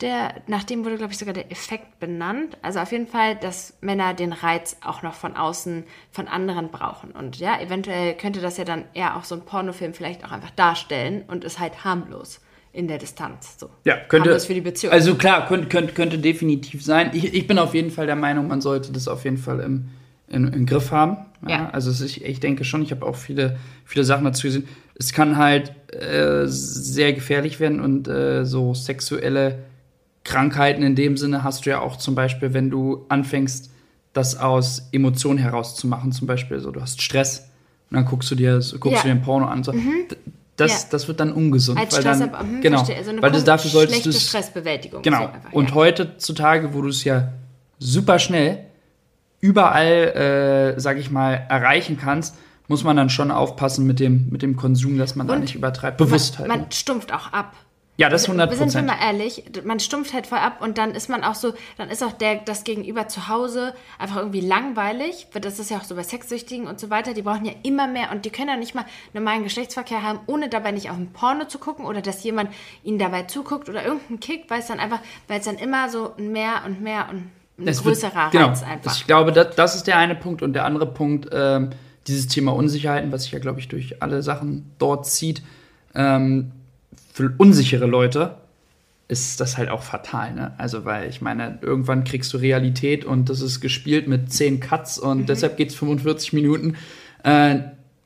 [0.00, 2.56] der, nach dem wurde, glaube ich, sogar der Effekt benannt.
[2.62, 7.10] Also auf jeden Fall, dass Männer den Reiz auch noch von außen, von anderen brauchen.
[7.10, 10.50] Und ja, eventuell könnte das ja dann eher auch so ein Pornofilm vielleicht auch einfach
[10.50, 12.40] darstellen und ist halt harmlos
[12.72, 13.56] in der Distanz.
[13.58, 13.70] So.
[13.84, 14.30] Ja, könnte.
[14.30, 14.92] Harmlos für die Beziehung.
[14.92, 17.10] Also klar, könnte, könnte, könnte definitiv sein.
[17.12, 19.88] Ich, ich bin auf jeden Fall der Meinung, man sollte das auf jeden Fall im,
[20.30, 21.16] im, im Griff haben.
[21.42, 21.50] Ja.
[21.50, 21.70] Ja.
[21.70, 24.68] Also ist, ich denke schon, ich habe auch viele, viele Sachen dazu gesehen.
[24.98, 29.58] Es kann halt äh, sehr gefährlich werden und äh, so sexuelle
[30.24, 33.70] Krankheiten in dem Sinne hast du ja auch zum Beispiel, wenn du anfängst,
[34.12, 37.48] das aus Emotionen herauszumachen, zum Beispiel so, du hast Stress
[37.90, 38.90] und dann guckst du dir, guckst Ja.
[38.90, 38.94] Mhm.
[38.96, 39.62] du dir ein Porno an.
[39.64, 39.72] So.
[39.72, 39.78] D-
[40.56, 40.88] Das, Ja.
[40.90, 41.78] das wird dann ungesund.
[41.78, 42.96] Als weil Stress, dann, aber, hm, genau, verstehe.
[42.96, 45.02] Also eine weil das, dafür solltest schlechte du es Stressbewältigung.
[45.02, 45.18] Genau.
[45.18, 47.32] So einfach, und heutzutage, wo du es ja
[47.78, 48.64] super schnell
[49.40, 52.36] überall, äh, sag ich mal, erreichen kannst,
[52.68, 55.54] muss man dann schon aufpassen mit dem, mit dem Konsum, dass man da Und nicht
[55.54, 55.96] übertreibt.
[55.96, 56.48] Bewusst halt.
[56.48, 57.54] Man, man stumpft auch ab.
[58.00, 58.86] Ja, das 100 Sind wir Prozent.
[58.86, 62.04] mal ehrlich, man stumpft halt voll ab und dann ist man auch so, dann ist
[62.04, 65.26] auch der, das Gegenüber zu Hause einfach irgendwie langweilig.
[65.32, 67.12] weil Das ist ja auch so bei Sexsüchtigen und so weiter.
[67.12, 68.84] Die brauchen ja immer mehr und die können ja nicht mal
[69.14, 72.50] normalen Geschlechtsverkehr haben, ohne dabei nicht auf ein Porno zu gucken oder dass jemand
[72.84, 76.14] ihnen dabei zuguckt oder irgendeinen Kick, weil es dann einfach, weil es dann immer so
[76.18, 78.94] mehr und mehr und ein Es wird- größerer genau, Reiz einfach.
[78.96, 80.42] Ich glaube, das, das ist der eine Punkt.
[80.42, 81.70] Und der andere Punkt, ähm,
[82.06, 85.42] dieses Thema Unsicherheiten, was sich ja, glaube ich, durch alle Sachen dort zieht.
[85.94, 86.52] Ähm,
[87.12, 88.36] für unsichere Leute
[89.08, 90.52] ist das halt auch fatal, ne?
[90.58, 94.98] Also, weil ich meine, irgendwann kriegst du Realität und das ist gespielt mit 10 Cuts
[94.98, 95.26] und Mhm.
[95.26, 96.76] deshalb geht es 45 Minuten.
[97.24, 97.56] Äh,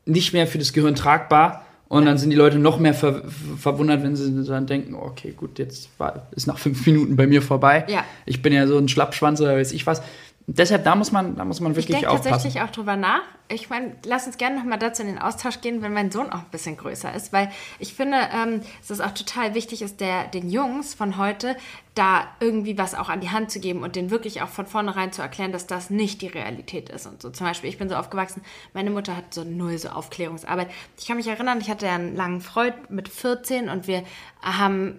[0.07, 1.62] nicht mehr für das Gehirn tragbar.
[1.93, 3.21] Und dann sind die Leute noch mehr ver
[3.59, 7.43] verwundert, wenn sie dann denken, okay, gut, jetzt war, ist nach fünf Minuten bei mir
[7.43, 7.85] vorbei.
[7.87, 8.03] Ja.
[8.25, 10.01] Ich bin ja so ein Schlappschwanz oder weiß ich was.
[10.47, 12.31] Deshalb, da muss man, da muss man Ich wirklich denke aufpassen.
[12.33, 13.23] tatsächlich auch drüber nach.
[13.49, 16.31] Ich meine, lass uns gerne noch mal dazu in den Austausch gehen, wenn mein Sohn
[16.31, 20.01] auch ein bisschen größer ist, weil ich finde, ähm, dass es auch total wichtig ist,
[20.01, 21.57] der, den Jungs von heute
[21.95, 25.13] da irgendwie was auch an die Hand zu geben und denen wirklich auch von vornherein
[25.13, 27.07] zu erklären, dass das nicht die Realität ist.
[27.07, 30.69] Und so zum Beispiel, ich bin so aufgewachsen, meine Mutter hat so null so Aufklärungsarbeit.
[30.99, 34.03] Ich kann mich erinnern, ich hatte ja einen langen Freund mit 14 und wir
[34.41, 34.99] haben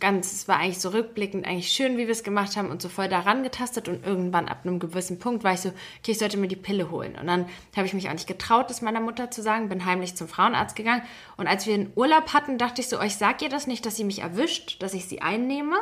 [0.00, 2.88] ganz, es war eigentlich so rückblickend eigentlich schön, wie wir es gemacht haben und so
[2.88, 6.36] voll daran getastet und irgendwann ab einem gewissen Punkt war ich so, okay, ich sollte
[6.36, 7.16] mir die Pille holen.
[7.20, 10.16] Und dann habe ich mich auch nicht getraut, das meiner Mutter zu sagen, bin heimlich
[10.16, 11.02] zum Frauenarzt gegangen
[11.36, 13.86] und als wir einen Urlaub hatten, dachte ich so, oh, ich sag ihr das nicht,
[13.86, 15.76] dass sie mich erwischt, dass ich sie einnehme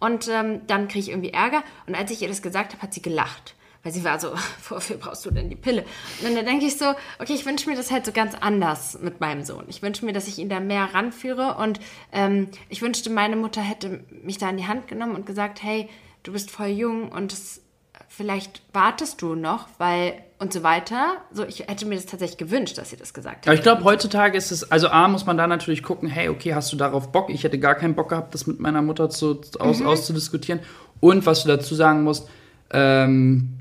[0.00, 2.94] und ähm, dann kriege ich irgendwie Ärger und als ich ihr das gesagt habe, hat
[2.94, 3.54] sie gelacht.
[3.84, 4.32] Weil sie war so,
[4.68, 5.84] wofür brauchst du denn die Pille?
[6.26, 6.86] Und dann denke ich so,
[7.20, 9.64] okay, ich wünsche mir das halt so ganz anders mit meinem Sohn.
[9.68, 11.78] Ich wünsche mir, dass ich ihn da mehr ranführe und
[12.12, 15.88] ähm, ich wünschte, meine Mutter hätte mich da in die Hand genommen und gesagt, hey,
[16.22, 17.60] du bist voll jung und das,
[18.08, 21.16] vielleicht wartest du noch, weil und so weiter.
[21.32, 23.48] So, ich hätte mir das tatsächlich gewünscht, dass sie das gesagt hätte.
[23.50, 26.54] Aber ich glaube, heutzutage ist es, also A, muss man da natürlich gucken, hey, okay,
[26.54, 27.30] hast du darauf Bock?
[27.30, 29.86] Ich hätte gar keinen Bock gehabt, das mit meiner Mutter zu, aus, Mhm.
[29.86, 30.60] auszudiskutieren.
[31.00, 32.28] Und was du dazu sagen musst,
[32.72, 33.58] ähm,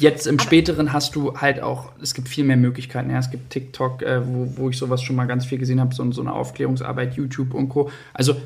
[0.00, 3.10] jetzt im späteren hast du halt auch, es gibt viel mehr Möglichkeiten.
[3.10, 5.94] Ja, es gibt TikTok, äh, wo, wo ich sowas schon mal ganz viel gesehen habe,
[5.94, 7.90] so, so eine Aufklärungsarbeit, YouTube und Co.
[8.12, 8.36] Also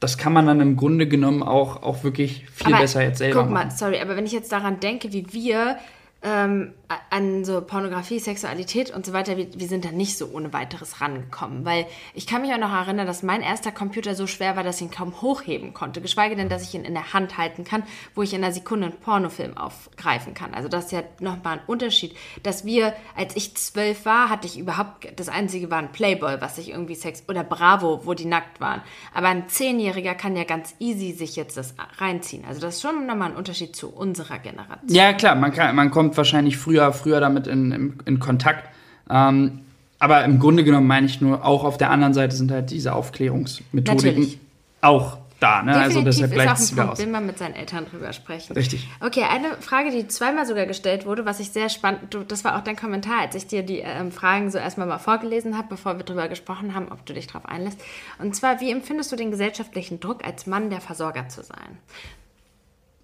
[0.00, 3.42] das kann man dann im Grunde genommen auch, auch wirklich viel Aber besser jetzt selber
[3.42, 3.76] Guck mal, machen.
[3.76, 5.76] sorry, aber wenn ich jetzt daran denke, wie wir
[6.22, 6.72] ähm,
[7.10, 11.00] an so Pornografie, Sexualität und so weiter, wir, wir sind da nicht so ohne weiteres
[11.00, 11.64] rangekommen.
[11.64, 14.76] Weil ich kann mich auch noch erinnern, dass mein erster Computer so schwer war, dass
[14.76, 16.00] ich ihn kaum hochheben konnte.
[16.00, 17.84] Geschweige denn, dass ich ihn in der Hand halten kann,
[18.14, 20.52] wo ich in einer Sekunde einen Pornofilm aufgreifen kann.
[20.52, 22.16] Also das ist ja nochmal ein Unterschied.
[22.42, 26.58] Dass wir, als ich zwölf war, hatte ich überhaupt, das einzige war ein Playboy, was
[26.58, 28.82] ich irgendwie Sex, oder Bravo, wo die nackt waren.
[29.14, 32.44] Aber ein Zehnjähriger kann ja ganz easy sich jetzt das reinziehen.
[32.48, 34.88] Also das ist schon nochmal ein Unterschied zu unserer Generation.
[34.88, 38.68] Ja, klar, man, kann, man kommt wahrscheinlich früher, früher damit in, in, in Kontakt.
[39.08, 39.60] Ähm,
[39.98, 42.94] aber im Grunde genommen meine ich nur, auch auf der anderen Seite sind halt diese
[42.94, 44.38] Aufklärungsmethodiken Natürlich.
[44.80, 45.62] auch da.
[45.62, 45.72] Ne?
[45.74, 46.98] Also Definitiv deshalb ist gleicht auch ein Punkt, aus.
[46.98, 48.52] will man mit seinen Eltern drüber sprechen.
[48.54, 48.88] Richtig.
[49.00, 52.56] Okay, eine Frage, die zweimal sogar gestellt wurde, was ich sehr spannend, du, das war
[52.58, 55.96] auch dein Kommentar, als ich dir die ähm, Fragen so erstmal mal vorgelesen habe, bevor
[55.96, 57.80] wir drüber gesprochen haben, ob du dich darauf einlässt.
[58.18, 61.78] Und zwar, wie empfindest du den gesellschaftlichen Druck, als Mann der Versorger zu sein?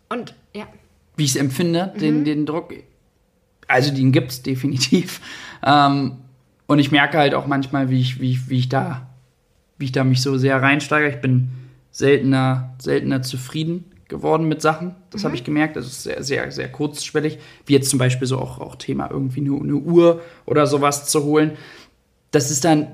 [0.08, 0.64] Und ja,
[1.16, 1.98] Wie ich es empfinde, Mhm.
[1.98, 2.72] den, den Druck.
[3.68, 5.20] Also den gibt es definitiv.
[5.64, 6.18] Ähm,
[6.66, 9.08] und ich merke halt auch manchmal, wie ich, wie, ich- wie ich da,
[9.78, 11.08] wie ich da mich so sehr reinsteige.
[11.08, 11.48] Ich bin
[11.90, 14.94] seltener, seltener zufrieden geworden mit Sachen.
[15.10, 15.26] Das Mhm.
[15.26, 15.76] habe ich gemerkt.
[15.76, 17.38] Das ist sehr, sehr, sehr kurzschwellig.
[17.66, 21.24] Wie jetzt zum Beispiel so auch, auch Thema irgendwie eine, eine Uhr oder sowas zu
[21.24, 21.52] holen.
[22.30, 22.88] Das ist dann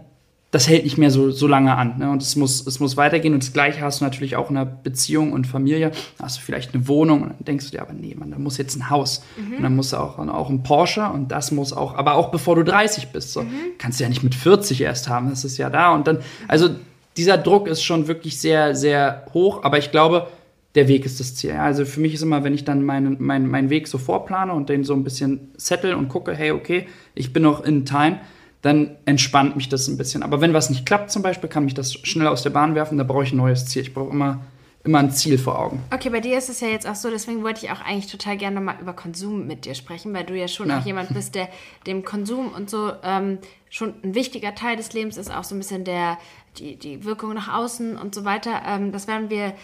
[0.52, 1.98] das hält nicht mehr so, so lange an.
[1.98, 2.10] Ne?
[2.10, 3.32] Und es muss, es muss weitergehen.
[3.32, 5.92] Und das Gleiche hast du natürlich auch in einer Beziehung und Familie.
[6.18, 8.38] Da hast du vielleicht eine Wohnung und dann denkst du dir, aber nee, man, da
[8.38, 9.24] muss jetzt ein Haus.
[9.38, 9.56] Mhm.
[9.56, 12.64] Und dann muss auch, auch ein Porsche und das muss auch, aber auch bevor du
[12.64, 13.32] 30 bist.
[13.32, 13.42] So.
[13.42, 13.48] Mhm.
[13.78, 15.94] Kannst du ja nicht mit 40 erst haben, das ist ja da.
[15.94, 16.68] Und dann, also
[17.16, 19.64] dieser Druck ist schon wirklich sehr, sehr hoch.
[19.64, 20.28] Aber ich glaube,
[20.74, 21.52] der Weg ist das Ziel.
[21.52, 24.68] Also für mich ist immer, wenn ich dann meinen mein, mein Weg so vorplane und
[24.68, 28.20] den so ein bisschen settle und gucke, hey, okay, ich bin noch in Time,
[28.62, 30.22] dann entspannt mich das ein bisschen.
[30.22, 32.96] Aber wenn was nicht klappt zum Beispiel, kann mich das schnell aus der Bahn werfen,
[32.96, 33.82] da brauche ich ein neues Ziel.
[33.82, 34.40] Ich brauche immer,
[34.84, 35.82] immer ein Ziel vor Augen.
[35.92, 38.36] Okay, bei dir ist es ja jetzt auch so, deswegen wollte ich auch eigentlich total
[38.36, 40.78] gerne mal über Konsum mit dir sprechen, weil du ja schon ja.
[40.78, 41.48] auch jemand bist, der
[41.88, 43.38] dem Konsum und so ähm,
[43.68, 46.18] schon ein wichtiger Teil des Lebens ist, auch so ein bisschen der,
[46.58, 48.62] die, die Wirkung nach außen und so weiter.
[48.64, 49.54] Ähm, das werden wir,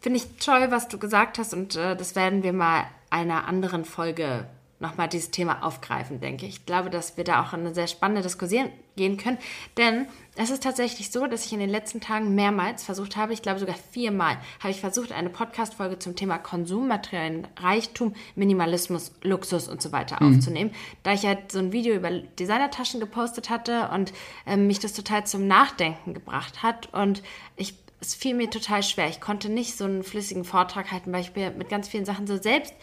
[0.00, 3.84] finde ich toll, was du gesagt hast und äh, das werden wir mal einer anderen
[3.84, 4.46] Folge
[4.80, 6.56] nochmal dieses Thema aufgreifen, denke ich.
[6.56, 9.38] Ich glaube, dass wir da auch in eine sehr spannende Diskussion gehen können.
[9.76, 10.06] Denn
[10.36, 13.60] es ist tatsächlich so, dass ich in den letzten Tagen mehrmals versucht habe, ich glaube
[13.60, 19.82] sogar viermal, habe ich versucht, eine Podcast-Folge zum Thema Konsum, materiellen Reichtum, Minimalismus, Luxus und
[19.82, 20.36] so weiter mhm.
[20.36, 20.70] aufzunehmen.
[21.02, 24.14] Da ich halt so ein Video über Designertaschen gepostet hatte und
[24.46, 26.92] äh, mich das total zum Nachdenken gebracht hat.
[26.92, 27.22] Und
[27.56, 29.08] ich es fiel mir total schwer.
[29.08, 32.26] Ich konnte nicht so einen flüssigen Vortrag halten, weil ich mir mit ganz vielen Sachen
[32.26, 32.74] so selbst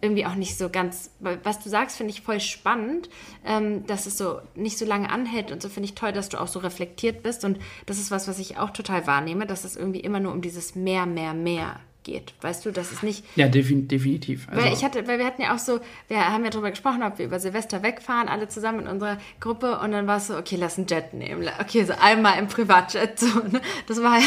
[0.00, 3.08] irgendwie auch nicht so ganz, was du sagst, finde ich voll spannend,
[3.44, 6.40] ähm, dass es so nicht so lange anhält und so finde ich toll, dass du
[6.40, 9.76] auch so reflektiert bist und das ist was, was ich auch total wahrnehme, dass es
[9.76, 12.34] irgendwie immer nur um dieses mehr, mehr, mehr geht.
[12.42, 13.24] Weißt du, das ist nicht.
[13.34, 14.46] Ja, definitiv.
[14.48, 17.02] Also weil ich hatte, weil wir hatten ja auch so, wir haben ja darüber gesprochen,
[17.02, 20.36] ob wir über Silvester wegfahren, alle zusammen in unserer Gruppe und dann war es so,
[20.36, 21.48] okay, lass einen Jet nehmen.
[21.60, 23.18] Okay, so einmal im Privatjet.
[23.18, 23.60] So, ne?
[23.86, 24.26] Das war ja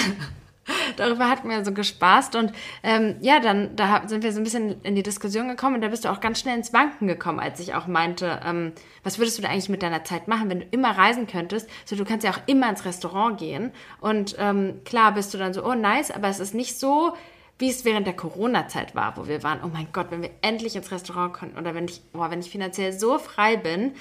[0.98, 2.52] darüber hatten wir so gespaßt und
[2.84, 5.88] ähm, ja, dann da sind wir so ein bisschen in die Diskussion gekommen und da
[5.88, 9.38] bist du auch ganz schnell ins Wanken gekommen, als ich auch meinte, ähm, was würdest
[9.38, 11.70] du da eigentlich mit deiner Zeit machen, wenn du immer reisen könntest?
[11.86, 15.54] So, du kannst ja auch immer ins Restaurant gehen und ähm, klar bist du dann
[15.54, 17.14] so, oh nice, aber es ist nicht so,
[17.60, 20.76] wie es während der Corona-Zeit war, wo wir waren, oh mein Gott, wenn wir endlich
[20.76, 23.94] ins Restaurant konnten oder wenn ich, oh, wenn ich finanziell so frei bin,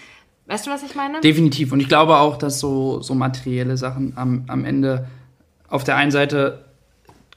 [0.48, 1.20] Weißt du, was ich meine?
[1.20, 1.72] Definitiv.
[1.72, 5.08] Und ich glaube auch, dass so, so materielle Sachen am, am Ende
[5.68, 6.64] auf der einen Seite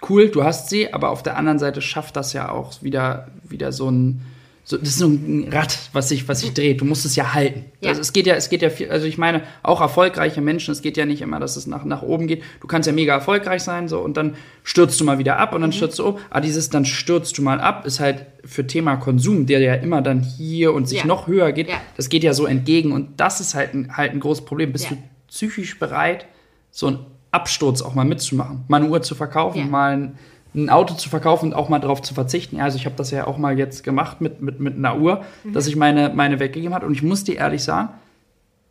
[0.08, 3.72] cool, du hast sie, aber auf der anderen Seite schafft das ja auch wieder, wieder
[3.72, 4.22] so ein,
[4.64, 6.80] so, das ist so ein Rad, was sich, was sich dreht.
[6.80, 7.66] Du musst es ja halten.
[7.82, 7.90] Ja.
[7.90, 10.84] Also es geht ja, es geht ja viel, also ich meine, auch erfolgreiche Menschen, es
[10.84, 12.44] geht ja nicht immer, dass es nach, nach oben geht.
[12.62, 15.62] Du kannst ja mega erfolgreich sein, so, und dann stürzt du mal wieder ab und
[15.62, 15.74] dann mhm.
[15.74, 16.18] stürzt du um.
[16.30, 20.04] Aber dieses dann stürzt du mal ab, ist halt für Thema Konsum, der ja immer
[20.04, 21.06] dann hier und sich ja.
[21.06, 21.82] noch höher geht, ja.
[21.98, 22.92] das geht ja so entgegen.
[22.92, 24.72] Und das ist halt ein, halt ein großes Problem.
[24.72, 24.98] Bist du
[25.30, 26.28] psychisch bereit,
[26.70, 27.00] so ein
[27.32, 28.64] Absturz auch mal mitzumachen.
[28.68, 29.66] Mal eine Uhr zu verkaufen, ja.
[29.66, 30.18] mal ein,
[30.56, 32.58] ein, Auto zu verkaufen und auch mal darauf zu verzichten.
[32.58, 35.24] Ja, also ich habe das ja auch mal jetzt gemacht mit, mit, mit einer Uhr,
[35.44, 35.54] mhm.
[35.54, 36.86] dass ich meine, meine weggegeben habe.
[36.86, 37.90] Und ich muss dir ehrlich sagen,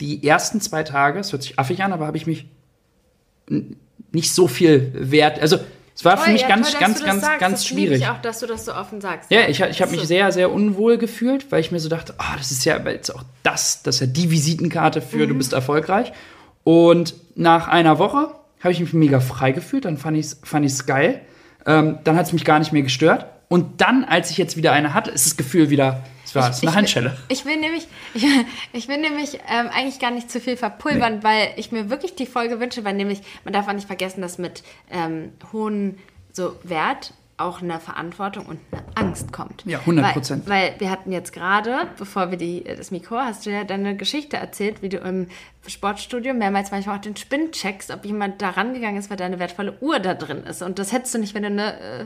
[0.01, 2.47] die ersten zwei Tage, es hört sich affig an, aber habe ich mich
[4.13, 5.41] nicht so viel wert.
[5.41, 5.59] Also
[5.95, 7.41] es war toll, für mich ja, ganz, toll, ganz, ganz, sagst.
[7.41, 8.03] ganz das schwierig.
[8.03, 9.31] Ich auch, dass du das so offen sagst.
[9.33, 12.37] Ja, ich, ich habe mich sehr, sehr unwohl gefühlt, weil ich mir so dachte, oh,
[12.37, 15.29] das ist ja jetzt auch das, das ist ja die Visitenkarte für mhm.
[15.31, 16.13] du bist erfolgreich.
[16.63, 18.29] Und nach einer Woche
[18.61, 21.21] habe ich mich mega frei gefühlt, dann fand ich es fand ich's geil.
[21.67, 23.27] Ähm, dann hat es mich gar nicht mehr gestört.
[23.49, 26.63] Und dann, als ich jetzt wieder eine hatte, ist das Gefühl wieder, es war ich,
[26.63, 27.17] eine Handschelle.
[27.29, 28.27] Ich will nämlich, ich,
[28.73, 31.25] ich will nämlich ähm, eigentlich gar nicht zu viel verpulvern, nee.
[31.25, 34.37] weil ich mir wirklich die Folge wünsche, weil nämlich, man darf auch nicht vergessen, dass
[34.37, 35.99] mit ähm, hohen
[36.33, 39.65] so Wert auch eine Verantwortung und eine Angst kommt.
[39.65, 40.49] Ja, 100 Prozent.
[40.49, 43.97] Weil, weil, wir hatten jetzt gerade, bevor wir die, das Mikro, hast du ja deine
[43.97, 45.29] Geschichte erzählt, wie du im
[45.67, 49.77] Sportstudio mehrmals manchmal auch den Spin checkst, ob jemand da rangegangen ist, weil deine wertvolle
[49.81, 50.63] Uhr da drin ist.
[50.63, 52.05] Und das hättest du nicht, wenn du eine äh,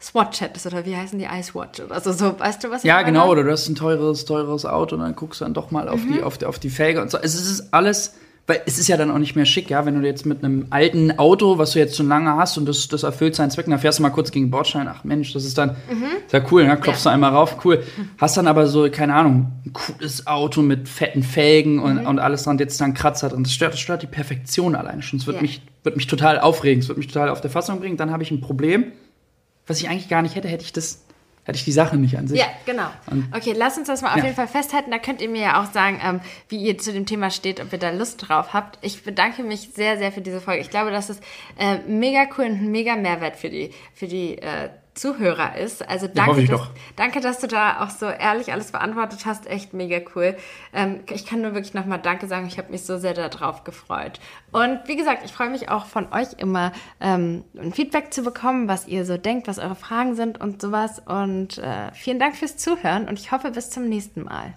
[0.00, 2.38] Swatch hättest oder wie heißen die Icewatch oder so, so.
[2.38, 3.06] Weißt du, was ich Ja, meine?
[3.06, 3.30] genau.
[3.30, 6.04] Oder du hast ein teures, teures Auto und dann guckst du dann doch mal auf,
[6.04, 6.12] mhm.
[6.12, 7.18] die, auf, die, auf die Felge und so.
[7.18, 8.14] Es ist alles
[8.46, 10.66] weil es ist ja dann auch nicht mehr schick, ja, wenn du jetzt mit einem
[10.68, 13.78] alten Auto, was du jetzt schon lange hast und das, das erfüllt seinen Zweck, dann
[13.78, 16.04] fährst du mal kurz gegen den Bordstein, ach Mensch, das ist dann mhm.
[16.26, 16.76] sehr cool, ne?
[16.76, 17.10] klopfst ja.
[17.10, 17.82] du einmal rauf, cool.
[18.18, 22.06] Hast dann aber so, keine Ahnung, ein cooles Auto mit fetten Felgen und, mhm.
[22.06, 25.18] und alles dran, jetzt dann Kratzer und das stört, das stört die Perfektion alleine schon.
[25.18, 25.42] Es wird, ja.
[25.42, 28.22] mich, wird mich total aufregen, es wird mich total auf der Fassung bringen, dann habe
[28.22, 28.92] ich ein Problem,
[29.66, 31.03] was ich eigentlich gar nicht hätte, hätte ich das
[31.44, 32.38] hätte ich die Sache nicht an sich.
[32.38, 32.88] Ja, genau.
[33.10, 34.24] Und okay, lass uns das mal auf ja.
[34.24, 34.90] jeden Fall festhalten.
[34.90, 37.72] Da könnt ihr mir ja auch sagen, ähm, wie ihr zu dem Thema steht, ob
[37.72, 38.78] ihr da Lust drauf habt.
[38.82, 40.62] Ich bedanke mich sehr, sehr für diese Folge.
[40.62, 41.22] Ich glaube, das ist
[41.58, 45.86] äh, mega cool und ein mega Mehrwert für die, für die äh, Zuhörer ist.
[45.88, 49.46] Also danke, ja, dass, danke, dass du da auch so ehrlich alles beantwortet hast.
[49.46, 50.36] Echt mega cool.
[50.72, 52.46] Ähm, ich kann nur wirklich nochmal Danke sagen.
[52.46, 54.20] Ich habe mich so sehr darauf gefreut.
[54.52, 58.68] Und wie gesagt, ich freue mich auch von euch immer ähm, ein Feedback zu bekommen,
[58.68, 61.02] was ihr so denkt, was eure Fragen sind und sowas.
[61.04, 64.54] Und äh, vielen Dank fürs Zuhören und ich hoffe bis zum nächsten Mal.